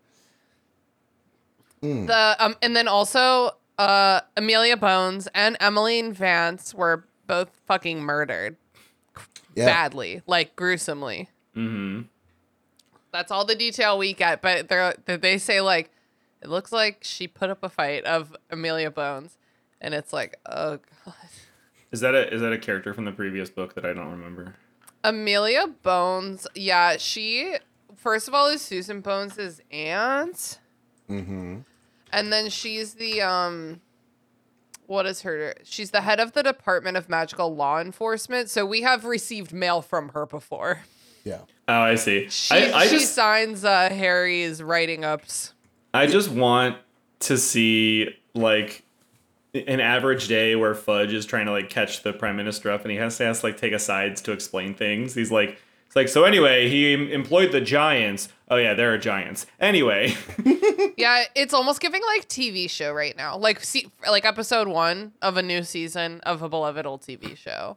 The 1.81 2.37
um, 2.41 2.57
and 2.63 2.75
then 2.75 2.89
also 2.89 3.53
uh, 3.79 4.21
Amelia 4.37 4.77
Bones 4.77 5.29
and 5.35 5.57
Emmeline 5.61 6.13
Vance 6.13 6.75
were 6.75 7.05
both 7.29 7.51
fucking 7.67 8.01
murdered 8.01 8.57
Yeah. 9.55 9.67
badly, 9.67 10.23
like 10.27 10.57
gruesomely. 10.57 11.29
Mm-hmm. 11.55 12.03
That's 13.13 13.31
all 13.31 13.45
the 13.45 13.55
detail 13.55 13.99
we 13.99 14.13
get, 14.15 14.43
but 14.43 14.69
they 14.69 14.77
are 14.77 14.95
they 15.07 15.39
say 15.39 15.61
like 15.61 15.93
it 16.43 16.49
looks 16.49 16.73
like 16.73 16.99
she 17.03 17.27
put 17.29 17.51
up 17.51 17.63
a 17.63 17.69
fight 17.69 18.05
of 18.05 18.37
Amelia 18.51 18.91
Bones, 18.91 19.39
and 19.81 19.95
it's 19.95 20.13
like 20.13 20.39
oh 20.47 20.79
god. 21.05 21.15
Is 21.93 22.01
that 22.01 22.15
a 22.15 22.33
is 22.33 22.41
that 22.41 22.53
a 22.53 22.59
character 22.59 22.93
from 22.93 23.05
the 23.05 23.13
previous 23.13 23.51
book 23.51 23.75
that 23.75 23.85
I 23.85 23.93
don't 23.93 24.11
remember? 24.11 24.55
Amelia 25.05 25.69
Bones, 25.69 26.47
yeah, 26.55 26.97
she 26.97 27.57
first 27.97 28.29
of 28.29 28.35
all 28.35 28.49
is 28.49 28.61
Susan 28.61 29.01
Bones' 29.01 29.61
aunt. 29.71 30.59
Mm-hmm. 31.09 31.59
And 32.13 32.33
then 32.33 32.51
she's 32.51 32.95
the 32.95 33.23
um 33.23 33.81
what 34.87 35.07
is 35.07 35.23
her 35.23 35.55
she's 35.65 35.91
the 35.91 36.03
head 36.03 36.21
of 36.21 36.33
the 36.33 36.43
Department 36.43 36.97
of 36.97 37.09
Magical 37.09 37.55
Law 37.55 37.81
Enforcement. 37.81 38.51
So 38.51 38.67
we 38.67 38.83
have 38.83 39.05
received 39.05 39.53
mail 39.53 39.83
from 39.83 40.11
her 40.11 40.27
before. 40.27 40.81
Yeah. 41.25 41.41
Oh, 41.69 41.81
I 41.81 41.97
see. 41.97 42.29
She, 42.29 42.55
I, 42.55 42.79
I 42.79 42.87
she 42.87 42.99
just 42.99 43.15
signs 43.15 43.65
uh 43.65 43.91
Harry's 43.91 44.63
writing 44.63 45.05
ups. 45.05 45.55
I 45.97 46.07
just 46.07 46.31
want 46.31 46.77
to 47.21 47.37
see 47.39 48.15
like 48.35 48.83
an 49.55 49.81
average 49.81 50.29
day 50.29 50.55
where 50.57 50.75
Fudge 50.75 51.13
is 51.13 51.25
trying 51.27 51.47
to 51.47 51.53
like 51.53 51.71
catch 51.71 52.03
the 52.03 52.13
prime 52.13 52.37
minister 52.37 52.71
up, 52.71 52.83
and 52.83 52.91
he 52.91 52.97
has 52.99 53.17
to, 53.19 53.33
to 53.33 53.47
like 53.47 53.57
take 53.57 53.73
asides 53.73 54.21
to 54.23 54.33
explain 54.33 54.75
things. 54.75 55.15
He's 55.15 55.31
like, 55.33 55.59
it's 55.87 55.97
like 55.97 56.09
so. 56.09 56.25
Anyway, 56.25 56.69
he 56.69 56.93
em- 56.93 57.09
employed 57.09 57.53
the 57.53 57.61
giants. 57.61 58.29
Oh 58.49 58.57
yeah, 58.57 58.75
there 58.75 58.93
are 58.93 58.99
giants. 58.99 59.47
Anyway, 59.61 60.15
Yeah, 60.97 61.25
it's 61.35 61.53
almost 61.55 61.81
giving 61.81 62.03
like 62.03 62.29
TV 62.29 62.69
show 62.71 62.93
right 62.93 63.17
now. 63.17 63.37
Like 63.37 63.61
see, 63.65 63.91
like 64.09 64.25
episode 64.25 64.69
1 64.69 65.13
of 65.23 65.37
a 65.37 65.43
new 65.43 65.63
season 65.63 66.21
of 66.21 66.43
a 66.43 66.49
beloved 66.49 66.87
old 66.87 67.03
TV 67.03 67.37
show. 67.37 67.77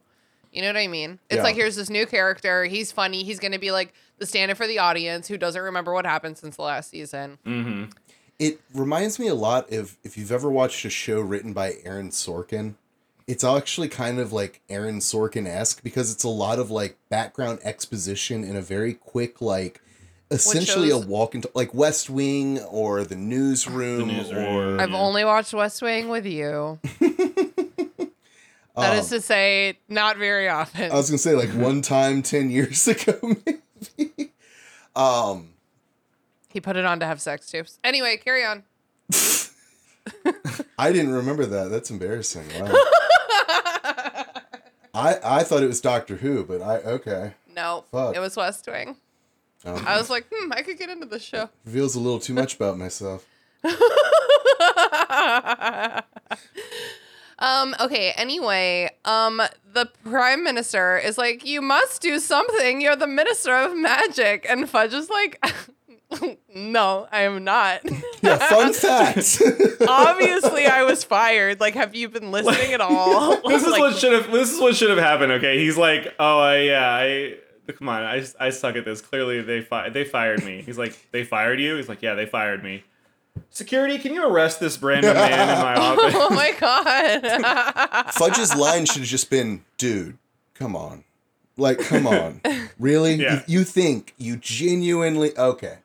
You 0.52 0.62
know 0.62 0.68
what 0.68 0.76
I 0.78 0.86
mean? 0.88 1.18
It's 1.28 1.36
Yeah. 1.38 1.42
like 1.44 1.54
here's 1.54 1.76
this 1.76 1.90
new 1.90 2.06
character. 2.06 2.64
He's 2.64 2.90
funny. 2.92 3.22
He's 3.24 3.38
going 3.38 3.52
to 3.52 3.58
be 3.58 3.70
like 3.70 3.92
the 4.18 4.26
stand-in 4.26 4.56
for 4.56 4.66
the 4.66 4.78
audience 4.80 5.28
who 5.28 5.36
doesn't 5.38 5.60
remember 5.62 5.92
what 5.92 6.04
happened 6.06 6.38
since 6.38 6.56
the 6.56 6.62
last 6.62 6.90
season. 6.90 7.38
mm-hmm. 7.46 7.84
It 8.40 8.60
reminds 8.74 9.18
me 9.20 9.28
a 9.28 9.34
lot 9.34 9.70
of 9.70 9.96
if 10.02 10.16
you've 10.16 10.32
ever 10.32 10.50
watched 10.50 10.84
a 10.84 10.90
show 10.90 11.20
written 11.20 11.52
by 11.52 11.74
Aaron 11.84 12.08
Sorkin. 12.10 12.74
It's 13.26 13.44
actually 13.44 13.88
kind 13.88 14.18
of 14.18 14.32
like 14.32 14.60
Aaron 14.68 14.98
Sorkin 14.98 15.46
esque 15.46 15.84
because 15.84 16.10
it's 16.10 16.24
a 16.24 16.28
lot 16.28 16.58
of 16.58 16.70
like 16.70 16.96
background 17.10 17.60
exposition 17.62 18.42
in 18.42 18.56
a 18.56 18.62
very 18.62 18.94
quick, 18.94 19.40
like 19.40 19.80
essentially 20.32 20.90
a 20.90 20.96
walk 20.98 21.34
into 21.34 21.50
like 21.54 21.72
West 21.74 22.08
Wing 22.10 22.58
or 22.60 23.04
the 23.04 23.14
newsroom, 23.14 24.08
The 24.08 24.14
Newsroom. 24.14 24.44
or 24.56 24.80
I've 24.80 24.90
Yeah. 24.90 24.96
only 24.98 25.24
watched 25.24 25.52
West 25.54 25.80
Wing 25.82 26.08
with 26.08 26.24
you. 26.26 26.80
That 28.76 28.96
is 28.98 29.12
um, 29.12 29.18
to 29.18 29.20
say, 29.20 29.78
not 29.88 30.16
very 30.16 30.48
often. 30.48 30.90
I 30.90 30.94
was 30.94 31.10
gonna 31.10 31.18
say 31.18 31.34
like 31.34 31.50
one 31.50 31.82
time 31.82 32.22
ten 32.22 32.50
years 32.50 32.86
ago, 32.94 33.18
maybe. 33.98 34.30
um, 34.96 35.49
he 36.52 36.60
put 36.60 36.76
it 36.76 36.84
on 36.84 37.00
to 37.00 37.06
have 37.06 37.20
sex 37.20 37.50
tapes. 37.50 37.78
Anyway, 37.82 38.16
carry 38.16 38.44
on. 38.44 38.64
I 40.78 40.92
didn't 40.92 41.12
remember 41.12 41.46
that. 41.46 41.70
That's 41.70 41.90
embarrassing. 41.90 42.46
Wow. 42.58 42.72
I 44.92 45.18
I 45.22 45.42
thought 45.44 45.62
it 45.62 45.68
was 45.68 45.80
Doctor 45.80 46.16
Who, 46.16 46.44
but 46.44 46.60
I 46.62 46.76
okay. 46.78 47.34
No, 47.54 47.84
Fuck. 47.92 48.16
it 48.16 48.20
was 48.20 48.36
West 48.36 48.66
Wing. 48.66 48.96
Um, 49.64 49.84
I 49.86 49.98
was 49.98 50.08
like, 50.08 50.26
hmm, 50.32 50.52
I 50.52 50.62
could 50.62 50.78
get 50.78 50.88
into 50.88 51.06
this 51.06 51.22
show. 51.22 51.50
reveals 51.64 51.94
a 51.94 52.00
little 52.00 52.18
too 52.18 52.32
much 52.32 52.56
about 52.56 52.78
myself. 52.78 53.26
um, 57.38 57.74
okay, 57.78 58.12
anyway, 58.16 58.90
um, 59.04 59.42
the 59.70 59.90
prime 60.02 60.42
minister 60.42 60.96
is 60.96 61.18
like, 61.18 61.44
you 61.44 61.60
must 61.60 62.00
do 62.00 62.18
something. 62.18 62.80
You're 62.80 62.96
the 62.96 63.06
minister 63.06 63.54
of 63.54 63.76
magic. 63.76 64.46
And 64.48 64.66
Fudge 64.68 64.94
is 64.94 65.10
like, 65.10 65.44
no, 66.54 67.08
I 67.10 67.22
am 67.22 67.44
not. 67.44 67.80
Yeah, 68.22 68.36
fun 68.36 68.72
fact. 68.74 69.40
Obviously, 69.88 70.66
I 70.66 70.82
was 70.82 71.04
fired. 71.04 71.58
Like, 71.58 71.72
have 71.72 71.94
you 71.94 72.10
been 72.10 72.30
listening 72.30 72.74
at 72.74 72.82
all? 72.82 73.40
this 73.48 73.62
is 73.62 73.68
Like, 73.70 73.80
what 73.80 73.96
should 73.96 74.12
have 74.12 74.30
this 74.30 74.52
is 74.52 74.60
what 74.60 74.76
should 74.76 74.90
have 74.90 74.98
happened. 74.98 75.32
Okay, 75.32 75.58
he's 75.58 75.78
like, 75.78 76.14
oh 76.18 76.38
I, 76.38 76.58
yeah, 76.58 76.86
I 76.92 77.36
come 77.72 77.88
on, 77.88 78.02
I 78.02 78.22
I 78.38 78.50
suck 78.50 78.76
at 78.76 78.84
this. 78.84 79.00
Clearly 79.00 79.40
they 79.40 79.62
fi- 79.62 79.88
they 79.88 80.04
fired 80.04 80.44
me. 80.44 80.60
He's 80.60 80.76
like, 80.76 80.94
they 81.12 81.24
fired 81.24 81.60
you. 81.60 81.76
He's 81.76 81.88
like, 81.88 82.02
yeah, 82.02 82.12
they 82.14 82.26
fired 82.26 82.62
me. 82.62 82.84
Security, 83.48 83.96
can 83.98 84.12
you 84.12 84.26
arrest 84.28 84.60
this 84.60 84.82
random 84.82 85.14
man 85.14 85.48
in 85.48 85.62
my 85.64 85.74
office? 85.76 86.14
Oh 86.14 86.28
my 86.34 86.52
god. 86.60 88.12
Fudge's 88.12 88.54
line 88.54 88.84
should 88.84 88.98
have 88.98 89.06
just 89.06 89.30
been, 89.30 89.64
"Dude, 89.78 90.18
come 90.52 90.76
on, 90.76 91.04
like, 91.56 91.78
come 91.78 92.06
on, 92.06 92.42
really? 92.78 93.14
Yeah. 93.14 93.42
You, 93.46 93.60
you 93.60 93.64
think 93.64 94.12
you 94.18 94.36
genuinely 94.36 95.34
okay?" 95.38 95.78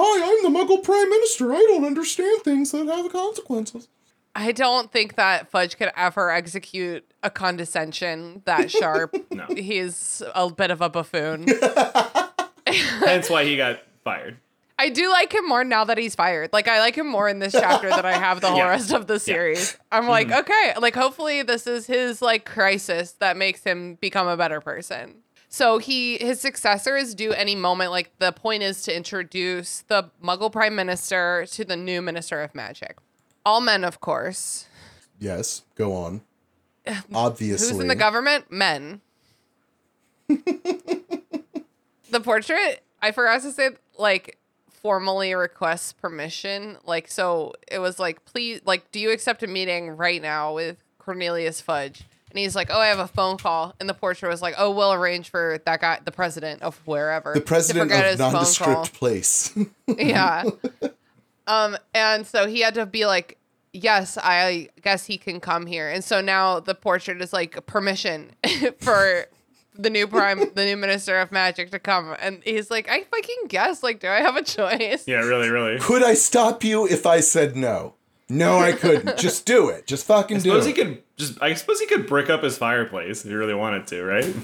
Hi, 0.00 0.22
I'm 0.46 0.52
the 0.52 0.56
Muggle 0.56 0.80
Prime 0.84 1.10
Minister. 1.10 1.52
I 1.52 1.56
don't 1.68 1.84
understand 1.84 2.42
things 2.44 2.70
that 2.70 2.86
have 2.86 3.10
consequences. 3.10 3.88
I 4.32 4.52
don't 4.52 4.92
think 4.92 5.16
that 5.16 5.50
Fudge 5.50 5.76
could 5.76 5.90
ever 5.96 6.30
execute 6.30 7.04
a 7.24 7.30
condescension 7.30 8.42
that 8.44 8.70
sharp. 8.70 9.16
No. 9.32 9.46
He's 9.48 10.22
a 10.36 10.48
bit 10.50 10.70
of 10.70 10.80
a 10.80 10.88
buffoon. 10.88 11.46
Hence 12.66 13.28
why 13.28 13.44
he 13.44 13.56
got 13.56 13.80
fired. 14.04 14.36
I 14.78 14.90
do 14.90 15.10
like 15.10 15.34
him 15.34 15.48
more 15.48 15.64
now 15.64 15.82
that 15.82 15.98
he's 15.98 16.14
fired. 16.14 16.52
Like 16.52 16.68
I 16.68 16.78
like 16.78 16.94
him 16.94 17.08
more 17.08 17.28
in 17.28 17.40
this 17.40 17.50
chapter 17.50 17.90
than 17.90 18.06
I 18.06 18.12
have 18.12 18.40
the 18.40 18.46
whole 18.50 18.58
Yeah. 18.58 18.68
rest 18.68 18.92
of 18.92 19.08
the 19.08 19.18
series. 19.18 19.76
I'm 19.90 20.06
like, 20.06 20.28
mm-hmm. 20.28 20.38
okay, 20.38 20.74
like 20.80 20.94
hopefully 20.94 21.42
this 21.42 21.66
is 21.66 21.88
his 21.88 22.22
like 22.22 22.44
crisis 22.44 23.12
that 23.18 23.36
makes 23.36 23.64
him 23.64 23.96
become 23.96 24.28
a 24.28 24.36
better 24.36 24.60
person. 24.60 25.16
So 25.48 25.78
he 25.78 26.18
his 26.18 26.40
successor 26.40 26.96
is 26.96 27.14
due 27.14 27.32
any 27.32 27.54
moment. 27.54 27.90
Like 27.90 28.12
the 28.18 28.32
point 28.32 28.62
is 28.62 28.82
to 28.82 28.94
introduce 28.94 29.80
the 29.88 30.10
Muggle 30.22 30.52
Prime 30.52 30.74
Minister 30.74 31.46
to 31.52 31.64
the 31.64 31.76
new 31.76 32.02
Minister 32.02 32.42
of 32.42 32.54
Magic. 32.54 32.98
All 33.46 33.60
men, 33.60 33.82
of 33.82 34.00
course. 34.00 34.66
Yes, 35.18 35.62
go 35.74 35.94
on. 35.94 36.20
Obviously, 37.14 37.72
Who's 37.72 37.80
in 37.80 37.88
the 37.88 37.96
government? 37.96 38.50
Men. 38.50 39.00
the 40.28 42.20
portrait, 42.22 42.82
I 43.00 43.12
forgot 43.12 43.40
to 43.42 43.52
say, 43.52 43.70
like, 43.96 44.36
formally 44.70 45.34
requests 45.34 45.92
permission. 45.94 46.76
Like, 46.84 47.08
so 47.08 47.54
it 47.70 47.78
was 47.78 47.98
like, 47.98 48.24
please, 48.26 48.60
like, 48.64 48.92
do 48.92 49.00
you 49.00 49.10
accept 49.10 49.42
a 49.42 49.46
meeting 49.46 49.90
right 49.96 50.20
now 50.20 50.54
with 50.54 50.76
Cornelius 50.98 51.60
Fudge? 51.60 52.04
And 52.30 52.38
he's 52.38 52.54
like, 52.54 52.68
oh, 52.70 52.78
I 52.78 52.88
have 52.88 52.98
a 52.98 53.08
phone 53.08 53.38
call. 53.38 53.74
And 53.80 53.88
the 53.88 53.94
portrait 53.94 54.28
was 54.28 54.42
like, 54.42 54.54
oh, 54.58 54.70
we'll 54.70 54.92
arrange 54.92 55.30
for 55.30 55.60
that 55.64 55.80
guy, 55.80 55.98
the 56.04 56.12
president 56.12 56.62
of 56.62 56.76
wherever. 56.86 57.32
The 57.34 57.40
president 57.40 57.90
forget 57.90 58.04
of 58.04 58.10
his 58.10 58.20
phone 58.20 58.30
call." 58.30 58.40
nondescript 58.40 58.92
place. 58.94 59.56
yeah. 59.86 60.44
Um, 61.48 61.78
and 61.94 62.26
so 62.26 62.46
he 62.46 62.60
had 62.60 62.74
to 62.74 62.84
be 62.84 63.06
like, 63.06 63.38
yes, 63.72 64.18
I 64.22 64.68
guess 64.82 65.06
he 65.06 65.16
can 65.16 65.40
come 65.40 65.64
here. 65.64 65.88
And 65.88 66.04
so 66.04 66.20
now 66.20 66.60
the 66.60 66.74
portrait 66.74 67.22
is 67.22 67.32
like 67.32 67.64
permission 67.64 68.32
for 68.80 69.24
the 69.74 69.88
new 69.88 70.06
prime, 70.06 70.40
the 70.54 70.64
new 70.66 70.76
minister 70.76 71.18
of 71.18 71.32
magic 71.32 71.70
to 71.70 71.78
come. 71.78 72.14
And 72.20 72.42
he's 72.44 72.70
like, 72.70 72.88
I 72.90 73.02
fucking 73.04 73.44
guess. 73.48 73.82
Like, 73.82 74.00
do 74.00 74.08
I 74.08 74.20
have 74.20 74.36
a 74.36 74.42
choice? 74.42 75.08
Yeah, 75.08 75.20
really, 75.20 75.48
really. 75.48 75.78
Could 75.78 76.02
I 76.02 76.14
stop 76.14 76.62
you 76.64 76.86
if 76.86 77.06
I 77.06 77.20
said 77.20 77.56
no? 77.56 77.94
No, 78.28 78.58
I 78.58 78.72
couldn't. 78.72 79.16
just 79.16 79.46
do 79.46 79.70
it. 79.70 79.86
Just 79.86 80.06
fucking 80.06 80.36
I 80.36 80.40
do 80.40 80.50
suppose 80.50 80.66
it. 80.66 80.76
he 80.76 80.82
could 80.82 81.02
just. 81.18 81.40
I 81.42 81.54
suppose 81.54 81.80
he 81.80 81.86
could 81.86 82.06
brick 82.06 82.30
up 82.30 82.42
his 82.42 82.56
fireplace 82.56 83.24
if 83.24 83.30
he 83.30 83.34
really 83.36 83.54
wanted 83.54 83.86
to, 83.88 84.02
right? 84.04 84.34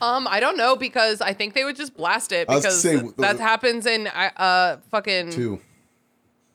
Um, 0.00 0.28
I 0.28 0.38
don't 0.38 0.56
know 0.56 0.76
because 0.76 1.20
I 1.20 1.32
think 1.32 1.54
they 1.54 1.64
would 1.64 1.74
just 1.76 1.96
blast 1.96 2.30
it 2.30 2.48
I 2.48 2.54
was 2.54 2.62
because 2.62 2.84
gonna 2.84 3.00
say, 3.08 3.12
that 3.18 3.40
happens 3.40 3.84
in 3.86 4.06
uh, 4.06 4.30
uh 4.36 4.76
fucking 4.90 5.32
Two. 5.32 5.60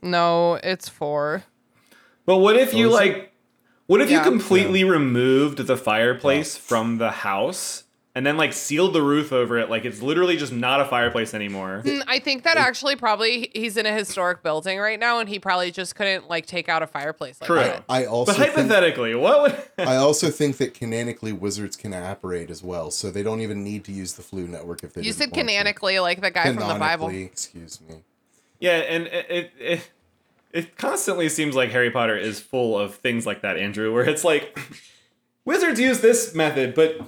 no, 0.02 0.56
it's 0.64 0.88
four. 0.88 1.44
But 2.26 2.38
what 2.38 2.56
if 2.56 2.74
you 2.74 2.90
like? 2.90 3.34
What 3.88 4.00
if 4.00 4.10
Yeah. 4.10 4.20
you 4.24 4.24
completely 4.32 4.86
removed 4.86 5.58
the 5.58 5.76
fireplace 5.76 6.56
from 6.58 6.98
the 7.00 7.12
house 7.12 7.83
and 8.16 8.26
then 8.26 8.38
like 8.38 8.54
sealed 8.54 8.94
the 8.94 9.02
roof 9.02 9.32
over 9.34 9.58
it? 9.58 9.70
Like 9.70 9.86
it's 9.86 10.02
literally 10.02 10.38
just 10.38 10.54
not 10.54 10.80
a 10.82 10.86
fireplace 10.86 11.34
anymore. 11.34 11.82
Mm, 11.84 12.04
I 12.08 12.20
think 12.20 12.44
that 12.44 12.58
actually 12.58 12.96
probably 12.96 13.50
he's 13.54 13.76
in 13.78 13.86
a 13.86 13.94
historic 13.94 14.44
building 14.44 14.78
right 14.80 15.00
now 15.00 15.20
and 15.20 15.28
he 15.28 15.40
probably 15.40 15.72
just 15.72 15.96
couldn't 15.96 16.28
like 16.30 16.46
take 16.46 16.70
out 16.70 16.84
a 16.84 16.88
fireplace 16.88 17.42
like 17.42 17.48
True. 17.48 17.56
that. 17.58 17.84
I 17.90 18.06
also 18.06 18.32
But 18.34 18.38
think, 18.40 18.52
hypothetically, 18.56 19.16
what 19.16 19.42
would? 19.42 19.64
I 19.88 19.96
also 19.96 20.30
think 20.30 20.58
that 20.58 20.74
canonically 20.74 21.32
wizards 21.32 21.76
can 21.76 21.94
apparate 21.94 22.50
as 22.50 22.62
well, 22.64 22.92
so 22.92 23.10
they 23.10 23.24
don't 23.24 23.42
even 23.42 23.64
need 23.64 23.84
to 23.86 23.92
use 23.92 24.14
the 24.14 24.22
Floo 24.24 24.48
network 24.48 24.84
if 24.84 24.94
they. 24.94 25.02
You 25.02 25.06
didn't 25.06 25.18
said 25.18 25.32
want 25.32 25.48
to. 25.48 25.54
canonically 25.54 26.00
like 26.00 26.22
the 26.22 26.32
guy 26.32 26.46
from 26.54 26.68
the 26.68 26.76
Bible. 26.80 27.10
Excuse 27.10 27.80
me. 27.82 27.96
yeah, 28.60 28.78
and 28.78 29.08
it, 29.08 29.26
it 29.30 29.52
it 29.60 29.90
it 30.52 30.78
constantly 30.78 31.30
seems 31.30 31.56
like 31.56 31.72
Harry 31.72 31.90
Potter 31.90 32.16
is 32.16 32.40
full 32.40 32.78
of 32.78 32.94
things 32.94 33.26
like 33.26 33.42
that, 33.42 33.58
Andrew. 33.58 33.92
Where 33.92 34.08
it's 34.08 34.24
like 34.24 34.56
wizards 35.46 35.80
use 35.80 36.02
this 36.02 36.36
method, 36.36 36.76
but 36.76 37.00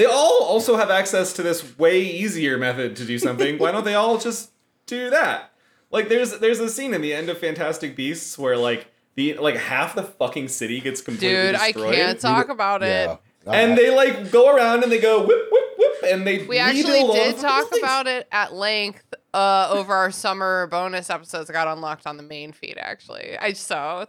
they 0.00 0.06
all 0.06 0.42
also 0.44 0.76
have 0.78 0.90
access 0.90 1.34
to 1.34 1.42
this 1.42 1.76
way 1.78 2.00
easier 2.00 2.56
method 2.56 2.96
to 2.96 3.04
do 3.04 3.18
something. 3.18 3.58
Why 3.58 3.70
don't 3.70 3.84
they 3.84 3.94
all 3.94 4.16
just 4.16 4.50
do 4.86 5.10
that? 5.10 5.52
Like 5.90 6.08
there's 6.08 6.38
there's 6.38 6.58
a 6.58 6.70
scene 6.70 6.94
in 6.94 7.02
the 7.02 7.12
end 7.12 7.28
of 7.28 7.36
Fantastic 7.36 7.94
Beasts 7.96 8.38
where 8.38 8.56
like 8.56 8.86
the 9.16 9.34
like 9.34 9.56
half 9.56 9.94
the 9.94 10.02
fucking 10.04 10.48
city 10.48 10.80
gets 10.80 11.02
completely 11.02 11.36
Dude, 11.36 11.54
I 11.54 11.72
destroyed. 11.72 11.94
can't 11.94 12.18
talk 12.18 12.48
about 12.48 12.82
it. 12.82 13.10
Yeah. 13.46 13.52
and 13.52 13.76
they 13.76 13.94
like 13.94 14.30
go 14.30 14.54
around 14.56 14.84
and 14.84 14.90
they 14.90 15.00
go 15.00 15.20
whip 15.26 15.48
whip 15.52 15.64
whip 15.76 15.92
and 16.10 16.26
they 16.26 16.46
We 16.46 16.56
actually 16.56 17.02
did 17.12 17.36
talk 17.36 17.70
these 17.70 17.82
about 17.82 18.06
it 18.06 18.26
at 18.32 18.54
length 18.54 19.12
uh, 19.34 19.68
over 19.70 19.92
our 19.92 20.10
summer 20.10 20.66
bonus 20.68 21.10
episodes 21.10 21.48
that 21.48 21.52
got 21.52 21.68
unlocked 21.68 22.06
on 22.06 22.16
the 22.16 22.22
main 22.22 22.52
feed. 22.52 22.78
Actually, 22.78 23.36
I 23.38 23.52
so 23.52 24.06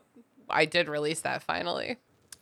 I 0.50 0.64
did 0.64 0.88
release 0.88 1.20
that 1.22 1.44
finally. 1.44 1.98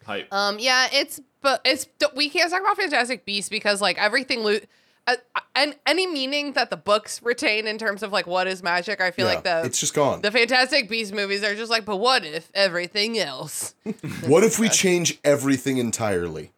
Hype. 0.06 0.32
Um, 0.34 0.58
yeah, 0.60 0.88
it's 0.92 1.20
but 1.42 1.62
it's 1.66 1.88
we 2.16 2.30
can't 2.30 2.50
talk 2.52 2.62
about 2.62 2.78
Fantastic 2.78 3.26
Beasts 3.26 3.50
because 3.50 3.82
like 3.82 3.98
everything 3.98 4.44
lo- 4.44 4.60
uh, 5.08 5.16
and 5.56 5.76
any 5.88 6.06
meaning 6.06 6.54
that 6.54 6.70
the 6.70 6.78
books 6.78 7.22
retain 7.24 7.66
in 7.68 7.78
terms 7.78 8.04
of 8.04 8.12
like 8.12 8.28
what 8.28 8.46
is 8.48 8.62
magic, 8.62 9.02
I 9.02 9.12
feel 9.12 9.28
Yeah, 9.28 9.34
like 9.36 9.44
the 9.44 9.62
it's 9.66 9.80
just 9.80 9.94
gone. 9.94 10.22
the 10.22 10.32
Fantastic 10.32 10.90
Beasts 10.90 11.14
movies 11.14 11.44
are 11.44 11.56
just 11.56 11.72
like, 11.72 11.86
but 11.86 11.98
what 11.98 12.24
if 12.26 12.52
everything 12.54 13.18
else? 13.18 13.74
what 14.28 14.44
if 14.44 14.60
we 14.60 14.70
change 14.84 15.18
everything 15.24 15.78
entirely? 15.78 16.52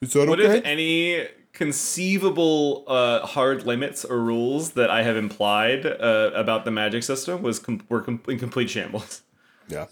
Is 0.00 0.12
that 0.12 0.28
What 0.28 0.40
okay? 0.40 0.58
if 0.58 0.64
any 0.64 1.26
conceivable 1.52 2.84
uh, 2.86 3.26
hard 3.26 3.64
limits 3.66 4.04
or 4.04 4.18
rules 4.18 4.72
that 4.72 4.90
I 4.90 5.02
have 5.02 5.16
implied 5.16 5.86
uh, 5.86 6.30
about 6.34 6.64
the 6.64 6.70
magic 6.70 7.02
system 7.02 7.42
was 7.42 7.58
com- 7.58 7.82
were 7.88 8.00
com- 8.02 8.22
in 8.28 8.38
complete 8.38 8.70
shambles? 8.70 9.22
yeah. 9.68 9.86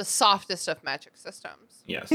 The 0.00 0.04
softest 0.06 0.66
of 0.66 0.82
magic 0.82 1.14
systems. 1.14 1.84
Yes. 1.86 2.10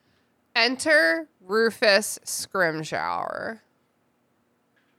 Enter 0.54 1.26
Rufus 1.40 2.20
Scrimshower. 2.24 3.58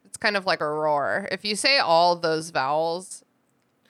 It's 0.03 0.17
kind 0.17 0.35
of 0.35 0.45
like 0.45 0.59
a 0.59 0.67
roar. 0.67 1.29
If 1.31 1.45
you 1.45 1.55
say 1.55 1.79
all 1.79 2.17
those 2.17 2.49
vowels, 2.49 3.23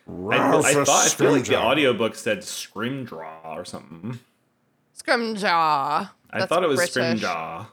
I, 0.08 0.60
I 0.60 0.62
thought 0.62 0.90
I 0.90 1.10
feel 1.10 1.32
like 1.32 1.46
the 1.46 1.58
audiobook 1.58 2.14
said 2.14 2.42
Scrimjaw 2.42 3.58
or 3.58 3.66
something. 3.66 4.20
Scrimjaw. 4.96 6.12
I 6.30 6.46
thought 6.46 6.64
it 6.64 6.70
was 6.70 6.78
British. 6.78 7.24
Scrimjaw. 7.24 7.66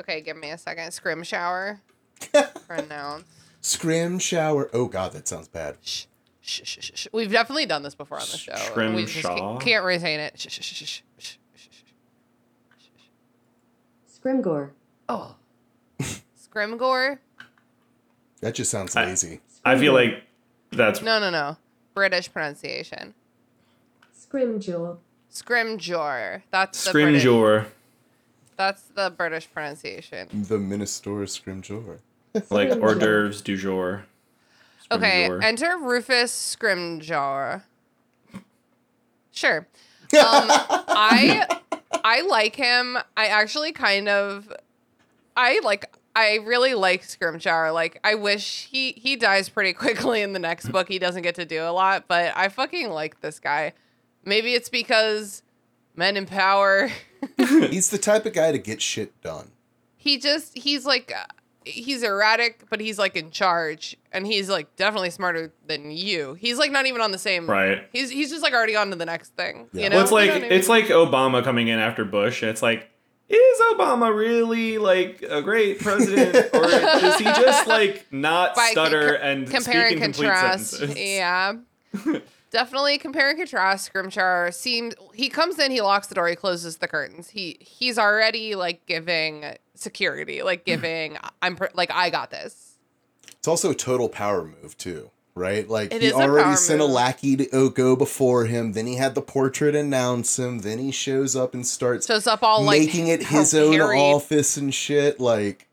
Okay, 0.00 0.22
give 0.22 0.38
me 0.38 0.52
a 0.52 0.58
second. 0.58 0.88
Scrimshower. 0.88 1.80
Pronounce. 2.66 3.26
Scrim 3.60 4.18
shower. 4.18 4.70
Oh 4.72 4.86
god, 4.86 5.12
that 5.12 5.28
sounds 5.28 5.48
bad. 5.48 5.76
Shh, 5.82 6.06
shh, 6.44 6.60
shh, 6.64 6.78
shh, 6.80 6.90
shh. 6.94 7.06
We've 7.12 7.30
definitely 7.30 7.66
done 7.66 7.82
this 7.82 7.94
before 7.94 8.18
on 8.18 8.26
the 8.30 8.36
show. 8.36 8.52
We 8.52 9.02
just 9.04 9.18
Scrimshaw? 9.18 9.36
can't, 9.52 9.60
can't 9.60 9.84
retain 9.84 10.20
it. 10.20 10.38
Shh, 10.38 10.48
shh, 10.48 10.60
shh, 10.60 10.74
shh, 10.74 10.84
shh, 10.84 11.02
shh, 11.18 11.36
shh, 11.56 11.68
shh. 11.70 12.88
Scrimgore. 14.22 14.70
Oh. 15.08 15.34
Scrimgore? 16.38 17.18
That 18.40 18.54
just 18.54 18.70
sounds 18.70 18.94
I- 18.96 19.06
lazy. 19.06 19.40
I 19.64 19.78
feel 19.78 19.92
like 19.94 20.22
that's 20.72 21.00
No, 21.00 21.18
no, 21.18 21.30
no. 21.30 21.56
British 21.94 22.30
pronunciation. 22.32 23.14
Scrimjaw. 24.14 24.98
Scrimjor. 25.32 26.42
That's 26.50 26.84
the 26.84 26.92
British. 26.92 27.24
Scrimjor. 27.24 27.66
That's 28.56 28.82
the 28.94 29.10
British 29.16 29.50
pronunciation. 29.52 30.28
The 30.48 30.58
Minister 30.58 31.10
Scrimjor. 31.10 31.98
Like 32.50 32.70
hors 32.72 32.94
d'oeuvres 32.96 33.40
du 33.42 33.56
jour. 33.56 34.04
Okay, 34.96 35.30
enter 35.42 35.76
Rufus 35.78 36.32
Scrimjar. 36.56 37.62
Sure. 39.32 39.66
Um, 40.14 40.20
I 40.20 41.44
I 42.04 42.20
like 42.20 42.54
him. 42.54 42.96
I 43.16 43.26
actually 43.26 43.72
kind 43.72 44.08
of 44.08 44.52
I 45.36 45.58
like 45.64 45.92
I 46.14 46.36
really 46.44 46.74
like 46.74 47.02
Scrimjar. 47.02 47.74
Like 47.74 47.98
I 48.04 48.14
wish 48.14 48.68
he 48.70 48.92
he 48.92 49.16
dies 49.16 49.48
pretty 49.48 49.72
quickly 49.82 50.22
in 50.22 50.32
the 50.34 50.38
next 50.38 50.68
book. 50.70 50.86
He 50.86 51.00
doesn't 51.00 51.22
get 51.22 51.34
to 51.36 51.44
do 51.44 51.62
a 51.64 51.72
lot, 51.72 52.04
but 52.06 52.32
I 52.36 52.48
fucking 52.48 52.90
like 52.90 53.22
this 53.22 53.40
guy. 53.40 53.72
Maybe 54.24 54.54
it's 54.54 54.68
because 54.68 55.42
men 55.96 56.16
in 56.16 56.26
power. 56.26 56.90
He's 57.36 57.90
the 57.90 57.98
type 57.98 58.26
of 58.26 58.34
guy 58.34 58.52
to 58.52 58.58
get 58.58 58.80
shit 58.80 59.20
done. 59.20 59.50
he 59.96 60.16
just 60.18 60.56
he's 60.56 60.86
like 60.86 61.12
he's 61.64 62.02
erratic 62.02 62.64
but 62.70 62.78
he's 62.80 62.98
like 62.98 63.16
in 63.16 63.30
charge 63.30 63.96
and 64.12 64.26
he's 64.26 64.48
like 64.50 64.74
definitely 64.76 65.10
smarter 65.10 65.52
than 65.66 65.90
you 65.90 66.34
he's 66.34 66.58
like 66.58 66.70
not 66.70 66.86
even 66.86 67.00
on 67.00 67.10
the 67.10 67.18
same 67.18 67.48
Right. 67.48 67.88
he's 67.92 68.10
he's 68.10 68.30
just 68.30 68.42
like 68.42 68.52
already 68.52 68.76
on 68.76 68.90
to 68.90 68.96
the 68.96 69.06
next 69.06 69.34
thing 69.34 69.68
Yeah. 69.72 69.84
you 69.84 69.90
know 69.90 69.96
Well, 69.96 70.02
it's 70.04 70.10
You 70.10 70.16
like 70.16 70.28
know 70.28 70.34
what 70.40 70.52
I 70.52 70.54
it's 70.56 70.68
like 70.68 70.84
Obama 70.86 71.42
coming 71.42 71.68
in 71.68 71.78
after 71.78 72.04
Bush, 72.04 72.42
it's 72.42 72.62
like, 72.62 72.90
is 73.30 73.60
Obama 73.72 74.14
really 74.14 74.76
like 74.76 75.22
a 75.22 75.40
great 75.40 75.80
president, 75.80 76.34
or 76.54 76.60
does 76.68 77.16
he 77.18 77.24
just 77.24 77.66
like 77.66 78.04
not 78.12 78.54
By 78.54 78.68
stutter 78.72 79.16
co- 79.16 79.22
and 79.24 79.50
compare 79.50 79.86
speak 79.86 79.92
and 79.92 79.92
in 79.92 80.00
complete 80.02 80.26
contrast 80.28 80.70
sentences? 80.72 80.98
yeah 81.02 81.52
definitely 82.54 82.96
compare 82.98 83.28
and 83.30 83.38
contrast 83.38 83.92
scrimshar 83.92 84.54
seems 84.54 84.94
he 85.12 85.28
comes 85.28 85.58
in 85.58 85.72
he 85.72 85.80
locks 85.80 86.06
the 86.06 86.14
door 86.14 86.28
he 86.28 86.36
closes 86.36 86.76
the 86.76 86.86
curtains 86.86 87.30
he 87.30 87.56
he's 87.60 87.98
already 87.98 88.54
like 88.54 88.86
giving 88.86 89.44
security 89.74 90.40
like 90.42 90.60
hmm. 90.60 90.70
giving 90.70 91.18
i'm 91.42 91.58
like 91.74 91.90
i 91.92 92.08
got 92.10 92.30
this 92.30 92.76
It's 93.38 93.48
also 93.48 93.72
a 93.72 93.74
total 93.74 94.08
power 94.08 94.44
move 94.44 94.78
too, 94.78 95.10
right? 95.34 95.68
Like 95.68 95.92
It 95.92 96.00
he 96.00 96.08
is 96.08 96.14
a 96.14 96.16
already 96.16 96.56
sent 96.56 96.78
move. 96.78 96.90
a 96.90 96.92
lackey 96.92 97.36
to 97.36 97.70
go 97.70 97.94
before 97.96 98.46
him. 98.46 98.72
Then 98.72 98.86
he 98.86 98.96
had 98.96 99.14
the 99.14 99.20
portrait 99.20 99.74
announce 99.74 100.38
him. 100.38 100.60
Then 100.60 100.78
he 100.78 100.90
shows 100.92 101.36
up 101.36 101.52
and 101.52 101.66
starts 101.66 102.06
shows 102.06 102.26
up 102.26 102.42
all 102.42 102.62
like 102.62 102.80
making 102.80 103.08
it 103.08 103.22
his 103.24 103.52
own 103.54 103.80
office 103.80 104.56
and 104.56 104.72
shit. 104.72 105.20
Like 105.20 105.68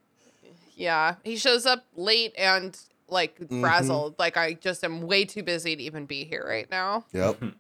Yeah, 0.76 1.16
he 1.24 1.38
shows 1.38 1.66
up 1.66 1.86
late 1.96 2.34
and 2.38 2.78
like 3.12 3.40
Mm-hmm. 3.40 3.62
frazzled. 3.62 4.16
Like 4.18 4.38
I 4.38 4.54
just 4.54 4.84
am 4.84 5.02
way 5.02 5.26
too 5.26 5.44
busy 5.44 5.76
to 5.76 5.84
even 5.84 6.06
be 6.06 6.24
here 6.24 6.46
right 6.48 6.70
now. 6.72 7.06
Yep. 7.14 7.44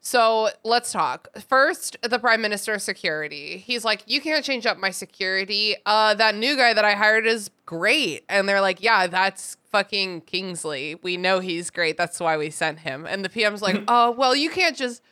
So 0.00 0.50
let's 0.62 0.92
talk. 0.92 1.26
First, 1.48 1.96
the 2.02 2.20
prime 2.20 2.40
minister's 2.40 2.84
security. 2.84 3.58
He's 3.58 3.84
like, 3.84 4.04
"You 4.06 4.20
can't 4.20 4.44
change 4.44 4.64
up 4.64 4.78
my 4.78 4.90
security. 4.90 5.74
Uh, 5.84 6.14
that 6.14 6.36
new 6.36 6.56
guy 6.56 6.74
that 6.74 6.84
I 6.84 6.92
hired 6.94 7.26
is 7.26 7.50
great." 7.64 8.24
And 8.28 8.48
they're 8.48 8.60
like, 8.60 8.80
"Yeah, 8.80 9.08
that's 9.08 9.56
fucking 9.72 10.20
Kingsley. 10.20 10.94
We 11.02 11.16
know 11.16 11.40
he's 11.40 11.70
great. 11.70 11.96
That's 11.96 12.20
why 12.20 12.36
we 12.36 12.50
sent 12.50 12.80
him." 12.80 13.04
And 13.04 13.24
the 13.24 13.28
PM's 13.28 13.62
like, 13.62 13.82
"Oh, 13.88 14.12
well, 14.12 14.36
you 14.36 14.48
can't 14.48 14.76
just." 14.76 15.02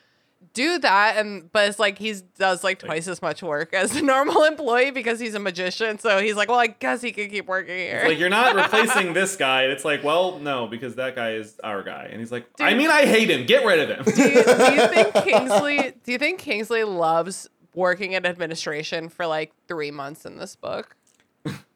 Do 0.54 0.78
that 0.78 1.16
and 1.18 1.50
but 1.52 1.68
it's 1.68 1.78
like 1.78 1.98
he 1.98 2.14
does 2.38 2.64
like 2.64 2.78
twice 2.78 3.06
as 3.08 3.20
much 3.20 3.42
work 3.42 3.74
as 3.74 3.94
a 3.96 4.02
normal 4.14 4.44
employee 4.44 4.90
because 4.92 5.18
he's 5.20 5.34
a 5.34 5.38
magician 5.40 5.98
so 5.98 6.20
he's 6.20 6.36
like 6.36 6.48
well 6.48 6.58
i 6.60 6.68
guess 6.68 7.02
he 7.02 7.10
could 7.12 7.28
keep 7.28 7.46
working 7.46 7.76
here 7.76 8.02
Like 8.06 8.18
you're 8.18 8.28
not 8.28 8.54
replacing 8.54 9.12
this 9.20 9.36
guy. 9.36 9.64
And 9.64 9.72
it's 9.72 9.84
like, 9.84 10.02
well, 10.04 10.38
no, 10.38 10.66
because 10.66 10.94
that 10.94 11.14
guy 11.16 11.32
is 11.32 11.58
our 11.62 11.82
guy. 11.82 12.08
And 12.10 12.20
he's 12.20 12.30
like, 12.32 12.46
I 12.60 12.70
Dude. 12.70 12.78
mean, 12.78 12.90
I 12.90 13.04
hate 13.06 13.30
him. 13.30 13.46
Get 13.46 13.64
rid 13.66 13.78
of 13.80 13.88
him. 13.88 14.04
do, 14.14 14.22
you, 14.22 14.34
do 14.44 14.72
you 14.74 14.88
think 14.88 15.14
Kingsley? 15.24 15.92
Do 16.04 16.12
you 16.12 16.18
think 16.18 16.38
Kingsley 16.38 16.84
loves 16.84 17.48
working 17.74 18.12
in 18.12 18.24
administration 18.24 19.08
for 19.08 19.26
like 19.26 19.52
three 19.68 19.90
months 19.90 20.24
in 20.24 20.38
this 20.38 20.54
book? 20.56 20.96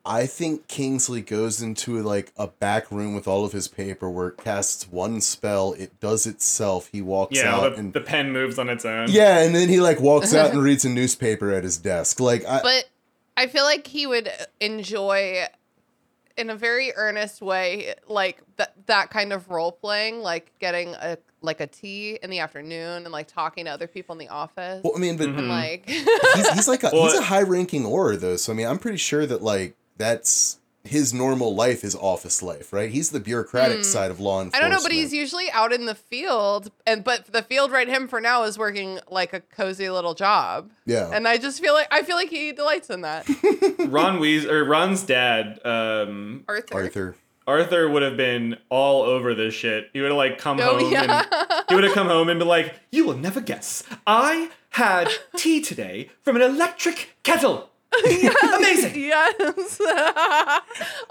I 0.09 0.27
think 0.27 0.69
Kingsley 0.69 1.21
goes 1.21 1.61
into 1.61 2.03
like 2.03 2.33
a 2.39 2.47
back 2.47 2.91
room 2.91 3.15
with 3.15 3.29
all 3.29 3.45
of 3.45 3.53
his 3.53 3.69
paperwork, 3.69 4.43
casts 4.43 4.89
one 4.89 5.21
spell, 5.21 5.75
it 5.75 6.01
does 6.01 6.27
itself. 6.27 6.89
He 6.91 7.03
walks 7.03 7.37
yeah, 7.37 7.55
out 7.55 7.75
the, 7.75 7.79
and 7.79 7.93
the 7.93 8.01
pen 8.01 8.33
moves 8.33 8.59
on 8.59 8.71
its 8.71 8.87
own. 8.87 9.11
yeah, 9.11 9.41
and 9.41 9.55
then 9.55 9.69
he 9.69 9.81
like 9.81 10.01
walks 10.01 10.35
out 10.35 10.53
and 10.53 10.63
reads 10.63 10.87
a 10.87 10.89
newspaper 10.89 11.53
at 11.53 11.63
his 11.63 11.77
desk. 11.77 12.21
Like 12.21 12.47
I, 12.47 12.63
But 12.63 12.89
I 13.37 13.49
feel 13.49 13.65
like 13.65 13.87
he 13.87 14.07
would 14.07 14.31
enjoy, 14.61 15.45
in 16.39 16.49
a 16.49 16.57
very 16.57 16.91
earnest 16.97 17.43
way, 17.43 17.95
like 18.09 18.41
that 18.57 18.75
that 18.87 19.11
kind 19.11 19.35
of 19.35 19.51
role 19.51 19.73
playing, 19.73 20.21
like 20.21 20.59
getting 20.59 20.95
a 20.95 21.19
like 21.43 21.61
a 21.61 21.67
tea 21.67 22.19
in 22.23 22.31
the 22.31 22.39
afternoon 22.39 23.05
and 23.05 23.13
like 23.13 23.29
talking 23.29 23.67
to 23.67 23.71
other 23.71 23.87
people 23.87 24.15
in 24.15 24.19
the 24.19 24.29
office. 24.29 24.83
well, 24.83 24.95
I 24.97 24.99
mean, 24.99 25.19
but 25.19 25.29
and 25.29 25.39
mm-hmm. 25.39 25.51
like 25.51 25.89
he's, 25.89 26.49
he's 26.55 26.69
like 26.69 26.83
a, 26.83 26.91
he's 26.91 27.15
a 27.15 27.23
high 27.23 27.43
ranking 27.43 27.83
Auror 27.83 28.19
though. 28.19 28.37
So 28.37 28.55
I 28.55 28.57
mean, 28.57 28.67
I'm 28.67 28.79
pretty 28.79 28.97
sure 28.97 29.27
that 29.27 29.43
like 29.43 29.77
that's 29.99 30.59
his 30.85 31.13
normal 31.13 31.55
life 31.55 31.85
is 31.85 31.95
office 31.95 32.43
life, 32.43 32.73
right? 32.73 32.89
He's 32.91 33.11
the 33.11 33.21
bureaucratic 33.21 33.85
side 33.85 34.11
of 34.11 34.21
law 34.21 34.43
Hmm. 34.43 34.51
I 34.55 34.61
don't 34.61 34.71
know, 34.71 34.79
but 34.83 34.93
he's 34.93 35.13
usually 35.13 35.51
out 35.51 35.71
in 35.73 35.85
the 35.85 35.95
field, 35.95 36.71
and 36.87 37.05
but 37.05 37.27
the 37.27 37.43
field 37.43 37.71
right 37.73 37.87
him 37.89 38.09
for 38.09 38.21
now 38.21 38.45
is 38.45 38.57
working 38.57 38.99
like 39.11 39.35
a 39.35 39.41
cozy 39.41 39.91
little 39.91 40.15
job. 40.15 40.71
yeah. 40.87 41.11
And 41.13 41.29
I 41.29 41.37
just 41.37 41.61
feel 41.61 41.75
like 41.75 41.89
I 41.91 42.03
feel 42.05 42.17
like 42.17 42.31
he 42.31 42.53
delights 42.53 42.89
in 42.89 43.03
that. 43.03 43.29
Ron 43.89 44.19
Weas 44.19 44.47
or 44.47 44.65
Ron's 44.65 45.03
dad, 45.03 45.61
um, 45.67 46.45
Arthur. 46.49 46.75
Arthur. 46.75 47.17
Arthur 47.47 47.89
would 47.89 48.03
have 48.03 48.17
been 48.17 48.59
all 48.69 49.03
over 49.03 49.35
this 49.35 49.55
shit. 49.55 49.89
He 49.95 50.01
would 50.01 50.11
have 50.11 50.19
like 50.19 50.39
come 50.39 50.61
Oh, 50.61 50.79
home 50.79 50.93
yeah. 50.93 51.25
and 51.31 51.63
he 51.69 51.75
would 51.75 51.85
have 51.85 51.95
come 51.95 52.07
home 52.07 52.29
and 52.29 52.39
been 52.39 52.49
like, 52.49 52.75
"You 52.93 53.05
will 53.07 53.17
never 53.17 53.41
guess. 53.41 53.83
I 54.07 54.51
had 54.71 55.09
tea 55.37 55.61
today 55.63 56.11
from 56.23 56.37
an 56.37 56.43
electric 56.43 57.17
kettle. 57.23 57.68
Amazing. 58.05 59.01
Yes. 59.01 59.81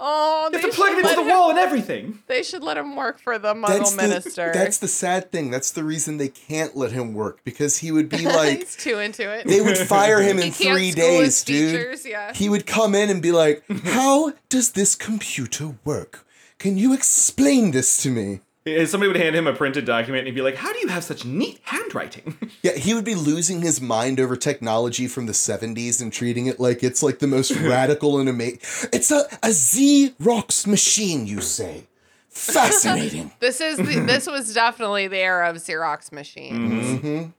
oh, 0.00 0.48
You 0.52 0.58
they 0.58 0.60
have 0.62 0.70
to 0.70 0.76
plug 0.76 0.88
it 0.90 0.90
should 0.90 0.96
into 0.98 1.08
let 1.08 1.16
the 1.16 1.22
him- 1.22 1.28
wall 1.28 1.50
and 1.50 1.58
everything." 1.58 2.18
They 2.26 2.42
should 2.42 2.62
let 2.62 2.76
him 2.76 2.96
work 2.96 3.18
for 3.18 3.38
the 3.38 3.54
Muggle 3.54 3.66
That's 3.78 3.96
minister. 3.96 4.52
the 4.52 4.58
that's 4.58 4.78
the 4.78 4.88
sad 4.88 5.30
thing. 5.32 5.50
That's 5.50 5.70
the 5.70 5.84
reason 5.84 6.16
they 6.18 6.28
can't 6.28 6.76
let 6.76 6.92
him 6.92 7.14
work 7.14 7.40
because 7.44 7.78
he 7.78 7.90
would 7.92 8.08
be 8.08 8.24
like 8.24 8.58
He's 8.64 8.76
too 8.76 8.98
into 8.98 9.30
it. 9.30 9.46
they 9.46 9.60
would 9.60 9.78
fire 9.78 10.20
him 10.20 10.38
in 10.40 10.52
can't 10.52 10.76
three 10.76 10.92
days, 10.92 11.42
dude. 11.44 11.72
teachers, 11.74 12.06
yeah. 12.06 12.32
He 12.34 12.48
would 12.48 12.66
come 12.66 12.94
in 12.94 13.10
and 13.10 13.20
be 13.22 13.32
like, 13.32 13.62
"How 13.84 14.32
does 14.48 14.72
this 14.72 14.94
computer 14.94 15.76
work? 15.84 16.26
Can 16.58 16.76
you 16.76 16.92
explain 16.94 17.70
this 17.72 18.02
to 18.02 18.10
me?" 18.10 18.40
Somebody 18.86 19.12
would 19.12 19.20
hand 19.20 19.36
him 19.36 19.46
a 19.46 19.52
printed 19.52 19.84
document 19.84 20.20
and 20.20 20.28
he'd 20.28 20.34
be 20.34 20.42
like, 20.42 20.56
"How 20.56 20.72
do 20.72 20.78
you 20.78 20.88
have 20.88 21.04
such 21.04 21.24
neat 21.24 21.60
handwriting?" 21.64 22.36
Yeah, 22.62 22.72
he 22.72 22.92
would 22.92 23.04
be 23.04 23.14
losing 23.14 23.62
his 23.62 23.80
mind 23.80 24.18
over 24.18 24.34
technology 24.36 25.06
from 25.06 25.26
the 25.26 25.32
70s 25.32 26.02
and 26.02 26.12
treating 26.12 26.46
it 26.46 26.58
like 26.58 26.82
it's 26.82 27.04
like 27.04 27.20
the 27.20 27.28
most 27.28 27.52
radical 27.60 28.18
and 28.18 28.28
amazing. 28.28 28.58
It's 28.92 29.12
a, 29.12 29.20
a 29.44 29.50
Xerox 29.50 30.66
machine, 30.66 31.26
you 31.28 31.40
say. 31.40 31.84
Fascinating. 32.28 33.30
This 33.40 33.60
is 33.60 33.76
the, 33.78 34.00
this 34.00 34.26
was 34.26 34.52
definitely 34.54 35.06
the 35.06 35.18
era 35.18 35.48
of 35.50 35.56
Xerox 35.56 36.10
machines. 36.10 37.00
Mm-hmm. 37.00 37.30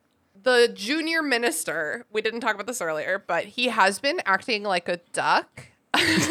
The 0.41 0.71
junior 0.73 1.21
minister, 1.21 2.05
we 2.13 2.21
didn't 2.21 2.39
talk 2.39 2.55
about 2.55 2.65
this 2.67 2.81
earlier, 2.81 3.21
but 3.27 3.43
he 3.43 3.67
has 3.67 3.99
been 3.99 4.21
acting 4.25 4.63
like 4.63 4.87
a 4.87 4.97
duck. 5.11 5.65
That's 5.93 6.29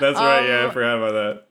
right. 0.00 0.48
Yeah, 0.48 0.60
I 0.60 0.64
Um, 0.64 0.70
forgot 0.72 0.96
about 0.96 1.12
that. 1.12 1.44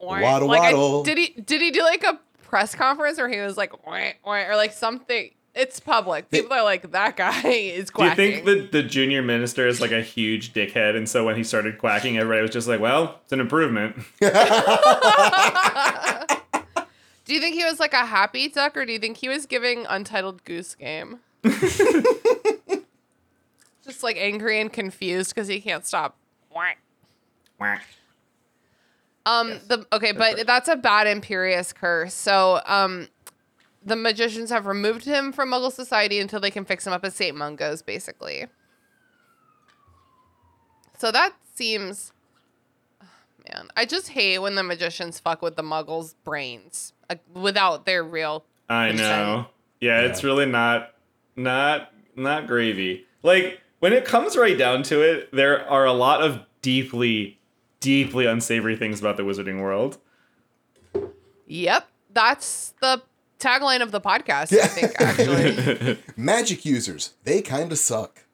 Waddle, 0.00 0.48
like 0.48 0.60
I- 0.62 0.72
waddle. 0.72 1.02
did 1.02 1.18
he 1.18 1.28
did 1.40 1.60
he 1.60 1.70
do 1.70 1.82
like 1.82 2.02
a 2.04 2.18
press 2.42 2.74
conference 2.74 3.18
where 3.18 3.28
he 3.28 3.38
was 3.38 3.56
like 3.56 3.86
wah, 3.86 4.10
wah, 4.24 4.48
or 4.48 4.56
like 4.56 4.72
something? 4.72 5.30
It's 5.52 5.80
public. 5.80 6.30
People 6.30 6.52
are 6.52 6.62
like 6.62 6.92
that 6.92 7.16
guy 7.16 7.48
is 7.48 7.90
quacking. 7.90 8.16
Do 8.16 8.22
you 8.22 8.42
think 8.44 8.70
the, 8.72 8.82
the 8.82 8.88
junior 8.88 9.20
minister 9.20 9.66
is 9.66 9.80
like 9.80 9.90
a 9.90 10.00
huge 10.00 10.52
dickhead, 10.52 10.96
and 10.96 11.08
so 11.08 11.24
when 11.24 11.34
he 11.36 11.42
started 11.42 11.76
quacking, 11.78 12.18
everybody 12.18 12.42
was 12.42 12.52
just 12.52 12.68
like, 12.68 12.78
"Well, 12.80 13.18
it's 13.24 13.32
an 13.32 13.40
improvement." 13.40 13.96
do 17.24 17.34
you 17.34 17.40
think 17.40 17.56
he 17.56 17.64
was 17.64 17.80
like 17.80 17.94
a 17.94 18.06
happy 18.06 18.48
duck, 18.48 18.76
or 18.76 18.86
do 18.86 18.92
you 18.92 19.00
think 19.00 19.16
he 19.16 19.28
was 19.28 19.46
giving 19.46 19.86
Untitled 19.86 20.44
Goose 20.44 20.76
Game? 20.76 21.18
Just 23.84 24.02
like 24.02 24.16
angry 24.18 24.60
and 24.60 24.72
confused 24.72 25.34
because 25.34 25.48
he 25.48 25.60
can't 25.60 25.84
stop. 25.86 26.16
Wah. 26.54 26.70
Quack. 27.58 27.82
Um. 29.26 29.60
The 29.68 29.86
okay, 29.92 30.12
but 30.12 30.46
that's 30.46 30.68
a 30.68 30.76
bad 30.76 31.06
Imperius 31.06 31.74
curse. 31.74 32.14
So 32.14 32.60
um, 32.66 33.08
the 33.84 33.96
magicians 33.96 34.50
have 34.50 34.66
removed 34.66 35.04
him 35.04 35.32
from 35.32 35.50
Muggle 35.50 35.72
society 35.72 36.18
until 36.18 36.40
they 36.40 36.50
can 36.50 36.64
fix 36.64 36.86
him 36.86 36.92
up 36.92 37.04
as 37.04 37.14
Saint 37.14 37.36
Mungo's, 37.36 37.82
basically. 37.82 38.46
So 40.98 41.10
that 41.10 41.32
seems. 41.54 42.12
Man, 43.48 43.68
I 43.74 43.84
just 43.86 44.08
hate 44.08 44.38
when 44.38 44.54
the 44.54 44.62
magicians 44.62 45.18
fuck 45.18 45.42
with 45.42 45.56
the 45.56 45.62
Muggles' 45.62 46.14
brains 46.24 46.92
uh, 47.08 47.16
without 47.32 47.86
their 47.86 48.04
real. 48.04 48.44
I 48.68 48.88
consent. 48.88 49.08
know. 49.08 49.46
Yeah, 49.80 50.02
it's 50.02 50.22
really 50.22 50.46
not 50.46 50.92
not 51.36 51.92
not 52.14 52.46
gravy. 52.46 53.06
Like 53.22 53.60
when 53.80 53.92
it 53.92 54.04
comes 54.04 54.36
right 54.36 54.56
down 54.56 54.82
to 54.84 55.00
it, 55.02 55.30
there 55.32 55.68
are 55.68 55.86
a 55.86 55.92
lot 55.92 56.22
of 56.22 56.40
deeply 56.62 57.39
deeply 57.80 58.26
unsavory 58.26 58.76
things 58.76 59.00
about 59.00 59.16
the 59.16 59.22
wizarding 59.22 59.60
world. 59.60 59.98
Yep, 61.46 61.88
that's 62.12 62.74
the 62.80 63.02
tagline 63.38 63.82
of 63.82 63.90
the 63.90 64.00
podcast. 64.00 64.52
I 64.56 64.66
think 64.66 64.92
actually 65.00 65.98
Magic 66.16 66.64
users, 66.64 67.14
they 67.24 67.42
kind 67.42 67.72
of 67.72 67.78
suck. 67.78 68.24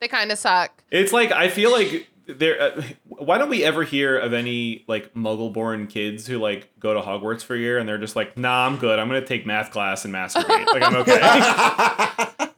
they 0.00 0.08
kind 0.08 0.30
of 0.32 0.38
suck. 0.38 0.82
It's 0.90 1.12
like 1.12 1.32
I 1.32 1.48
feel 1.48 1.70
like 1.72 2.08
there. 2.26 2.60
Uh, 2.60 2.82
why 3.06 3.38
don't 3.38 3.48
we 3.48 3.64
ever 3.64 3.82
hear 3.84 4.18
of 4.18 4.32
any 4.32 4.84
like 4.86 5.14
Muggle-born 5.14 5.86
kids 5.86 6.26
who 6.26 6.38
like 6.38 6.68
go 6.78 6.92
to 6.94 7.00
Hogwarts 7.00 7.42
for 7.42 7.54
a 7.54 7.58
year 7.58 7.78
and 7.78 7.88
they're 7.88 7.98
just 7.98 8.16
like, 8.16 8.36
"Nah, 8.36 8.66
I'm 8.66 8.76
good. 8.76 8.98
I'm 8.98 9.08
gonna 9.08 9.24
take 9.24 9.46
math 9.46 9.70
class 9.70 10.04
and 10.04 10.12
masturbate. 10.14 10.66
like 10.66 10.82
I'm 10.82 10.96
okay." 10.96 12.54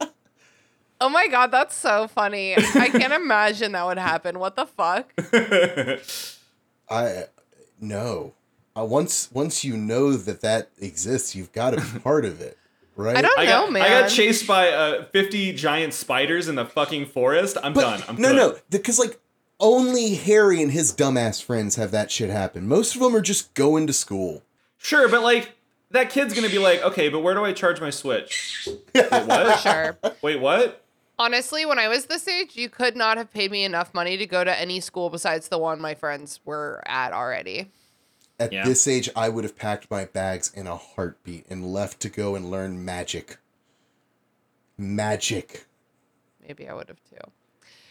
Oh 1.01 1.09
my 1.09 1.27
god, 1.27 1.47
that's 1.51 1.75
so 1.75 2.07
funny. 2.07 2.55
I 2.55 2.89
can't 2.89 3.11
imagine 3.21 3.71
that 3.71 3.85
would 3.85 3.97
happen. 3.97 4.37
What 4.39 4.55
the 4.55 4.67
fuck? 4.67 5.11
I 6.89 7.25
no. 7.79 8.33
Uh, 8.77 8.85
once 8.85 9.29
once 9.31 9.63
you 9.63 9.75
know 9.75 10.13
that 10.15 10.41
that 10.41 10.69
exists, 10.79 11.35
you've 11.35 11.51
got 11.51 11.71
to 11.71 11.81
be 11.81 11.99
part 12.03 12.23
of 12.23 12.39
it, 12.39 12.57
right? 12.95 13.17
I 13.17 13.21
don't 13.21 13.37
I 13.39 13.45
know, 13.45 13.63
got, 13.63 13.71
man. 13.71 13.81
I 13.81 14.01
got 14.01 14.09
chased 14.09 14.47
by 14.47 14.69
uh, 14.69 15.05
50 15.05 15.53
giant 15.53 15.93
spiders 15.93 16.47
in 16.47 16.55
the 16.55 16.65
fucking 16.65 17.07
forest. 17.07 17.57
I'm 17.63 17.73
But 17.73 17.81
done. 17.81 18.03
I'm 18.07 18.15
no, 18.21 18.29
good. 18.29 18.35
no, 18.37 18.57
because 18.69 18.99
like 18.99 19.19
only 19.59 20.15
Harry 20.15 20.61
and 20.61 20.71
his 20.71 20.93
dumbass 20.93 21.43
friends 21.43 21.75
have 21.75 21.91
that 21.91 22.11
shit 22.11 22.29
happen. 22.29 22.67
Most 22.67 22.95
of 22.95 23.01
them 23.01 23.15
are 23.15 23.21
just 23.21 23.53
going 23.55 23.87
to 23.87 23.93
school. 23.93 24.43
Sure, 24.77 25.09
but 25.09 25.21
like 25.21 25.51
that 25.91 26.09
kid's 26.09 26.33
gonna 26.33 26.47
be 26.49 26.59
like, 26.59 26.81
okay, 26.83 27.09
but 27.09 27.19
where 27.19 27.33
do 27.33 27.43
I 27.43 27.51
charge 27.53 27.81
my 27.81 27.89
Switch? 27.89 28.67
Wait, 28.95 29.09
what? 29.11 29.59
Sure. 29.59 29.97
Wait, 30.21 30.39
what? 30.39 30.80
Honestly, 31.21 31.67
when 31.67 31.77
I 31.77 31.87
was 31.87 32.05
this 32.07 32.27
age, 32.27 32.55
you 32.55 32.67
could 32.67 32.95
not 32.95 33.17
have 33.17 33.31
paid 33.31 33.51
me 33.51 33.63
enough 33.63 33.93
money 33.93 34.17
to 34.17 34.25
go 34.25 34.43
to 34.43 34.59
any 34.59 34.79
school 34.79 35.11
besides 35.11 35.49
the 35.49 35.59
one 35.59 35.79
my 35.79 35.93
friends 35.93 36.39
were 36.45 36.81
at 36.87 37.13
already. 37.13 37.69
At 38.39 38.51
Yeah. 38.51 38.63
this 38.65 38.87
age, 38.87 39.07
I 39.15 39.29
would 39.29 39.43
have 39.43 39.55
packed 39.55 39.91
my 39.91 40.05
bags 40.05 40.51
in 40.51 40.65
a 40.65 40.75
heartbeat 40.75 41.45
and 41.47 41.71
left 41.71 41.99
to 41.99 42.09
go 42.09 42.33
and 42.33 42.49
learn 42.49 42.83
magic. 42.83 43.37
Magic. 44.79 45.67
Maybe 46.47 46.67
I 46.67 46.73
would 46.73 46.87
have 46.87 47.03
too. 47.07 47.31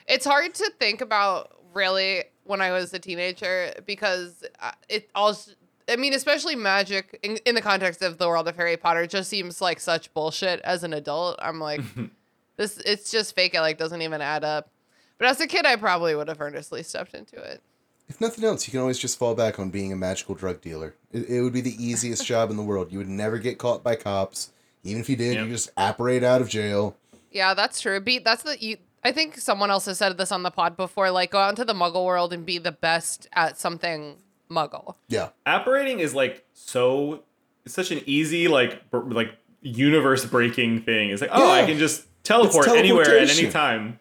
It's 0.08 0.24
hard 0.26 0.52
to 0.54 0.68
think 0.80 1.00
about 1.00 1.56
really 1.72 2.24
when 2.42 2.60
I 2.60 2.72
was 2.72 2.92
a 2.92 2.98
teenager 2.98 3.72
because 3.86 4.42
uh, 4.58 4.72
it 4.88 5.08
also, 5.14 5.52
I 5.88 5.94
mean, 5.94 6.14
especially 6.14 6.56
magic 6.56 7.20
in, 7.22 7.36
in 7.46 7.54
the 7.54 7.62
context 7.62 8.02
of 8.02 8.18
the 8.18 8.26
world 8.26 8.48
of 8.48 8.56
Harry 8.56 8.76
Potter 8.76 9.06
just 9.06 9.30
seems 9.30 9.60
like 9.60 9.78
such 9.78 10.12
bullshit 10.14 10.58
as 10.62 10.82
an 10.82 10.92
adult. 10.92 11.36
I'm 11.40 11.60
like, 11.60 11.82
this, 12.60 12.78
it's 12.78 13.10
just 13.10 13.34
fake. 13.34 13.54
It 13.54 13.60
like 13.60 13.78
doesn't 13.78 14.02
even 14.02 14.20
add 14.20 14.44
up. 14.44 14.70
But 15.18 15.28
as 15.28 15.40
a 15.40 15.46
kid, 15.46 15.66
I 15.66 15.76
probably 15.76 16.14
would 16.14 16.28
have 16.28 16.40
earnestly 16.40 16.82
stepped 16.82 17.14
into 17.14 17.36
it. 17.36 17.62
If 18.08 18.20
nothing 18.20 18.44
else, 18.44 18.66
you 18.66 18.72
can 18.72 18.80
always 18.80 18.98
just 18.98 19.18
fall 19.18 19.34
back 19.34 19.58
on 19.58 19.70
being 19.70 19.92
a 19.92 19.96
magical 19.96 20.34
drug 20.34 20.60
dealer. 20.60 20.94
It, 21.12 21.28
it 21.28 21.42
would 21.42 21.52
be 21.52 21.60
the 21.60 21.82
easiest 21.84 22.26
job 22.26 22.50
in 22.50 22.56
the 22.56 22.62
world. 22.62 22.90
You 22.90 22.98
would 22.98 23.08
never 23.08 23.38
get 23.38 23.58
caught 23.58 23.82
by 23.84 23.96
cops. 23.96 24.50
Even 24.82 25.00
if 25.00 25.08
you 25.08 25.16
did, 25.16 25.34
Yep. 25.34 25.44
you 25.46 25.50
just 25.52 25.70
apparate 25.76 26.24
out 26.24 26.40
of 26.40 26.48
jail. 26.48 26.96
Yeah, 27.30 27.54
that's 27.54 27.80
true. 27.80 28.00
Be 28.00 28.18
that's 28.18 28.42
the 28.42 28.56
you. 28.60 28.78
I 29.04 29.12
think 29.12 29.38
someone 29.38 29.70
else 29.70 29.86
has 29.86 29.98
said 29.98 30.18
this 30.18 30.32
on 30.32 30.42
the 30.42 30.50
pod 30.50 30.76
before. 30.76 31.10
Like, 31.10 31.30
go 31.30 31.38
out 31.38 31.50
into 31.50 31.64
the 31.64 31.72
Muggle 31.74 32.04
world 32.04 32.32
and 32.32 32.44
be 32.44 32.58
the 32.58 32.72
best 32.72 33.28
at 33.32 33.58
something 33.58 34.16
Muggle. 34.50 34.96
Yeah. 35.08 35.28
Apparating 35.46 36.00
is 36.00 36.14
like 36.14 36.44
so. 36.52 37.22
It's 37.64 37.74
such 37.74 37.90
an 37.90 38.02
easy 38.06 38.48
like 38.48 38.90
br- 38.90 38.98
like 39.12 39.36
universe 39.62 40.24
breaking 40.24 40.82
thing. 40.82 41.10
It's 41.10 41.20
like, 41.20 41.30
oh, 41.32 41.50
I 41.50 41.64
can 41.66 41.78
just 41.78 42.06
teleport 42.24 42.68
anywhere 42.68 43.18
at 43.18 43.30
any 43.30 43.50
time. 43.50 43.98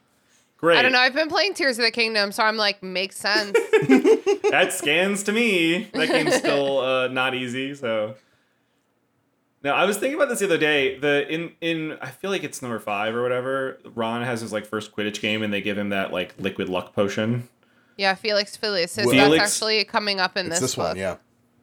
Great. 0.58 0.78
I 0.78 0.82
don't 0.82 0.92
know. 0.92 1.00
I've 1.00 1.14
been 1.14 1.30
playing 1.30 1.54
Tears 1.54 1.78
of 1.78 1.86
the 1.86 1.92
Kingdom, 1.92 2.34
so 2.34 2.44
I'm 2.44 2.58
like, 2.58 2.84
makes 2.84 3.16
sense. 3.16 3.54
that 4.52 4.72
scans 4.74 5.24
to 5.24 5.32
me. 5.32 5.90
That 5.94 6.10
game's 6.10 6.36
still 6.36 6.80
uh, 6.80 7.08
not 7.08 7.34
easy. 7.34 7.74
So 7.76 8.16
now 9.64 9.74
I 9.76 9.86
was 9.86 9.98
thinking 9.98 10.16
about 10.16 10.28
this 10.30 10.40
the 10.40 10.46
other 10.46 10.58
day. 10.58 10.98
The 11.00 11.26
in 11.34 11.54
in 11.62 11.98
I 12.02 12.10
feel 12.10 12.30
like 12.30 12.44
it's 12.44 12.62
number 12.62 12.78
five 12.80 13.16
or 13.16 13.22
whatever. 13.24 13.80
Ron 13.96 14.22
has 14.24 14.42
his 14.42 14.52
like 14.52 14.66
first 14.66 14.94
Quidditch 14.94 15.22
game, 15.22 15.44
and 15.44 15.54
they 15.54 15.62
give 15.62 15.78
him 15.78 15.90
that 15.90 16.12
like 16.12 16.34
liquid 16.38 16.68
luck 16.68 16.94
potion. 16.94 17.48
yeah, 17.98 18.16
Felix 18.16 18.58
Felicis. 18.58 19.06
Well- 19.06 19.16
that's 19.16 19.28
Felix- 19.28 19.44
actually 19.44 19.84
coming 19.86 20.20
up 20.20 20.36
in 20.36 20.48
It's 20.48 20.56
this, 20.56 20.72
this, 20.72 20.76
book. 20.76 20.88
one, 20.90 20.98
yeah. 20.98 21.16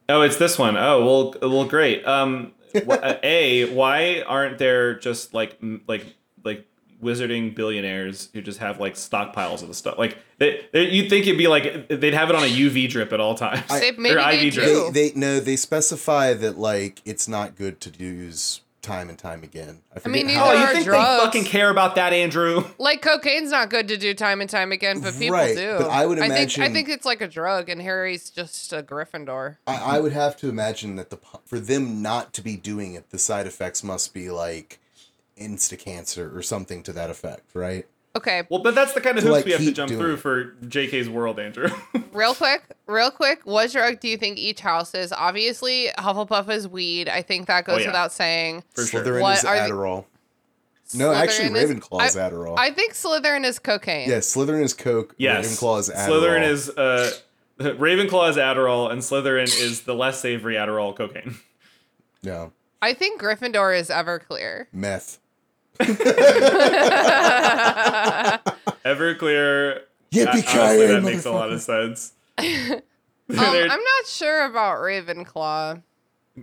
Oh, 0.09 0.21
it's 0.21 0.37
this 0.37 0.57
one. 0.57 0.77
Oh, 0.77 1.33
well, 1.39 1.51
well, 1.51 1.65
great. 1.65 2.03
Um, 2.07 2.53
uh, 2.75 3.15
a 3.23 3.71
why 3.73 4.21
aren't 4.25 4.57
there 4.57 4.97
just 4.97 5.33
like 5.35 5.57
like 5.87 6.15
like 6.47 6.65
wizarding 7.03 7.53
billionaires 7.53 8.29
who 8.33 8.41
just 8.41 8.57
have 8.57 8.79
like 8.79 8.95
stockpiles 8.95 9.61
of 9.61 9.67
the 9.67 9.73
stuff? 9.75 9.97
Like 9.99 10.17
they, 10.39 10.65
they, 10.73 10.89
you'd 10.89 11.09
think 11.09 11.27
it'd 11.27 11.37
be 11.37 11.47
like 11.47 11.87
they'd 11.89 12.13
have 12.13 12.29
it 12.29 12.35
on 12.35 12.43
a 12.43 12.47
UV 12.47 12.89
drip 12.89 13.13
at 13.13 13.19
all 13.19 13.35
times. 13.35 13.61
They- 13.69 13.89
Or 13.89 13.93
maybe 13.97 14.15
they 14.15 14.47
IV 14.47 14.53
drip. 14.53 14.93
They, 14.93 15.09
they 15.09 15.19
no, 15.19 15.39
they 15.39 15.55
specify 15.55 16.33
that 16.33 16.57
like 16.57 17.01
it's 17.05 17.27
not 17.27 17.55
good 17.55 17.79
to 17.81 17.91
use 18.03 18.61
time 18.81 19.09
and 19.09 19.19
time 19.19 19.43
again. 19.43 19.81
I, 19.93 19.99
forget 19.99 20.11
mean, 20.25 20.29
how- 20.29 20.49
Oh, 20.49 20.53
you 20.53 20.67
think 20.67 20.85
drugs. 20.85 21.19
they 21.19 21.25
fucking 21.25 21.43
care 21.43 21.69
about 21.69 21.95
that, 21.95 22.13
Andrew? 22.13 22.63
Like 22.79 23.01
cocaine's 23.01 23.51
not 23.51 23.69
good 23.69 23.89
to 23.89 23.97
do 23.97 24.13
time 24.13 24.39
and 24.39 24.49
time 24.49 24.71
again, 24.71 25.01
but 25.01 25.13
people 25.13 25.35
Right, 25.35 25.55
do. 25.57 25.75
but 25.79 25.89
I 25.89 26.05
would 26.05 26.19
I 26.19 26.29
think, 26.29 26.57
I 26.57 26.69
think 26.71 26.87
it's 26.87 27.05
like 27.05 27.19
a 27.21 27.27
drug, 27.27 27.67
and 27.69 27.81
Harry's 27.81 28.29
just 28.29 28.71
a 28.71 28.81
Gryffindor. 28.81 29.57
I, 29.67 29.75
I 29.75 29.99
would 29.99 30.13
have 30.13 30.37
to 30.37 30.47
imagine 30.49 30.95
that 30.95 31.09
the 31.09 31.17
for 31.45 31.59
them 31.59 32.01
not 32.01 32.33
to 32.35 32.41
be 32.41 32.55
doing 32.55 32.93
it, 32.93 33.09
the 33.09 33.19
side 33.19 33.45
effects 33.45 33.83
must 33.83 34.13
be 34.13 34.29
like 34.31 34.79
insta 35.39 35.77
cancer 35.77 36.35
or 36.35 36.41
something 36.41 36.83
to 36.83 36.93
that 36.93 37.09
effect, 37.09 37.49
right? 37.53 37.85
Okay, 38.15 38.43
Well, 38.49 38.61
but 38.63 38.73
that's 38.73 38.93
the 38.93 39.01
kind 39.01 39.17
of 39.19 39.23
To, 39.23 39.29
hoops 39.29 39.35
like, 39.37 39.45
we 39.45 39.51
have 39.51 39.61
to 39.61 39.71
jump 39.71 39.91
through 39.91 40.15
it. 40.15 40.17
for 40.17 40.45
JK's 40.65 41.07
world, 41.07 41.39
Andrew. 41.39 41.69
real 42.13 42.33
quick, 42.33 42.63
real 42.87 43.11
quick. 43.11 43.41
What 43.43 43.71
drug 43.71 43.99
do 43.99 44.07
you 44.07 44.17
think 44.17 44.39
each 44.39 44.59
house 44.61 44.95
is? 44.95 45.13
Obviously, 45.13 45.89
Hufflepuff 45.99 46.49
is 46.49 46.67
weed. 46.67 47.09
I 47.09 47.21
think 47.21 47.45
that 47.45 47.65
goes 47.65 47.75
Oh, 47.77 47.79
yeah. 47.81 47.87
without 47.87 48.11
saying. 48.11 48.63
for 48.73 48.85
sure. 48.87 49.03
Slytherin 49.03 49.21
What 49.21 49.37
is 49.37 49.45
are 49.45 49.55
the- 49.55 49.73
Adderall. 49.73 50.05
No, 50.95 51.11
actually, 51.13 51.49
Slytherin 51.49 51.55
is- 51.63 51.69
Ravenclaw 51.71 52.05
is 52.07 52.17
I- 52.17 52.29
Adderall. 52.31 52.55
I 52.57 52.71
think 52.71 52.93
Slytherin 52.93 53.45
is 53.45 53.59
cocaine. 53.59 54.09
yeah, 54.09 54.17
Slytherin 54.17 54.63
is 54.63 54.73
Coke. 54.73 55.13
Yes. 55.19 55.45
Ravenclaw 55.59 55.79
is 55.81 55.89
Adderall. 55.89 56.07
Slytherin 56.07 56.49
is 56.49 56.69
uh, 56.69 57.11
Ravenclaw 57.59 58.29
is 58.31 58.37
Adderall, 58.37 58.91
and 58.91 59.01
Slytherin 59.01 59.43
is 59.43 59.81
the 59.81 59.93
less 59.93 60.19
savory 60.19 60.55
Adderall 60.55 60.95
cocaine. 60.95 61.35
Yeah. 62.23 62.47
I 62.81 62.93
think 62.93 63.21
Gryffindor 63.21 63.77
is 63.77 63.89
Everclear. 63.89 64.65
meth. 64.73 65.19
Everclear. 68.85 69.81
Yippee 70.11 70.47
Honestly, 70.47 70.87
that 70.87 71.03
makes 71.03 71.25
a 71.25 71.31
lot 71.31 71.51
of 71.51 71.61
sense. 71.61 72.13
Um, 73.29 73.39
I'm 73.39 73.67
not 73.67 74.05
sure 74.05 74.45
about 74.45 74.77
Ravenclaw. 74.77 75.81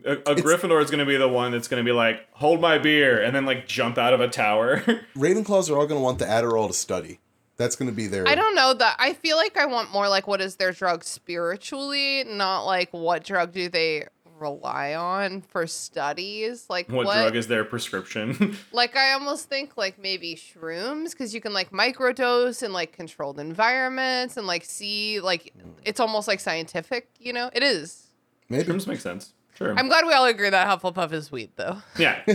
a, 0.05 0.13
a 0.13 0.35
Gryffindor 0.35 0.83
is 0.83 0.91
going 0.91 0.99
to 0.99 1.07
be 1.07 1.17
the 1.17 1.29
one 1.29 1.53
that's 1.53 1.67
going 1.67 1.83
to 1.83 1.85
be 1.85 1.97
like, 1.97 2.29
hold 2.33 2.61
my 2.61 2.77
beer, 2.77 3.23
and 3.23 3.35
then 3.35 3.47
like 3.47 3.67
jump 3.67 3.97
out 3.97 4.13
of 4.13 4.21
a 4.21 4.29
tower. 4.29 4.81
Ravenclaws 5.17 5.71
are 5.71 5.79
all 5.79 5.87
going 5.87 5.99
to 5.99 6.05
want 6.05 6.19
the 6.19 6.27
Adderall 6.27 6.67
to 6.67 6.75
study. 6.75 7.21
That's 7.57 7.75
going 7.75 7.89
to 7.89 7.95
be 7.95 8.07
their. 8.07 8.29
I 8.29 8.35
don't 8.35 8.55
know 8.55 8.75
that. 8.75 8.97
I 8.99 9.15
feel 9.15 9.39
like 9.39 9.57
I 9.57 9.65
want 9.65 9.93
more 9.93 10.11
like 10.11 10.27
what 10.27 10.43
is 10.43 10.57
their 10.57 10.73
drug 10.73 11.05
spiritually, 11.05 12.23
not 12.25 12.65
like 12.65 12.91
what 12.91 13.25
drug 13.25 13.53
do 13.53 13.71
they 13.71 14.05
rely 14.39 14.95
on 14.95 15.41
for 15.43 15.67
studies. 15.67 16.67
Like 16.69 16.89
what, 16.89 17.07
what, 17.07 17.15
drug 17.15 17.37
is 17.37 17.47
their 17.47 17.65
prescription? 17.65 18.57
like 18.73 18.97
I 18.97 19.13
almost 19.13 19.49
think 19.49 19.77
like 19.77 19.99
maybe 19.99 20.35
shrooms 20.35 21.11
because 21.11 21.35
you 21.35 21.41
can 21.41 21.53
like 21.53 21.71
microdose 21.71 22.63
in 22.63 22.73
like 22.73 22.93
controlled 22.93 23.39
environments 23.39 24.37
and 24.37 24.47
like 24.47 24.65
see 24.65 25.21
like 25.21 25.53
it's 25.85 26.01
almost 26.01 26.29
like 26.29 26.41
scientific. 26.41 27.09
You 27.19 27.33
know, 27.33 27.51
it 27.53 27.63
is. 27.63 28.09
Maybe. 28.49 28.65
Terms 28.65 28.87
make 28.87 29.01
sense. 29.01 29.33
Sure. 29.57 29.75
I'm 29.79 29.89
glad 29.89 30.05
we 30.05 30.13
all 30.13 30.25
agree 30.25 30.51
that 30.51 30.67
Hufflepuff 30.67 31.13
is 31.13 31.31
weed 31.31 31.51
though. 31.57 31.79
yeah. 31.99 32.23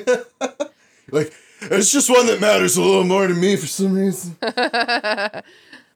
Like, 1.12 1.34
it's 1.60 1.91
just 1.91 2.08
one 2.08 2.28
that 2.28 2.39
matters 2.39 2.78
a 2.78 2.84
little 2.84 3.04
more 3.04 3.26
to 3.26 3.34
me 3.34 3.56
for 3.56 3.66
some 3.66 3.93
reason. 3.93 4.38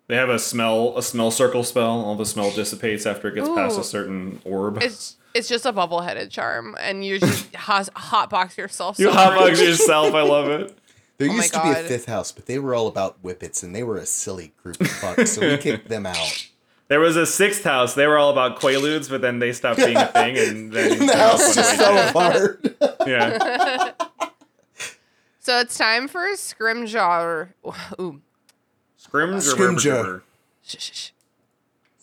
They 0.07 0.15
have 0.15 0.29
a 0.29 0.39
smell 0.39 0.97
a 0.97 1.03
smell 1.03 1.31
circle 1.31 1.63
spell. 1.63 2.01
All 2.01 2.15
the 2.15 2.25
smell 2.25 2.51
dissipates 2.51 3.05
after 3.05 3.29
it 3.29 3.35
gets 3.35 3.49
past 3.49 3.79
a 3.79 3.83
certain 3.83 4.41
orb. 4.43 4.81
It's 4.81 5.15
it's 5.33 5.47
just 5.47 5.65
a 5.65 5.71
bubble 5.71 6.01
headed 6.01 6.31
charm, 6.31 6.75
and 6.79 7.05
you 7.05 7.19
just 7.19 7.53
hot 7.55 7.89
hotbox 7.95 8.57
yourself. 8.57 8.99
you 8.99 9.11
so 9.11 9.13
hotbox 9.17 9.49
much. 9.51 9.59
yourself. 9.61 10.13
I 10.13 10.21
love 10.21 10.49
it. 10.49 10.77
There 11.17 11.29
Oh 11.29 11.35
used 11.35 11.53
to 11.53 11.61
be 11.61 11.69
a 11.69 11.75
fifth 11.75 12.05
house, 12.05 12.31
but 12.31 12.47
they 12.47 12.59
were 12.59 12.73
all 12.75 12.87
about 12.87 13.21
whippets, 13.23 13.63
and 13.63 13.75
they 13.75 13.83
were 13.83 13.97
a 13.97 14.05
silly 14.05 14.53
group 14.61 14.81
of 14.81 14.87
fucks, 14.87 15.27
so 15.29 15.41
we 15.41 15.57
kicked 15.57 15.89
them 15.89 16.05
out. 16.05 16.49
There 16.89 16.99
was 16.99 17.15
a 17.15 17.25
sixth 17.25 17.63
house. 17.63 17.95
They 17.95 18.05
were 18.05 18.17
all 18.17 18.29
about 18.29 18.59
quaaludes, 18.59 19.09
but 19.09 19.21
then 19.21 19.39
they 19.39 19.53
stopped 19.53 19.77
being 19.77 19.95
a 19.95 20.05
thing, 20.07 20.37
and 20.37 20.71
then 20.71 20.99
And 20.99 21.09
the 21.09 21.15
house 21.15 21.55
just 21.55 21.75
fell 21.77 22.09
apart. 22.09 22.63
Yeah. 23.07 23.93
So 25.39 25.59
it's 25.59 25.77
time 25.77 26.07
for 26.07 26.27
Scrimjaw. 26.35 27.47
Ooh. 27.99 28.21
Scrims 29.01 29.51
or 29.51 29.55
Scrimgeour. 29.55 30.21
Shh, 30.61 30.75
shh, 30.77 30.91
shh. 30.93 31.09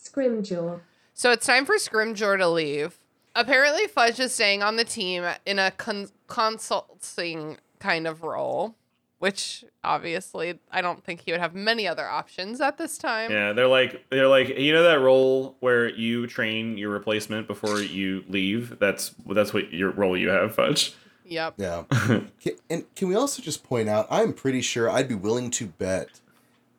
Scrimgeour. 0.02 0.80
So 1.14 1.30
it's 1.30 1.46
time 1.46 1.66
for 1.66 1.76
Scrimgeour 1.76 2.38
to 2.38 2.48
leave. 2.48 2.98
Apparently, 3.34 3.86
Fudge 3.86 4.18
is 4.20 4.32
staying 4.34 4.62
on 4.62 4.76
the 4.76 4.84
team 4.84 5.24
in 5.46 5.58
a 5.58 5.70
con- 5.70 6.08
consulting 6.26 7.58
kind 7.78 8.06
of 8.06 8.22
role, 8.22 8.74
which 9.18 9.64
obviously 9.84 10.58
I 10.70 10.82
don't 10.82 11.04
think 11.04 11.20
he 11.20 11.32
would 11.32 11.40
have 11.40 11.54
many 11.54 11.86
other 11.86 12.06
options 12.06 12.60
at 12.60 12.76
this 12.76 12.98
time. 12.98 13.30
Yeah, 13.30 13.52
they're 13.52 13.68
like 13.68 14.04
they're 14.10 14.28
like 14.28 14.48
you 14.58 14.72
know 14.72 14.82
that 14.82 15.00
role 15.00 15.56
where 15.60 15.88
you 15.88 16.26
train 16.26 16.76
your 16.76 16.90
replacement 16.90 17.46
before 17.46 17.80
you 17.80 18.24
leave. 18.28 18.78
That's 18.78 19.14
that's 19.28 19.52
what 19.52 19.72
your 19.72 19.90
role 19.90 20.16
you 20.16 20.30
have, 20.30 20.54
Fudge. 20.54 20.94
Yep. 21.30 21.54
Yeah. 21.58 21.84
Can, 22.40 22.52
and 22.68 22.94
can 22.96 23.08
we 23.08 23.14
also 23.14 23.40
just 23.40 23.62
point 23.62 23.88
out, 23.88 24.08
I'm 24.10 24.32
pretty 24.32 24.60
sure 24.62 24.90
I'd 24.90 25.06
be 25.06 25.14
willing 25.14 25.52
to 25.52 25.66
bet 25.68 26.20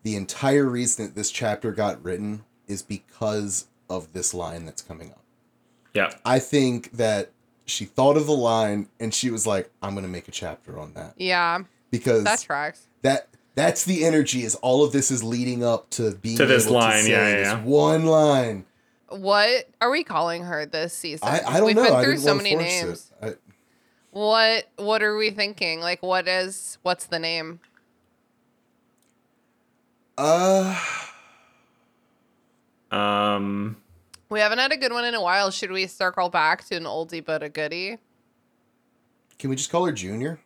the 0.03 0.17
entire 0.17 0.65
reason 0.65 1.05
that 1.05 1.15
this 1.15 1.31
chapter 1.31 1.71
got 1.71 2.03
written 2.03 2.43
is 2.67 2.81
because 2.81 3.67
of 3.89 4.11
this 4.11 4.33
line 4.33 4.65
that's 4.65 4.81
coming 4.81 5.11
up. 5.11 5.20
Yeah, 5.93 6.11
I 6.25 6.39
think 6.39 6.91
that 6.93 7.31
she 7.65 7.85
thought 7.85 8.17
of 8.17 8.25
the 8.25 8.31
line 8.33 8.87
and 8.99 9.13
she 9.13 9.29
was 9.29 9.45
like, 9.47 9.69
I'm 9.81 9.91
going 9.93 10.05
to 10.05 10.11
make 10.11 10.27
a 10.27 10.31
chapter 10.31 10.77
on 10.79 10.93
that. 10.93 11.13
Yeah, 11.17 11.59
Because 11.89 12.23
that 12.25 12.41
tracks. 12.41 12.87
that 13.01 13.27
that's 13.55 13.83
the 13.85 14.05
energy 14.05 14.43
is 14.43 14.55
all 14.55 14.83
of 14.83 14.91
this 14.93 15.11
is 15.11 15.23
leading 15.23 15.63
up 15.63 15.89
to 15.91 16.11
being 16.15 16.37
To 16.37 16.45
this 16.45 16.65
able 16.65 16.75
line, 16.75 17.03
say 17.03 17.11
yeah, 17.11 17.27
yeah, 17.27 17.35
this 17.37 17.47
yeah. 17.47 17.63
one 17.63 18.05
line. 18.05 18.65
What 19.09 19.65
are 19.81 19.89
we 19.91 20.03
calling 20.05 20.43
her 20.45 20.65
this 20.65 20.93
season? 20.93 21.27
I, 21.27 21.41
I 21.45 21.57
don't 21.57 21.65
We've 21.67 21.75
know. 21.75 21.83
been 21.83 21.93
I 21.93 22.03
through 22.03 22.13
didn't 22.13 22.23
so 22.25 22.35
many 22.35 22.55
names. 22.55 23.11
I, 23.21 23.33
What 24.11 24.69
What 24.77 25.03
are 25.03 25.17
we 25.17 25.31
thinking? 25.31 25.81
Like, 25.81 26.01
what 26.01 26.27
is 26.29 26.77
what's 26.83 27.05
the 27.07 27.19
name? 27.19 27.59
uh, 30.17 30.79
um, 32.91 33.77
We 34.31 34.39
haven't 34.39 34.59
had 34.59 34.71
a 34.71 34.77
good 34.77 34.93
one 34.93 35.03
in 35.03 35.13
a 35.13 35.21
while. 35.21 35.51
Should 35.51 35.71
we 35.71 35.85
circle 35.87 36.29
back 36.29 36.63
to 36.69 36.75
an 36.77 36.83
oldie 36.85 37.23
but 37.23 37.43
a 37.43 37.49
goodie? 37.49 37.97
can 39.37 39.49
we 39.49 39.55
just 39.57 39.69
call 39.71 39.85
her 39.87 39.91
Junior? 39.91 40.39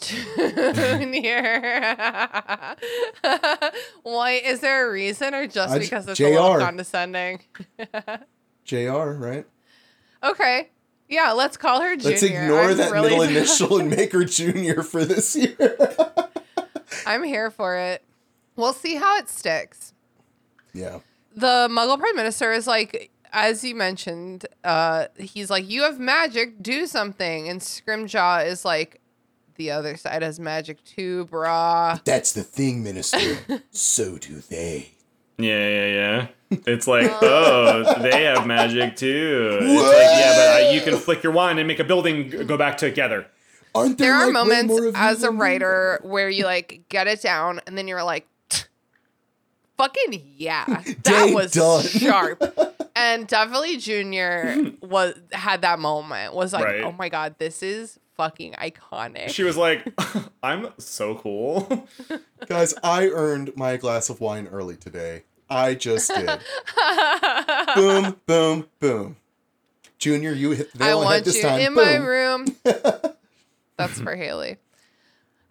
Junior. 0.00 1.60
Why 4.02 4.40
is 4.44 4.60
there 4.60 4.88
a 4.88 4.92
reason 4.92 5.34
or 5.34 5.46
just 5.46 5.74
I- 5.74 5.78
because 5.78 6.08
it's 6.08 6.18
a 6.18 6.24
little 6.24 6.58
condescending? 6.58 7.40
Jr. 8.64 8.90
Right? 9.12 9.46
Okay. 10.24 10.70
Yeah, 11.08 11.32
let's 11.32 11.56
call 11.56 11.80
her 11.82 11.94
Junior. 11.96 12.10
Let's 12.10 12.22
ignore 12.22 12.60
I'm 12.62 12.76
that 12.78 12.90
really- 12.92 13.10
middle 13.10 13.22
initial 13.36 13.78
and 13.78 13.90
make 13.90 14.12
her 14.12 14.24
Junior 14.24 14.82
for 14.82 15.04
this 15.04 15.36
year. 15.36 15.56
I'm 17.06 17.22
here 17.22 17.50
for 17.50 17.76
it. 17.76 18.02
We'll 18.56 18.72
see 18.72 18.96
how 18.96 19.18
it 19.18 19.28
sticks. 19.28 19.92
yeah. 20.72 20.98
The 21.38 21.68
Muggle 21.70 21.98
Prime 21.98 22.16
Minister 22.16 22.52
is 22.52 22.66
like, 22.66 23.10
as 23.32 23.62
you 23.62 23.74
mentioned, 23.74 24.46
uh, 24.64 25.06
he's 25.18 25.50
like, 25.50 25.68
"You 25.68 25.82
have 25.82 25.98
magic, 26.00 26.62
do 26.62 26.86
something." 26.86 27.48
And 27.48 27.60
Scrimjaw 27.60 28.46
is 28.46 28.64
like, 28.64 29.00
"The 29.56 29.70
other 29.70 29.96
side 29.96 30.22
has 30.22 30.40
magic 30.40 30.82
too, 30.84 31.28
brah." 31.30 32.02
That's 32.04 32.32
the 32.32 32.42
thing, 32.42 32.82
Minister. 32.82 33.38
so 33.70 34.18
do 34.18 34.40
they. 34.48 34.92
yeah, 35.38 35.68
yeah, 35.68 35.86
yeah. 35.86 36.26
It's 36.66 36.86
like, 36.88 37.10
oh, 37.22 38.00
they 38.00 38.24
have 38.24 38.46
magic 38.46 38.96
too. 38.96 39.58
It's 39.60 39.82
like, 39.82 40.18
yeah, 40.18 40.34
but 40.34 40.66
uh, 40.66 40.70
you 40.70 40.80
can 40.80 40.96
flick 40.98 41.22
your 41.22 41.32
wand 41.32 41.58
and 41.58 41.68
make 41.68 41.78
a 41.78 41.84
building 41.84 42.30
go 42.46 42.56
back 42.56 42.78
together. 42.78 43.26
Aren't 43.74 43.98
there, 43.98 44.08
There 44.08 44.14
are 44.14 44.26
like, 44.26 44.28
way 44.28 44.32
moments 44.32 44.68
more 44.68 44.86
of 44.86 44.94
you 44.96 45.00
as 45.00 45.18
a 45.22 45.26
than 45.26 45.34
me? 45.36 45.40
writer 45.42 46.00
where 46.02 46.30
you 46.30 46.44
like 46.46 46.84
get 46.88 47.06
it 47.06 47.20
down, 47.20 47.60
and 47.66 47.76
then 47.76 47.86
you're 47.86 48.02
like, 48.02 48.26
"Fucking 49.78 50.22
yeah, 50.36 50.64
that 50.66 51.02
Day 51.02 51.32
was 51.34 51.52
done. 51.52 51.82
sharp." 51.84 52.42
And 53.00 53.28
definitely 53.28 53.76
Junior 53.76 54.72
was 54.82 55.14
had 55.32 55.62
that 55.62 55.78
moment. 55.78 56.34
Was 56.34 56.52
like, 56.52 56.64
Right. 56.64 56.82
"Oh 56.82 56.90
my 56.90 57.08
god, 57.08 57.36
this 57.38 57.62
is 57.62 57.96
fucking 58.16 58.54
iconic." 58.54 59.28
She 59.30 59.44
was 59.44 59.56
like, 59.56 59.86
I'm 60.42 60.70
so 60.78 61.14
cool. 61.14 61.86
Guys, 62.48 62.74
I 62.82 63.06
earned 63.10 63.56
my 63.56 63.76
glass 63.76 64.10
of 64.10 64.20
wine 64.20 64.48
early 64.48 64.74
today. 64.76 65.22
I 65.48 65.74
just 65.74 66.08
did. 66.12 66.28
boom, 67.76 68.16
boom, 68.26 68.66
boom. 68.80 69.16
Junior, 69.98 70.32
you 70.32 70.50
hit 70.50 70.72
the 70.74 70.84
I 70.84 70.88
nail 70.88 70.98
on 70.98 71.04
the 71.04 71.08
head 71.08 71.14
want 71.14 71.24
this 71.24 71.36
you 71.36 71.42
time. 71.42 71.60
in 71.60 71.74
my 71.74 71.98
Boom. 71.98 72.04
room. 72.06 72.46
That's 73.76 74.00
for 74.00 74.16
Haley. 74.16 74.56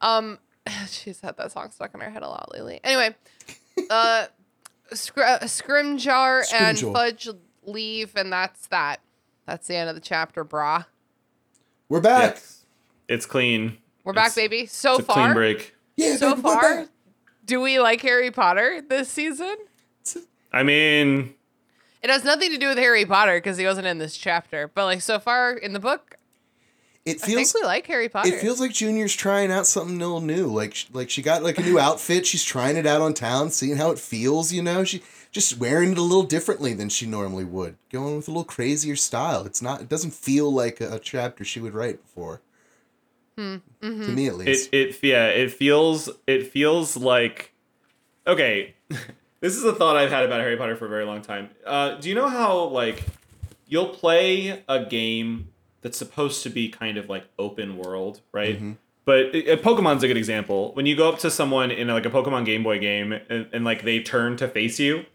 Um, 0.01 0.39
she's 0.89 1.21
had 1.21 1.37
that 1.37 1.53
song 1.53 1.71
stuck 1.71 1.93
in 1.93 2.01
her 2.01 2.09
head 2.09 2.23
a 2.23 2.27
lot 2.27 2.51
lately. 2.53 2.79
Anyway, 2.83 3.15
uh, 3.89 4.27
Scr- 4.93 5.21
Scrimjar 5.21 6.43
and 6.53 6.79
Fudge 6.79 7.27
leave, 7.63 8.15
and 8.15 8.31
that's 8.31 8.67
that. 8.67 9.01
That's 9.45 9.67
the 9.67 9.75
end 9.75 9.89
of 9.89 9.95
the 9.95 10.01
chapter, 10.01 10.43
brah. 10.45 10.85
We're 11.89 12.01
back. 12.01 12.35
Yes. 12.35 12.65
It's 13.07 13.25
clean. 13.25 13.77
We're 14.03 14.13
back, 14.13 14.27
It's- 14.27 14.35
baby. 14.35 14.65
So 14.65 14.95
It's 14.97 15.07
a 15.09 15.11
clean 15.13 15.33
break. 15.33 15.75
Yeah, 15.95 16.15
so 16.17 16.31
baby, 16.31 16.41
far, 16.41 16.85
do 17.45 17.59
we 17.61 17.79
like 17.79 18.01
Harry 18.01 18.29
Potter 18.29 18.81
this 18.87 19.09
season? 19.09 19.55
I 20.53 20.63
mean, 20.63 21.33
It 22.03 22.09
has 22.09 22.23
nothing 22.23 22.51
to 22.51 22.57
do 22.57 22.67
with 22.67 22.77
Harry 22.77 23.05
Potter 23.05 23.37
because 23.37 23.57
he 23.57 23.65
wasn't 23.65 23.87
in 23.87 23.97
this 23.97 24.15
chapter. 24.17 24.67
But 24.73 24.85
like 24.85 25.01
so 25.01 25.17
far 25.19 25.53
in 25.53 25.73
the 25.73 25.79
book, 25.79 26.15
It 27.07 27.23
I 27.23 27.25
feels 27.25 27.51
think 27.53 27.63
we 27.63 27.65
like 27.67 27.87
Harry 27.87 28.09
Potter. 28.09 28.33
it 28.33 28.41
feels 28.41 28.59
like 28.59 28.73
Junior's 28.73 29.15
trying 29.15 29.49
out 29.49 29.65
something 29.65 29.97
little 29.97 30.19
new. 30.19 30.47
Like 30.47 30.75
like 30.91 31.09
she 31.09 31.21
got 31.21 31.41
like 31.41 31.57
a 31.57 31.61
new 31.61 31.79
outfit. 31.79 32.25
She's 32.25 32.43
trying 32.43 32.75
it 32.75 32.85
out 32.85 33.01
on 33.01 33.13
town, 33.13 33.49
seeing 33.49 33.77
how 33.77 33.91
it 33.91 33.97
feels. 33.99 34.51
You 34.51 34.61
know, 34.61 34.83
she 34.83 35.01
just 35.31 35.57
wearing 35.57 35.93
it 35.93 35.97
a 35.97 36.01
little 36.01 36.23
differently 36.23 36.73
than 36.73 36.89
she 36.89 37.05
normally 37.05 37.45
would, 37.45 37.77
going 37.91 38.17
with 38.17 38.27
a 38.27 38.31
little 38.31 38.43
crazier 38.43 38.97
style. 38.97 39.45
It's 39.45 39.61
not. 39.61 39.79
It 39.79 39.87
doesn't 39.87 40.13
feel 40.13 40.51
like 40.51 40.81
a, 40.81 40.95
a 40.95 40.99
chapter 40.99 41.45
she 41.45 41.61
would 41.61 41.73
write 41.73 42.01
before. 42.01 42.41
Hmm, 43.37 43.55
To 43.81 43.87
mm-hmm. 43.87 44.15
me, 44.15 44.27
at 44.27 44.33
it 44.33 44.37
least. 44.37 44.73
it 44.73 45.03
yeah, 45.03 45.27
it 45.27 45.51
feels 45.53 46.09
it 46.27 46.47
feels 46.51 46.97
like 46.97 47.53
okay. 48.25 48.75
this 49.39 49.55
is 49.55 49.63
a 49.63 49.73
thought 49.73 49.95
I've 49.95 50.09
had 50.11 50.25
about 50.25 50.41
Harry 50.41 50.57
Potter 50.57 50.75
for 50.75 50.87
a 50.87 50.89
very 50.89 51.05
long 51.05 51.21
time. 51.21 51.51
Uh, 51.65 51.95
do 51.95 52.09
you 52.09 52.15
know 52.15 52.27
how 52.27 52.65
like 52.65 53.05
you'll 53.65 53.89
play 53.89 54.63
a 54.67 54.83
game 54.85 55.49
that's 55.81 55.97
supposed 55.97 56.43
to 56.43 56.49
be 56.49 56.69
kind 56.69 56.97
of 56.97 57.09
like 57.09 57.25
open 57.37 57.77
world, 57.77 58.21
right? 58.31 58.55
Mm-hmm. 58.55 58.71
But 59.05 59.27
uh, 59.27 59.55
Pokemon's 59.57 60.03
a 60.03 60.07
good 60.07 60.17
example. 60.17 60.73
When 60.73 60.85
you 60.85 60.95
go 60.95 61.07
up 61.09 61.19
to 61.19 61.31
someone 61.31 61.71
in 61.71 61.87
like 61.87 62.05
a 62.05 62.09
Pokemon 62.09 62.45
Game 62.45 62.63
Boy 62.63 62.77
game 62.79 63.13
and, 63.13 63.47
and 63.53 63.63
like 63.63 63.83
they 63.83 64.01
turn 64.01 64.35
to 64.37 64.47
face 64.49 64.79
you, 64.79 65.05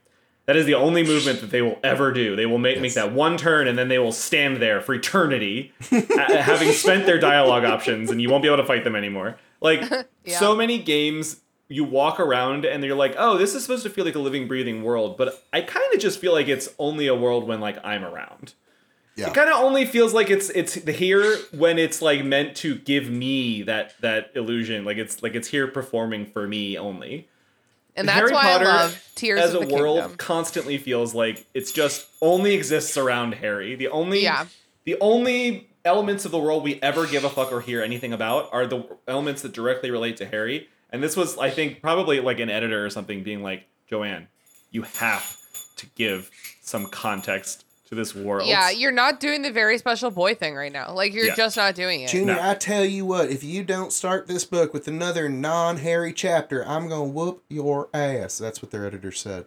that 0.47 0.57
is 0.57 0.65
the 0.67 0.75
only 0.75 1.03
movement 1.03 1.41
that 1.41 1.51
they 1.51 1.63
will 1.63 1.79
ever 1.85 2.11
do. 2.11 2.35
They 2.35 2.47
will 2.47 2.59
make, 2.59 2.81
make 2.81 2.95
that 2.95 3.13
one 3.13 3.37
turn 3.37 3.69
and 3.69 3.79
then 3.79 3.89
they 3.89 3.99
will 3.99 4.11
stand 4.13 4.57
there 4.57 4.81
for 4.81 4.95
eternity, 4.95 5.73
ha- 5.91 6.41
having 6.41 6.73
spent 6.73 7.05
their 7.07 7.19
dialogue 7.19 7.65
options, 7.65 8.11
and 8.11 8.21
you 8.21 8.31
won't 8.31 8.43
be 8.43 8.49
able 8.49 8.57
to 8.57 8.65
fight 8.67 8.85
them 8.85 8.97
anymore. 8.97 9.37
Like 9.61 9.83
Yeah. 10.25 10.39
so 10.39 10.57
many 10.57 10.79
games 10.79 11.41
you 11.69 11.85
walk 11.85 12.19
around 12.21 12.65
and 12.65 12.83
you're 12.85 12.97
like, 12.97 13.15
oh, 13.19 13.37
this 13.39 13.55
is 13.55 13.63
supposed 13.63 13.83
to 13.83 13.91
feel 13.91 14.05
like 14.05 14.15
a 14.15 14.19
living, 14.19 14.47
breathing 14.49 14.83
world, 14.83 15.17
but 15.17 15.45
I 15.53 15.61
kind 15.63 15.93
of 15.95 16.01
just 16.01 16.19
feel 16.19 16.33
like 16.33 16.49
it's 16.49 16.69
only 16.79 17.07
a 17.09 17.15
world 17.15 17.47
when 17.47 17.61
like 17.61 17.79
I'm 17.85 18.05
around. 18.05 18.55
Yeah. 19.23 19.29
It 19.29 19.35
kind 19.35 19.49
of 19.51 19.57
only 19.57 19.85
feels 19.87 20.13
like 20.13 20.31
it's 20.31 20.51
it's 20.51 20.75
here 20.75 21.37
when 21.53 21.79
it's 21.79 22.03
like 22.03 22.25
meant 22.25 22.57
to 22.59 22.77
give 22.77 23.09
me 23.11 23.63
that 23.63 23.95
that 24.01 24.31
illusion, 24.35 24.85
like 24.85 24.97
it's 24.99 25.23
like 25.23 25.35
it's 25.35 25.49
here 25.49 25.67
performing 25.67 26.27
for 26.27 26.47
me 26.47 26.77
only. 26.79 27.29
And 27.95 28.09
that's 28.09 28.19
Harry 28.21 28.33
why 28.33 28.43
Potter 28.43 28.65
I 28.65 28.69
love 28.85 29.05
Tears 29.15 29.41
as 29.41 29.55
of 29.55 29.63
a 29.63 29.67
the 29.67 29.75
world 29.75 29.99
Kingdom. 30.01 30.17
constantly 30.17 30.79
feels 30.79 31.15
like 31.15 31.47
it's 31.55 31.73
just 31.73 32.07
only 32.21 32.55
exists 32.55 32.97
around 32.97 33.35
Harry. 33.35 33.75
The 33.75 33.89
only 33.89 34.23
Yeah. 34.23 34.47
the 34.85 34.97
only 35.01 35.69
elements 35.85 36.25
of 36.25 36.31
the 36.31 36.39
world 36.39 36.63
we 36.63 36.81
ever 36.81 37.07
give 37.07 37.25
a 37.25 37.29
fuck 37.31 37.53
or 37.53 37.61
hear 37.61 37.83
anything 37.83 38.13
about 38.13 38.49
are 38.53 38.67
the 38.67 38.87
elements 39.09 39.43
that 39.43 39.53
directly 39.53 39.91
relate 39.91 40.17
to 40.19 40.27
Harry. 40.27 40.69
And 40.91 41.03
this 41.03 41.17
was, 41.17 41.37
I 41.39 41.51
think, 41.51 41.81
probably 41.83 42.21
like 42.21 42.39
an 42.41 42.51
editor 42.51 42.85
or 42.85 42.91
something 42.91 43.23
being 43.23 43.43
like, 43.43 43.67
Joanne, 43.89 44.29
you 44.71 44.83
have 44.83 45.37
to 45.77 45.87
give 45.97 46.31
some 46.63 46.87
context 46.87 47.65
to 47.93 47.97
this 47.97 48.15
world. 48.15 48.49
Yeah, 48.49 48.71
you're 48.71 48.91
not 48.91 49.21
doing 49.21 49.43
the 49.43 49.51
very 49.51 49.77
special 49.77 50.11
boy 50.11 50.35
thing 50.35 50.55
right 50.55 50.73
now. 50.73 50.93
Like 50.95 51.13
you're 51.13 51.27
Yeah. 51.27 51.35
just 51.37 51.59
not 51.59 51.75
doing 51.75 52.01
it. 52.01 52.09
Junior, 52.09 52.37
No. 52.37 52.51
I 52.51 52.55
tell 52.55 52.87
you 52.87 53.05
what, 53.05 53.29
if 53.31 53.45
you 53.45 53.63
don't 53.63 53.93
start 53.93 54.27
this 54.27 54.47
book 54.47 54.73
with 54.73 54.89
another 54.89 55.29
non-Harry 55.29 56.15
chapter, 56.15 56.67
I'm 56.67 56.89
gonna 56.89 57.05
whoop 57.05 57.45
your 57.51 57.91
ass. 57.93 58.39
That's 58.39 58.63
what 58.63 58.71
their 58.71 58.87
editor 58.87 59.13
said. 59.13 59.45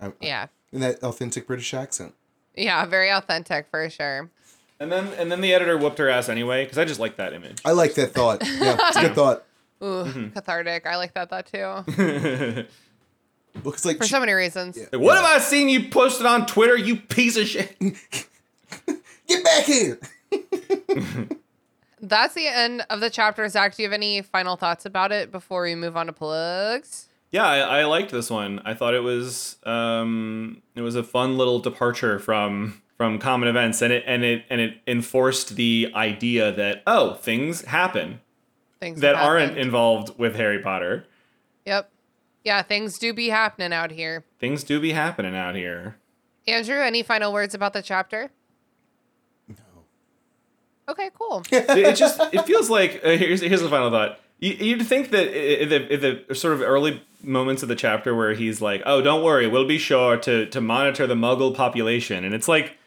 I- 0.00 0.12
yeah. 0.20 0.46
in 0.72 0.78
that 0.80 1.02
authentic 1.02 1.48
British 1.48 1.74
accent. 1.74 2.14
Yeah, 2.54 2.86
very 2.86 3.10
authentic 3.10 3.66
for 3.70 3.90
sure. 3.90 4.30
And 4.78 4.92
then 4.92 5.08
and 5.18 5.32
then 5.32 5.40
the 5.40 5.52
editor 5.52 5.76
whooped 5.76 5.98
her 5.98 6.08
ass 6.08 6.28
anyway 6.28 6.62
because 6.64 6.78
I 6.78 6.84
just 6.84 7.00
like 7.00 7.16
that 7.16 7.32
image. 7.32 7.58
I 7.64 7.72
like 7.72 7.94
that 7.94 8.12
thought. 8.14 8.42
Yeah, 8.46 8.76
it's 8.80 8.96
a 8.96 9.00
good 9.00 9.14
thought. 9.16 9.44
Ooh, 9.82 10.04
Mm-hmm. 10.04 10.28
cathartic. 10.28 10.86
I 10.86 10.96
like 10.96 11.14
that 11.14 11.28
thought 11.30 11.46
too. 11.46 12.66
Looks 13.64 13.84
like 13.84 13.98
For 13.98 14.04
she- 14.04 14.10
so 14.10 14.20
many 14.20 14.32
reasons. 14.32 14.78
Yeah. 14.78 14.98
what 14.98 15.16
have 15.16 15.24
I 15.24 15.38
seen 15.38 15.68
you 15.68 15.88
posted 15.88 16.26
on 16.26 16.46
Twitter? 16.46 16.76
You 16.76 16.96
piece 16.96 17.36
of 17.36 17.46
shit. 17.46 17.76
get 19.26 19.44
back 19.44 19.64
here. 19.64 19.98
That's 22.00 22.34
the 22.34 22.46
end 22.46 22.84
of 22.90 23.00
the 23.00 23.10
chapter. 23.10 23.48
Zach, 23.48 23.74
do 23.76 23.82
you 23.82 23.88
have 23.88 23.92
any 23.94 24.22
final 24.22 24.56
thoughts 24.56 24.86
about 24.86 25.10
it 25.10 25.32
before 25.32 25.62
we 25.62 25.74
move 25.74 25.96
on 25.96 26.06
to 26.06 26.12
plugs? 26.12 27.08
Yeah, 27.32 27.44
I, 27.46 27.80
I 27.80 27.84
liked 27.84 28.10
this 28.12 28.30
one. 28.30 28.60
I 28.64 28.74
thought 28.74 28.94
it 28.94 29.02
was 29.02 29.56
um, 29.64 30.62
it 30.76 30.80
was 30.82 30.94
a 30.94 31.02
fun 31.02 31.36
little 31.36 31.58
departure 31.58 32.18
from 32.18 32.80
from 32.96 33.18
common 33.18 33.48
events, 33.48 33.82
and 33.82 33.92
it 33.92 34.04
and 34.06 34.24
it 34.24 34.44
and 34.48 34.60
it 34.60 34.78
enforced 34.86 35.56
the 35.56 35.90
idea 35.94 36.52
that 36.52 36.82
oh, 36.86 37.14
things 37.14 37.62
happen 37.64 38.20
Things 38.80 39.00
that 39.00 39.16
have 39.16 39.24
aren't 39.26 39.58
involved 39.58 40.16
with 40.18 40.36
Harry 40.36 40.60
Potter. 40.60 41.04
Yep. 41.66 41.90
Yeah, 42.44 42.62
things 42.62 42.98
do 42.98 43.12
be 43.12 43.28
happening 43.28 43.72
out 43.72 43.90
here. 43.90 44.24
Things 44.38 44.64
do 44.64 44.80
be 44.80 44.92
happening 44.92 45.36
out 45.36 45.54
here. 45.54 45.96
Andrew, 46.46 46.78
any 46.78 47.02
final 47.02 47.32
words 47.32 47.54
about 47.54 47.72
the 47.72 47.82
chapter? 47.82 48.30
No. 49.48 49.54
Okay, 50.88 51.10
cool. 51.18 51.42
it, 51.52 51.68
it 51.70 51.96
just 51.96 52.20
it 52.32 52.42
feels 52.46 52.70
like 52.70 53.00
uh, 53.04 53.10
here's 53.10 53.40
here's 53.40 53.60
the 53.62 53.68
final 53.68 53.90
thought. 53.90 54.18
You, 54.40 54.52
you'd 54.52 54.86
think 54.86 55.10
that 55.10 55.26
in 55.62 55.68
the, 55.68 55.94
in 55.94 56.24
the 56.28 56.34
sort 56.34 56.54
of 56.54 56.62
early 56.62 57.02
moments 57.22 57.62
of 57.64 57.68
the 57.68 57.74
chapter 57.74 58.14
where 58.14 58.32
he's 58.34 58.62
like, 58.62 58.82
"Oh, 58.86 59.02
don't 59.02 59.22
worry, 59.22 59.46
we'll 59.46 59.66
be 59.66 59.78
sure 59.78 60.16
to 60.18 60.46
to 60.46 60.60
monitor 60.60 61.06
the 61.06 61.14
Muggle 61.16 61.54
population," 61.54 62.24
and 62.24 62.34
it's 62.34 62.48
like, 62.48 62.78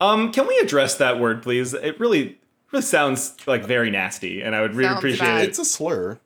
um, 0.00 0.32
can 0.32 0.46
we 0.46 0.58
address 0.58 0.96
that 0.96 1.18
word, 1.20 1.42
please? 1.42 1.72
It 1.72 1.98
really 2.00 2.38
really 2.72 2.82
sounds 2.82 3.36
like 3.46 3.64
very 3.64 3.90
nasty, 3.90 4.42
and 4.42 4.54
I 4.54 4.60
would 4.60 4.74
really 4.74 4.88
Sounds 4.88 4.98
appreciate 4.98 5.26
bad. 5.26 5.44
it. 5.44 5.48
It's 5.50 5.58
a 5.60 5.64
slur. 5.64 6.18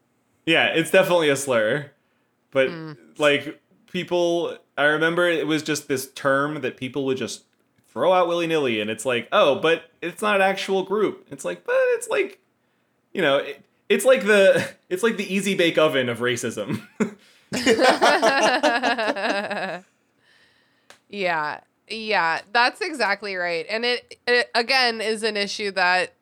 Yeah, 0.46 0.68
it's 0.68 0.90
definitely 0.90 1.28
a 1.28 1.36
slur, 1.36 1.90
but 2.50 2.68
mm. 2.68 2.96
like 3.18 3.60
people, 3.90 4.56
I 4.76 4.84
remember 4.84 5.28
it 5.28 5.46
was 5.46 5.62
just 5.62 5.88
this 5.88 6.10
term 6.12 6.60
that 6.62 6.76
people 6.76 7.04
would 7.06 7.16
just 7.16 7.44
throw 7.88 8.12
out 8.12 8.28
willy 8.28 8.46
nilly, 8.46 8.80
and 8.80 8.90
it's 8.90 9.04
like, 9.04 9.28
oh, 9.32 9.60
but 9.60 9.90
it's 10.00 10.22
not 10.22 10.36
an 10.36 10.42
actual 10.42 10.84
group. 10.84 11.26
It's 11.30 11.44
like, 11.44 11.64
but 11.64 11.74
it's 11.76 12.08
like, 12.08 12.40
you 13.12 13.22
know, 13.22 13.38
it, 13.38 13.64
it's 13.88 14.04
like 14.04 14.24
the 14.24 14.68
it's 14.88 15.02
like 15.02 15.16
the 15.16 15.32
easy 15.32 15.54
bake 15.54 15.78
oven 15.78 16.08
of 16.08 16.18
racism. 16.18 16.86
yeah. 21.08 21.60
Yeah, 21.92 22.40
that's 22.52 22.80
exactly 22.80 23.34
right. 23.34 23.66
And 23.68 23.84
it, 23.84 24.16
it 24.28 24.48
again 24.54 25.00
is 25.00 25.24
an 25.24 25.36
issue 25.36 25.72
that 25.72 26.14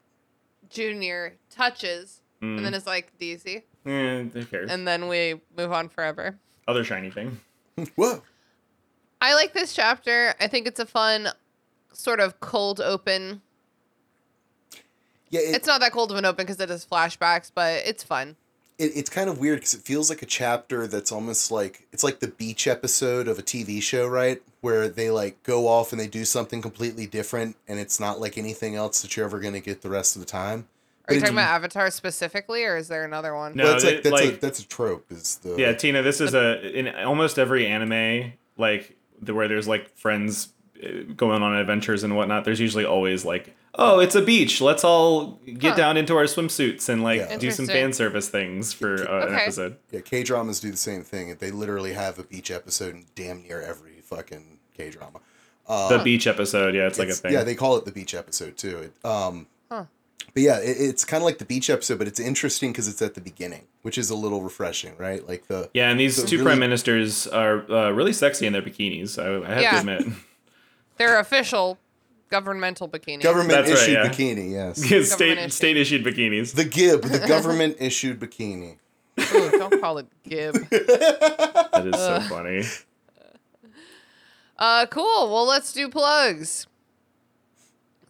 Junior 0.70 1.34
touches 1.50 2.22
and 2.40 2.64
then 2.64 2.72
mm. 2.72 2.76
it's 2.76 2.86
like 2.86 3.16
DZ. 3.18 3.62
Eh, 3.86 4.22
who 4.24 4.44
cares? 4.44 4.70
And 4.70 4.86
then 4.86 5.08
we 5.08 5.40
move 5.56 5.72
on 5.72 5.88
forever. 5.88 6.36
Other 6.66 6.84
shiny 6.84 7.10
thing. 7.10 7.40
Whoa. 7.96 8.22
I 9.20 9.34
like 9.34 9.52
this 9.52 9.72
chapter. 9.74 10.34
I 10.40 10.46
think 10.46 10.66
it's 10.66 10.80
a 10.80 10.86
fun 10.86 11.28
sort 11.92 12.20
of 12.20 12.38
cold 12.40 12.80
open. 12.80 13.42
Yeah, 15.30 15.40
it, 15.40 15.56
It's 15.56 15.66
not 15.66 15.80
that 15.80 15.92
cold 15.92 16.10
of 16.10 16.16
an 16.16 16.24
open 16.24 16.44
because 16.46 16.60
it 16.60 16.68
has 16.68 16.84
flashbacks, 16.86 17.50
but 17.54 17.82
it's 17.84 18.02
fun. 18.02 18.36
it, 18.78 18.92
it's 18.94 19.10
kind 19.10 19.28
of 19.28 19.38
weird 19.38 19.58
because 19.58 19.74
it 19.74 19.82
feels 19.82 20.08
like 20.08 20.22
a 20.22 20.26
chapter 20.26 20.86
that's 20.86 21.10
almost 21.12 21.50
like 21.50 21.86
it's 21.92 22.04
like 22.04 22.20
the 22.20 22.28
beach 22.28 22.66
episode 22.66 23.28
of 23.28 23.38
a 23.38 23.42
TV 23.42 23.82
show, 23.82 24.06
right? 24.06 24.40
Where 24.60 24.88
they 24.88 25.10
like 25.10 25.42
go 25.42 25.66
off 25.68 25.92
and 25.92 26.00
they 26.00 26.06
do 26.06 26.24
something 26.24 26.62
completely 26.62 27.06
different, 27.06 27.56
and 27.66 27.78
it's 27.78 27.98
not 28.00 28.20
like 28.20 28.38
anything 28.38 28.74
else 28.74 29.02
that 29.02 29.16
you're 29.16 29.26
ever 29.26 29.40
gonna 29.40 29.60
get 29.60 29.82
the 29.82 29.90
rest 29.90 30.16
of 30.16 30.20
the 30.20 30.26
time. 30.26 30.68
Are 31.08 31.14
you 31.14 31.20
talking 31.20 31.34
about 31.34 31.48
Avatar 31.48 31.90
specifically, 31.90 32.64
or 32.64 32.76
is 32.76 32.88
there 32.88 33.04
another 33.04 33.34
one? 33.34 33.54
No. 33.54 33.64
Well, 33.64 33.74
it's 33.76 33.84
like 33.84 33.94
it- 33.94 34.04
that's 34.04 34.20
a 34.22 34.30
that's 34.36 34.60
a 34.60 34.66
trope. 34.68 35.06
Is 35.10 35.36
the 35.36 35.56
Yeah, 35.56 35.72
Tina, 35.72 36.02
this 36.02 36.20
is 36.20 36.34
a 36.34 36.60
in 36.78 36.88
almost 37.04 37.38
every 37.38 37.66
anime 37.66 38.32
like 38.56 38.96
the, 39.20 39.34
where 39.34 39.48
there's 39.48 39.66
like 39.68 39.96
friends 39.96 40.48
uh, 40.82 40.88
going 41.16 41.42
on 41.42 41.54
adventures 41.56 42.04
and 42.04 42.14
whatnot. 42.16 42.44
There's 42.44 42.60
usually 42.60 42.84
always 42.84 43.24
like, 43.24 43.54
oh, 43.74 44.00
it's 44.00 44.14
a 44.14 44.22
beach. 44.22 44.60
Let's 44.60 44.84
all 44.84 45.40
get 45.46 45.70
Huh. 45.70 45.76
down 45.76 45.96
into 45.96 46.16
our 46.16 46.24
swimsuits 46.24 46.88
and 46.88 47.02
like 47.02 47.20
Yeah. 47.20 47.36
do 47.38 47.50
some 47.50 47.66
fan 47.66 47.92
service 47.92 48.28
things 48.28 48.72
for 48.72 49.08
uh, 49.08 49.26
an 49.28 49.34
episode. 49.34 49.76
yeah 49.90 50.00
K 50.00 50.22
dramas 50.22 50.60
do 50.60 50.70
the 50.70 50.76
same 50.76 51.02
thing. 51.04 51.34
They 51.38 51.50
literally 51.50 51.94
have 51.94 52.18
a 52.18 52.22
beach 52.24 52.50
episode 52.50 52.94
in 52.94 53.06
damn 53.14 53.42
near 53.42 53.60
every 53.62 54.00
fucking 54.02 54.58
K 54.76 54.90
drama. 54.90 55.20
The 55.68 56.00
beach 56.02 56.26
episode, 56.26 56.74
yeah, 56.74 56.86
it's, 56.86 56.98
like 56.98 57.08
a 57.10 57.14
thing. 57.14 57.32
Yeah, 57.32 57.44
they 57.44 57.54
call 57.54 57.76
it 57.76 57.84
the 57.84 57.92
beach 57.92 58.14
episode 58.14 58.56
too. 58.56 58.78
It, 58.78 59.06
um, 59.06 59.46
Huh. 59.46 59.54
But 60.34 60.42
yeah, 60.42 60.58
it, 60.58 60.76
it's 60.78 61.04
kind 61.04 61.22
of 61.22 61.24
like 61.24 61.38
the 61.38 61.44
beach 61.44 61.70
episode, 61.70 61.98
but 61.98 62.06
it's 62.06 62.20
interesting 62.20 62.70
because 62.72 62.86
it's 62.88 63.00
at 63.02 63.14
the 63.14 63.20
beginning, 63.20 63.66
which 63.82 63.96
is 63.98 64.10
a 64.10 64.14
little 64.14 64.42
refreshing, 64.42 64.96
right? 64.98 65.26
Like 65.26 65.46
the 65.48 65.70
yeah, 65.74 65.90
and 65.90 65.98
these 65.98 66.16
So 66.16 66.26
two 66.26 66.36
really- 66.36 66.44
prime 66.46 66.58
ministers 66.60 67.26
are 67.26 67.70
uh, 67.70 67.90
really 67.90 68.12
sexy 68.12 68.46
in 68.46 68.52
their 68.52 68.62
bikinis. 68.62 69.18
I, 69.18 69.44
I 69.46 69.54
have 69.54 69.62
Yeah. 69.62 69.70
to 69.72 69.78
admit. 69.78 70.02
They're 70.98 71.18
official 71.20 71.78
governmental 72.30 72.88
bikinis. 72.88 73.22
government 73.22 73.50
That's 73.66 73.70
right, 73.70 73.78
issued 73.80 73.94
yeah. 73.94 74.08
bikini. 74.10 74.50
Yes, 74.52 74.78
state 75.12 75.38
issued. 75.38 75.52
state 75.52 75.76
issued 75.76 76.04
bikinis. 76.04 76.54
the 76.54 76.64
Gib, 76.64 77.02
the 77.02 77.20
government 77.26 77.76
issued 77.80 78.20
bikini. 78.20 78.76
Ooh, 79.34 79.50
don't 79.52 79.80
call 79.80 79.98
it 79.98 80.06
Gib. 80.28 80.54
That 80.70 81.90
is 81.92 81.96
so 81.98 82.20
funny. 82.28 82.62
Uh, 84.58 84.86
cool. 84.86 85.30
Well, 85.32 85.46
let's 85.46 85.72
do 85.72 85.88
plugs. 85.88 86.66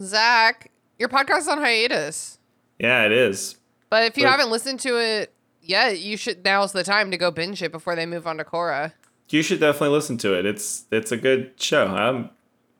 Zach, 0.02 0.70
your 0.98 1.08
podcast's 1.08 1.48
on 1.48 1.58
hiatus, 1.58 2.38
Yeah, 2.78 3.04
it 3.04 3.12
is. 3.12 3.56
but 3.90 4.04
if 4.04 4.16
you 4.16 4.24
But- 4.24 4.30
haven't 4.30 4.50
listened 4.50 4.80
to 4.80 4.96
it 4.98 5.32
yet, 5.62 5.98
you 5.98 6.16
should. 6.16 6.44
Now's 6.44 6.72
the 6.72 6.84
time 6.84 7.10
to 7.10 7.16
go 7.16 7.30
binge 7.30 7.62
it 7.62 7.72
before 7.72 7.96
they 7.96 8.06
move 8.06 8.26
on 8.26 8.38
to 8.38 8.44
Korra. 8.44 8.92
You 9.30 9.42
should 9.42 9.60
definitely 9.60 9.94
listen 9.96 10.16
to 10.18 10.38
it. 10.38 10.46
It's 10.46 10.84
it's 10.90 11.12
a 11.12 11.16
good 11.16 11.52
show. 11.58 11.86
I'm 11.88 12.30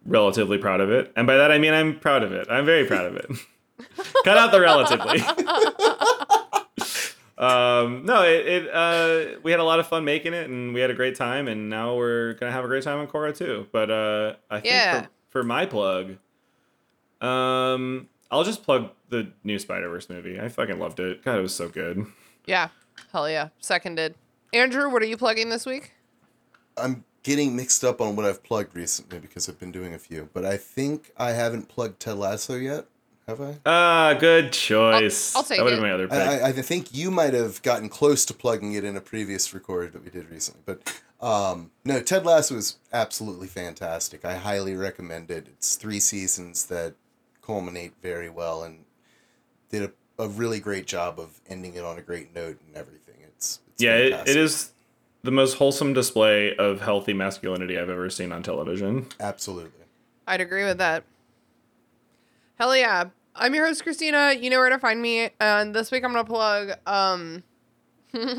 relatively 0.06 0.58
proud 0.58 0.80
of 0.80 0.90
it, 0.90 1.12
and 1.16 1.26
by 1.26 1.36
that 1.36 1.50
I 1.52 1.58
mean 1.58 1.74
I'm 1.74 1.98
proud 1.98 2.22
of 2.22 2.32
it. 2.32 2.46
I'm 2.50 2.64
very 2.64 2.86
proud 2.86 3.06
of 3.06 3.16
it. 3.16 3.30
Cut 4.24 4.38
out 4.38 4.50
the 4.50 4.60
relatively. 4.60 5.20
um, 7.38 8.04
no, 8.04 8.22
it, 8.24 8.46
it 8.46 8.74
uh, 8.74 9.38
we 9.42 9.50
had 9.50 9.60
a 9.60 9.64
lot 9.64 9.78
of 9.78 9.86
fun 9.86 10.04
making 10.04 10.34
it, 10.34 10.48
and 10.48 10.74
we 10.74 10.80
had 10.80 10.90
a 10.90 10.94
great 10.94 11.14
time, 11.14 11.46
and 11.48 11.70
now 11.70 11.96
we're 11.96 12.34
gonna 12.34 12.52
have 12.52 12.64
a 12.64 12.68
great 12.68 12.82
time 12.82 12.98
on 12.98 13.06
Korra 13.06 13.36
too. 13.36 13.66
But 13.70 13.90
uh, 13.90 14.34
I 14.50 14.60
think 14.60 14.74
Yeah. 14.74 15.02
for, 15.02 15.08
for 15.30 15.42
my 15.44 15.66
plug, 15.66 16.16
um, 17.20 18.08
I'll 18.30 18.44
just 18.44 18.62
plug 18.62 18.90
the 19.08 19.32
new 19.44 19.58
Spider 19.58 19.88
Verse 19.88 20.08
movie. 20.08 20.40
I 20.40 20.48
fucking 20.48 20.78
loved 20.78 21.00
it. 21.00 21.24
God, 21.24 21.38
it 21.38 21.42
was 21.42 21.54
so 21.54 21.68
good. 21.68 22.06
Yeah, 22.46 22.68
hell 23.12 23.28
yeah, 23.28 23.48
seconded. 23.60 24.14
Andrew, 24.52 24.90
what 24.90 25.02
are 25.02 25.06
you 25.06 25.16
plugging 25.16 25.50
this 25.50 25.66
week? 25.66 25.92
I'm 26.76 27.04
getting 27.22 27.54
mixed 27.56 27.84
up 27.84 28.00
on 28.00 28.16
what 28.16 28.24
I've 28.24 28.42
plugged 28.42 28.74
recently 28.74 29.18
because 29.18 29.48
I've 29.48 29.58
been 29.58 29.72
doing 29.72 29.94
a 29.94 29.98
few, 29.98 30.28
but 30.32 30.44
I 30.44 30.56
think 30.56 31.12
I 31.16 31.32
haven't 31.32 31.68
plugged 31.68 32.00
Ted 32.00 32.16
Lasso 32.16 32.54
yet. 32.54 32.86
Have 33.26 33.42
I? 33.42 33.56
Ah, 33.66 34.16
good 34.18 34.54
choice. 34.54 35.36
I'll 35.36 35.42
take 35.42 35.58
that 35.58 35.64
would 35.64 35.74
it. 35.74 35.76
have 35.76 35.82
my 35.82 35.92
other 35.92 36.08
pick. 36.08 36.18
I, 36.18 36.38
I, 36.38 36.48
I 36.48 36.52
think 36.52 36.94
you 36.94 37.10
might 37.10 37.34
have 37.34 37.60
gotten 37.62 37.90
close 37.90 38.24
to 38.24 38.32
plugging 38.32 38.72
it 38.72 38.84
in 38.84 38.96
a 38.96 39.02
previous 39.02 39.52
record 39.52 39.92
that 39.92 40.02
we 40.02 40.08
did 40.10 40.30
recently, 40.30 40.62
but 40.64 41.02
um, 41.20 41.70
no, 41.84 42.00
Ted 42.00 42.24
Lasso 42.24 42.56
is 42.56 42.78
absolutely 42.90 43.48
fantastic. 43.48 44.24
I 44.24 44.36
highly 44.36 44.74
recommend 44.74 45.30
it. 45.30 45.48
It's 45.48 45.76
three 45.76 46.00
seasons 46.00 46.66
that 46.66 46.94
culminate 47.48 47.94
very 48.02 48.28
well 48.28 48.62
and 48.62 48.84
did 49.70 49.82
a, 49.82 50.22
a 50.22 50.28
really 50.28 50.60
great 50.60 50.86
job 50.86 51.18
of 51.18 51.40
ending 51.48 51.74
it 51.74 51.82
on 51.82 51.98
a 51.98 52.02
great 52.02 52.34
note 52.34 52.58
and 52.66 52.76
everything. 52.76 53.14
It's 53.26 53.60
it's 53.72 53.82
yeah, 53.82 53.94
it, 53.94 54.28
it 54.28 54.36
is 54.36 54.72
the 55.22 55.30
most 55.30 55.54
wholesome 55.54 55.94
display 55.94 56.54
of 56.56 56.82
healthy 56.82 57.14
masculinity 57.14 57.78
I've 57.78 57.88
ever 57.88 58.10
seen 58.10 58.32
on 58.32 58.42
television. 58.42 59.06
Absolutely. 59.18 59.86
I'd 60.26 60.42
agree 60.42 60.64
with 60.64 60.76
that. 60.76 61.04
Hell 62.56 62.76
yeah. 62.76 63.04
I'm 63.34 63.54
your 63.54 63.66
host, 63.66 63.82
Christina. 63.82 64.34
You 64.38 64.50
know 64.50 64.58
where 64.58 64.68
to 64.68 64.78
find 64.78 65.00
me. 65.00 65.30
And 65.40 65.74
this 65.74 65.90
week 65.90 66.04
I'm 66.04 66.12
going 66.12 66.24
to 66.24 66.30
plug, 66.30 66.72
um, 66.86 67.44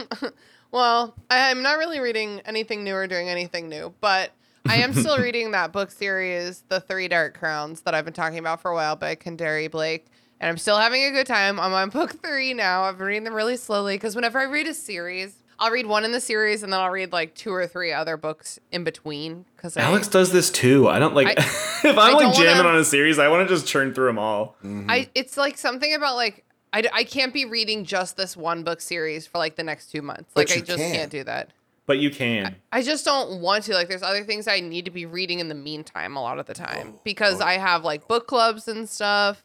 well, 0.71 1.15
I, 1.31 1.49
I'm 1.49 1.63
not 1.63 1.79
really 1.79 1.99
reading 1.99 2.41
anything 2.45 2.83
new 2.83 2.93
or 2.93 3.07
doing 3.07 3.27
anything 3.27 3.69
new, 3.69 3.93
but 4.01 4.31
I 4.67 4.77
am 4.77 4.93
still 4.93 5.17
reading 5.21 5.51
that 5.51 5.71
book 5.71 5.91
series, 5.91 6.63
The 6.69 6.79
Three 6.79 7.07
Dark 7.07 7.37
Crowns, 7.37 7.81
that 7.81 7.93
I've 7.93 8.05
been 8.05 8.13
talking 8.13 8.39
about 8.39 8.61
for 8.61 8.71
a 8.71 8.75
while 8.75 8.95
by 8.95 9.15
Kendare 9.15 9.69
Blake. 9.71 10.07
And 10.41 10.49
I'm 10.49 10.57
still 10.57 10.77
having 10.77 11.03
a 11.03 11.11
good 11.11 11.27
time. 11.27 11.59
I'm 11.59 11.73
on 11.73 11.89
book 11.89 12.21
three 12.23 12.53
now. 12.53 12.83
I've 12.83 12.97
been 12.97 13.07
reading 13.07 13.23
them 13.25 13.33
really 13.33 13.57
slowly 13.57 13.95
because 13.95 14.15
whenever 14.15 14.39
I 14.39 14.43
read 14.43 14.67
a 14.67 14.73
series, 14.73 15.35
I'll 15.59 15.69
read 15.71 15.85
one 15.85 16.05
in 16.05 16.13
the 16.13 16.21
series 16.21 16.63
and 16.63 16.71
then 16.71 16.79
I'll 16.79 16.89
read 16.91 17.11
like 17.11 17.35
two 17.35 17.51
or 17.51 17.67
three 17.67 17.91
other 17.91 18.15
books 18.15 18.57
in 18.71 18.85
between. 18.85 19.43
Because 19.57 19.75
Alex 19.75 20.07
does 20.07 20.31
this 20.31 20.49
too. 20.49 20.87
I 20.87 20.97
don't 20.99 21.13
like 21.13 21.27
I- 21.27 21.33
if 21.83 21.85
I'm 21.85 21.99
I 21.99 22.11
like 22.13 22.35
jamming 22.37 22.57
wanna- 22.63 22.69
on 22.69 22.75
a 22.77 22.85
series, 22.85 23.19
I 23.19 23.27
want 23.27 23.47
to 23.49 23.53
just 23.53 23.67
churn 23.67 23.93
through 23.93 24.07
them 24.07 24.17
all. 24.19 24.55
I 24.63 25.09
it's 25.13 25.35
like 25.35 25.57
something 25.57 25.93
about 25.93 26.15
like 26.15 26.45
I, 26.71 26.83
I 26.93 27.03
can't 27.03 27.33
be 27.33 27.43
reading 27.43 27.83
just 27.83 28.15
this 28.15 28.37
one 28.37 28.63
book 28.63 28.79
series 28.79 29.27
for 29.27 29.39
like 29.39 29.57
the 29.57 29.63
next 29.63 29.91
two 29.91 30.01
months. 30.01 30.31
But 30.33 30.49
Like 30.49 30.57
I 30.57 30.61
just 30.61 30.77
can. 30.79 30.93
can't 30.95 31.11
do 31.11 31.25
that. 31.25 31.49
But 31.89 31.97
you 31.97 32.11
can. 32.11 32.55
I 32.71 32.83
just 32.83 33.03
don't 33.03 33.41
want 33.41 33.63
to. 33.63 33.73
Like 33.73 33.87
there's 33.87 34.03
other 34.03 34.23
things 34.23 34.47
I 34.47 34.59
need 34.59 34.85
to 34.85 34.91
be 34.91 35.07
reading 35.07 35.39
in 35.39 35.47
the 35.47 35.55
meantime 35.55 36.15
a 36.15 36.21
lot 36.21 36.37
of 36.37 36.45
the 36.45 36.53
time 36.53 36.99
because 37.03 37.41
I 37.41 37.53
have 37.53 37.83
like 37.83 38.07
book 38.07 38.27
clubs 38.27 38.67
and 38.67 38.87
stuff. 38.87 39.43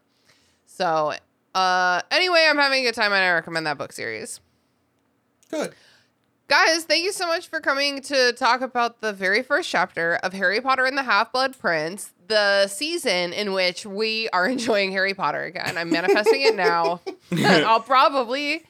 So 0.66 1.14
uh 1.54 2.02
anyway, 2.10 2.46
I'm 2.46 2.58
having 2.58 2.82
a 2.82 2.84
good 2.84 2.94
time 2.94 3.14
and 3.14 3.24
I 3.24 3.32
recommend 3.32 3.66
that 3.66 3.78
book 3.78 3.92
series. 3.92 4.40
Good. 5.50 5.72
Guys, 6.46 6.84
thank 6.84 7.02
you 7.02 7.12
so 7.12 7.26
much 7.26 7.48
for 7.48 7.60
coming 7.62 8.02
to 8.02 8.34
talk 8.34 8.60
about 8.60 9.00
the 9.00 9.14
very 9.14 9.42
first 9.42 9.70
chapter 9.70 10.16
of 10.16 10.34
Harry 10.34 10.60
Potter 10.60 10.84
and 10.84 10.98
the 10.98 11.02
Half 11.02 11.32
Blood 11.32 11.58
Prince, 11.58 12.12
the 12.28 12.66
season 12.66 13.32
in 13.32 13.54
which 13.54 13.86
we 13.86 14.28
are 14.34 14.46
enjoying 14.50 14.92
Harry 14.92 15.14
Potter 15.14 15.44
again. 15.44 15.78
I'm 15.78 15.88
manifesting 15.88 16.42
it 16.42 16.54
now. 16.54 17.00
I'll 17.38 17.80
probably 17.80 18.64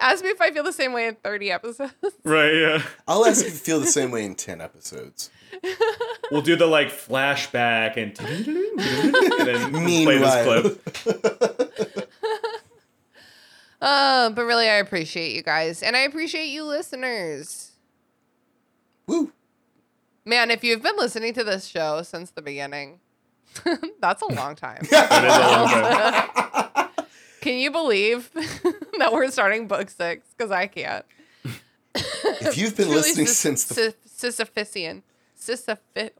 ask 0.00 0.24
me 0.24 0.30
if 0.30 0.40
I 0.40 0.50
feel 0.50 0.64
the 0.64 0.72
same 0.72 0.92
way 0.92 1.06
in 1.06 1.14
30 1.16 1.50
episodes. 1.50 1.92
Right, 2.24 2.52
yeah. 2.54 2.82
I'll 3.08 3.24
ask 3.24 3.44
if 3.44 3.52
you 3.52 3.58
feel 3.58 3.80
the 3.80 3.86
same 3.86 4.10
way 4.10 4.24
in 4.24 4.34
10 4.34 4.60
episodes. 4.60 5.30
We'll 6.30 6.42
do 6.42 6.54
the 6.54 6.66
like 6.66 6.90
flashback 6.90 7.96
and, 7.96 8.16
and 8.20 9.72
then 9.72 9.72
play 10.04 10.18
this 10.18 10.44
clip. 10.44 12.08
Uh, 13.80 14.30
but 14.30 14.44
really, 14.44 14.68
I 14.68 14.74
appreciate 14.74 15.34
you 15.34 15.42
guys, 15.42 15.82
and 15.82 15.96
I 15.96 16.00
appreciate 16.00 16.46
you 16.46 16.64
listeners. 16.64 17.72
Woo. 19.06 19.32
Man, 20.24 20.50
if 20.50 20.62
you've 20.62 20.82
been 20.82 20.96
listening 20.96 21.34
to 21.34 21.42
this 21.42 21.66
show 21.66 22.02
since 22.02 22.30
the 22.30 22.42
beginning, 22.42 23.00
that's 24.00 24.22
a 24.22 24.32
long 24.32 24.54
time. 24.54 24.82
It 24.82 24.92
is 24.92 25.36
a 25.36 25.50
long 25.50 25.68
time. 25.68 26.88
Can 27.40 27.58
you 27.58 27.70
believe 27.70 28.30
that 29.00 29.12
we're 29.12 29.30
starting 29.30 29.66
book 29.68 29.90
six? 29.90 30.26
Because 30.36 30.50
I 30.50 30.66
can't. 30.68 31.04
If 31.94 32.56
you've 32.56 32.76
been 32.76 32.88
listening 32.98 33.26
Sis- 33.26 33.38
since 33.38 33.64
the 33.64 33.94
Sis- 34.06 34.36
Sisyphusian. 34.38 35.02
Sisyphi- 35.38 36.10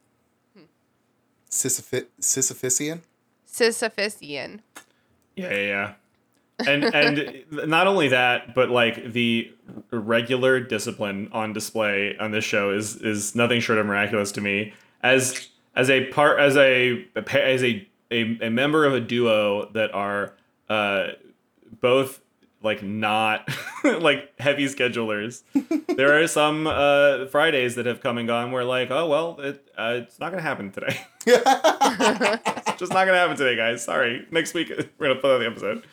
Sisyphi- 1.50 2.06
Sisyphusian, 2.20 3.00
Sisyphusian. 3.50 4.60
Yeah, 5.36 5.50
yeah, 5.50 5.56
yeah. 5.56 5.92
And 6.66 6.84
and 6.84 7.44
not 7.68 7.86
only 7.86 8.08
that, 8.08 8.54
but 8.54 8.70
like 8.70 9.12
the 9.12 9.50
regular 9.90 10.60
discipline 10.60 11.28
on 11.32 11.52
display 11.52 12.16
on 12.18 12.30
this 12.32 12.44
show 12.44 12.70
is 12.70 12.96
is 12.96 13.34
nothing 13.34 13.60
short 13.60 13.78
of 13.78 13.86
miraculous 13.86 14.30
to 14.32 14.40
me. 14.40 14.72
As 15.02 15.48
as 15.74 15.88
a 15.88 16.06
part 16.08 16.38
as 16.38 16.56
a 16.56 17.06
as 17.16 17.64
a 17.64 17.88
a, 18.10 18.38
a 18.42 18.50
member 18.50 18.84
of 18.84 18.92
a 18.94 19.00
duo 19.00 19.70
that 19.72 19.92
are 19.94 20.34
uh 20.68 21.08
both 21.80 22.20
like 22.62 22.82
not 22.82 23.48
like 23.84 24.32
heavy 24.38 24.66
schedulers. 24.66 25.42
there 25.96 26.20
are 26.20 26.26
some 26.26 26.66
uh 26.66 27.26
Fridays 27.26 27.74
that 27.76 27.86
have 27.86 28.00
come 28.00 28.18
and 28.18 28.28
gone 28.28 28.52
where 28.52 28.64
like, 28.64 28.90
oh 28.90 29.08
well, 29.08 29.40
it 29.40 29.68
uh, 29.76 30.00
it's 30.02 30.18
not 30.18 30.30
gonna 30.30 30.42
happen 30.42 30.70
today. 30.70 31.00
it's 31.26 32.78
just 32.78 32.92
not 32.92 33.06
gonna 33.06 33.18
happen 33.18 33.36
today, 33.36 33.56
guys. 33.56 33.84
Sorry. 33.84 34.26
Next 34.30 34.54
week 34.54 34.70
we're 34.98 35.08
gonna 35.08 35.20
put 35.20 35.30
out 35.30 35.38
the 35.38 35.46
episode. 35.46 35.84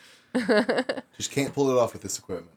just 1.17 1.31
can't 1.31 1.53
pull 1.53 1.69
it 1.71 1.81
off 1.81 1.93
with 1.93 2.01
this 2.01 2.19
equipment. 2.19 2.51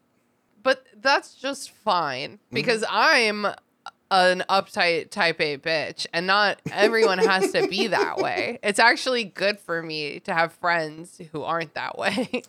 But 0.63 0.85
that's 1.01 1.35
just 1.35 1.71
fine 1.71 2.39
because 2.53 2.85
I'm 2.89 3.47
an 4.11 4.43
uptight 4.51 5.11
type 5.11 5.41
A 5.41 5.57
bitch, 5.57 6.07
and 6.13 6.27
not 6.27 6.61
everyone 6.73 7.19
has 7.19 7.53
to 7.53 7.69
be 7.69 7.87
that 7.87 8.19
way. 8.19 8.59
It's 8.63 8.81
actually 8.81 9.25
good 9.25 9.59
for 9.61 9.83
me 9.83 10.21
to 10.21 10.35
have 10.35 10.53
friends 10.55 11.21
who 11.33 11.43
aren't 11.43 11.75
that 11.75 11.97
way. 11.97 12.43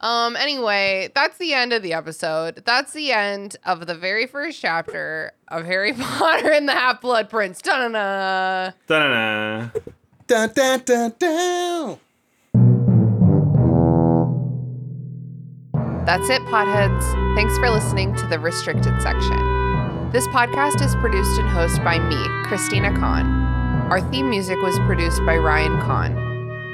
Um. 0.00 0.36
Anyway, 0.36 1.10
that's 1.14 1.38
the 1.38 1.54
end 1.54 1.72
of 1.72 1.82
the 1.82 1.92
episode. 1.92 2.62
That's 2.64 2.92
the 2.92 3.12
end 3.12 3.56
of 3.64 3.86
the 3.86 3.94
very 3.94 4.26
first 4.26 4.60
chapter 4.60 5.32
of 5.48 5.64
Harry 5.66 5.92
Potter 5.98 6.52
and 6.52 6.68
the 6.68 6.72
Half 6.72 7.00
Blood 7.00 7.28
Prince. 7.28 7.60
Da-na-na. 7.60 8.72
Da-na-na. 8.86 9.70
Dun, 10.28 10.50
dun, 10.54 10.82
dun, 10.84 11.14
dun. 11.18 11.98
That's 16.06 16.30
it, 16.30 16.40
potheads. 16.42 17.34
Thanks 17.34 17.58
for 17.58 17.68
listening 17.70 18.14
to 18.16 18.26
the 18.28 18.38
restricted 18.38 19.00
section. 19.02 19.36
This 20.10 20.26
podcast 20.28 20.80
is 20.80 20.94
produced 20.96 21.38
and 21.38 21.48
hosted 21.48 21.84
by 21.84 21.98
me, 21.98 22.16
Christina 22.48 22.90
Kann. 22.92 23.26
Our 23.90 24.00
theme 24.10 24.30
music 24.30 24.56
was 24.62 24.78
produced 24.86 25.20
by 25.26 25.36
Ryan 25.36 25.78
Kann. 25.80 26.16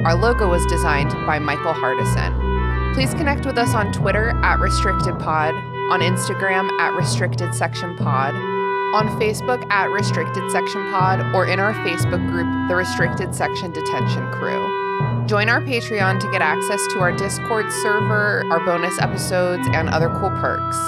Our 0.05 0.15
logo 0.15 0.49
was 0.49 0.65
designed 0.67 1.11
by 1.27 1.39
Michael 1.41 1.73
Hardison. 1.73 2.54
Please 2.95 3.13
connect 3.13 3.45
with 3.45 3.59
us 3.59 3.75
on 3.75 3.91
Twitter 3.91 4.31
at 4.45 4.61
RestrictedPod, 4.61 5.91
on 5.91 5.99
Instagram 5.99 6.71
at 6.79 6.93
RestrictedSectionPod, 6.93 8.95
on 8.95 9.09
Facebook 9.21 9.69
at 9.69 9.91
Restricted 9.91 10.49
Section 10.53 10.89
Pod, 10.93 11.35
or 11.35 11.45
in 11.45 11.59
our 11.59 11.75
Facebook 11.85 12.25
group, 12.31 12.47
The 12.69 12.77
Restricted 12.77 13.35
Section 13.35 13.73
Detention 13.73 14.31
Crew. 14.31 15.27
Join 15.27 15.49
our 15.49 15.61
Patreon 15.61 16.21
to 16.21 16.31
get 16.31 16.41
access 16.41 16.87
to 16.93 17.01
our 17.01 17.11
Discord 17.11 17.73
server, 17.73 18.45
our 18.53 18.65
bonus 18.65 18.97
episodes, 19.01 19.67
and 19.73 19.89
other 19.89 20.09
cool 20.21 20.31
perks. 20.31 20.79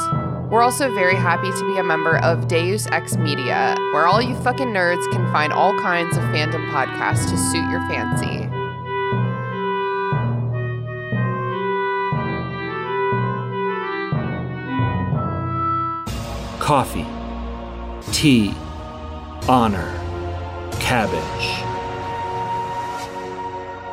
We're 0.48 0.62
also 0.62 0.94
very 0.94 1.16
happy 1.16 1.50
to 1.50 1.66
be 1.66 1.78
a 1.78 1.82
member 1.82 2.18
of 2.18 2.46
Deus 2.46 2.86
Ex 2.92 3.16
Media, 3.16 3.74
where 3.92 4.06
all 4.06 4.22
you 4.22 4.36
fucking 4.42 4.68
nerds 4.68 5.10
can 5.10 5.26
find 5.32 5.52
all 5.52 5.76
kinds 5.80 6.16
of 6.16 6.22
fandom 6.24 6.70
podcasts 6.70 7.28
to 7.30 7.36
suit 7.36 7.68
your 7.68 7.80
fancy. 7.88 8.45
Coffee, 16.66 17.06
tea, 18.10 18.52
honor, 19.48 19.88
cabbage. 20.80 21.62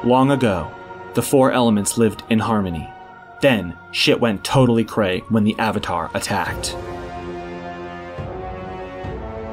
Long 0.03 0.31
ago, 0.31 0.73
the 1.13 1.21
four 1.21 1.51
elements 1.51 1.99
lived 1.99 2.23
in 2.31 2.39
harmony. 2.39 2.89
Then, 3.41 3.77
shit 3.91 4.19
went 4.19 4.43
totally 4.43 4.83
cray 4.83 5.19
when 5.29 5.43
the 5.43 5.55
Avatar 5.59 6.09
attacked. 6.15 6.75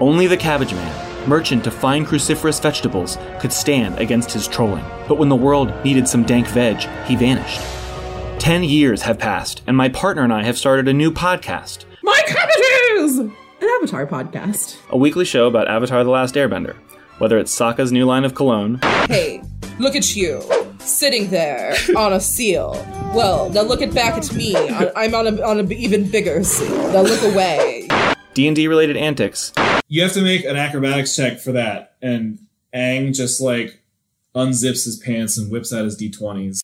Only 0.01 0.27
the 0.27 0.39
Cabbage 0.39 0.73
Man, 0.73 1.29
merchant 1.29 1.67
of 1.67 1.75
fine 1.75 2.07
cruciferous 2.07 2.63
vegetables, 2.63 3.19
could 3.39 3.53
stand 3.53 3.99
against 3.99 4.33
his 4.33 4.49
trolling. 4.49 4.87
But 5.07 5.19
when 5.19 5.29
the 5.29 5.37
world 5.37 5.75
needed 5.85 6.09
some 6.09 6.25
dank 6.25 6.47
veg, 6.47 6.79
he 7.05 7.17
vanished. 7.17 7.61
Ten 8.41 8.65
years 8.65 9.03
have 9.03 9.19
passed, 9.19 9.61
and 9.67 9.77
my 9.77 9.91
partner 9.91 10.23
and 10.23 10.33
I 10.33 10.43
have 10.45 10.57
started 10.57 10.89
a 10.89 10.95
new 10.95 11.11
podcast. 11.11 11.85
My 12.03 12.19
cabbages! 13.19 13.37
An 13.63 13.69
Avatar 13.79 14.07
podcast. 14.07 14.79
a 14.89 14.97
weekly 14.97 15.25
show 15.27 15.47
about 15.47 15.69
Avatar 15.69 16.03
The 16.03 16.11
Last 16.11 16.35
Airbender. 16.35 16.77
Whether 17.19 17.39
it's 17.39 17.55
Sokka's 17.57 17.93
new 17.93 18.07
line 18.07 18.25
of 18.25 18.35
cologne, 18.35 18.79
Hey, 19.09 19.43
look 19.79 19.95
at 19.95 20.17
you, 20.17 20.43
sitting 20.79 21.29
there 21.29 21.75
on 21.97 22.15
a 22.15 22.21
seal. 22.21 22.73
Well, 23.15 23.51
now 23.51 23.61
look 23.63 23.83
at 23.83 23.93
back 23.93 24.15
at 24.17 24.33
me. 24.35 24.57
I- 24.57 24.91
I'm 24.97 25.15
on 25.15 25.27
a, 25.27 25.43
on 25.43 25.61
a 25.61 25.71
even 25.75 26.11
bigger 26.11 26.43
seal. 26.43 26.75
Now 26.93 27.03
look 27.03 27.23
away. 27.23 27.89
D&D 28.33 28.67
related 28.69 28.97
antics, 28.97 29.53
You 29.89 30.03
have 30.03 30.13
to 30.15 30.23
make 30.23 30.45
an 30.45 30.57
acrobatics 30.57 31.15
check 31.15 31.39
for 31.41 31.53
that. 31.53 31.97
And 32.01 32.39
Aang 32.75 33.15
just 33.15 33.41
like 33.43 33.83
unzips 34.35 34.85
his 34.87 34.97
pants 35.05 35.37
and 35.37 35.51
whips 35.51 35.73
out 35.75 35.85
his 35.85 35.99
d20s. 36.01 36.61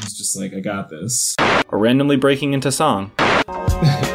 He's 0.00 0.16
just 0.16 0.38
like, 0.38 0.54
I 0.54 0.60
got 0.60 0.88
this. 0.88 1.36
or 1.68 1.78
randomly 1.78 2.16
breaking 2.16 2.54
into 2.54 2.72
song. 2.72 3.10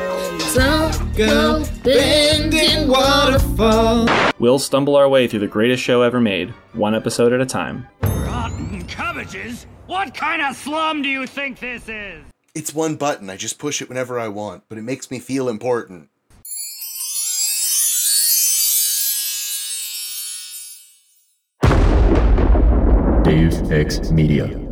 bending 1.84 2.88
waterfall. 2.88 4.08
We'll 4.40 4.60
stumble 4.60 4.96
our 4.96 5.10
way 5.10 5.28
through 5.28 5.40
the 5.40 5.48
greatest 5.48 5.84
show 5.84 6.02
ever 6.02 6.20
made, 6.20 6.52
one 6.74 6.96
episode 6.96 7.34
at 7.34 7.42
a 7.42 7.46
time. 7.46 7.88
Rotten 8.02 8.84
cabbages? 8.86 9.66
What 9.88 10.14
kind 10.14 10.42
of 10.42 10.56
slum 10.56 11.02
do 11.02 11.10
you 11.10 11.28
think 11.28 11.60
this 11.60 11.90
is? 11.90 12.24
It's 12.56 12.74
one 12.74 12.96
button. 12.96 13.30
I 13.30 13.38
just 13.38 13.60
push 13.60 13.82
it 13.82 13.90
whenever 13.90 14.20
I 14.20 14.28
want, 14.28 14.64
but 14.70 14.78
it 14.78 14.84
makes 14.84 15.12
me 15.12 15.20
feel 15.20 15.50
important. 15.50 16.10
Deus 23.24 23.62
Ex 23.70 24.12
Media. 24.12 24.69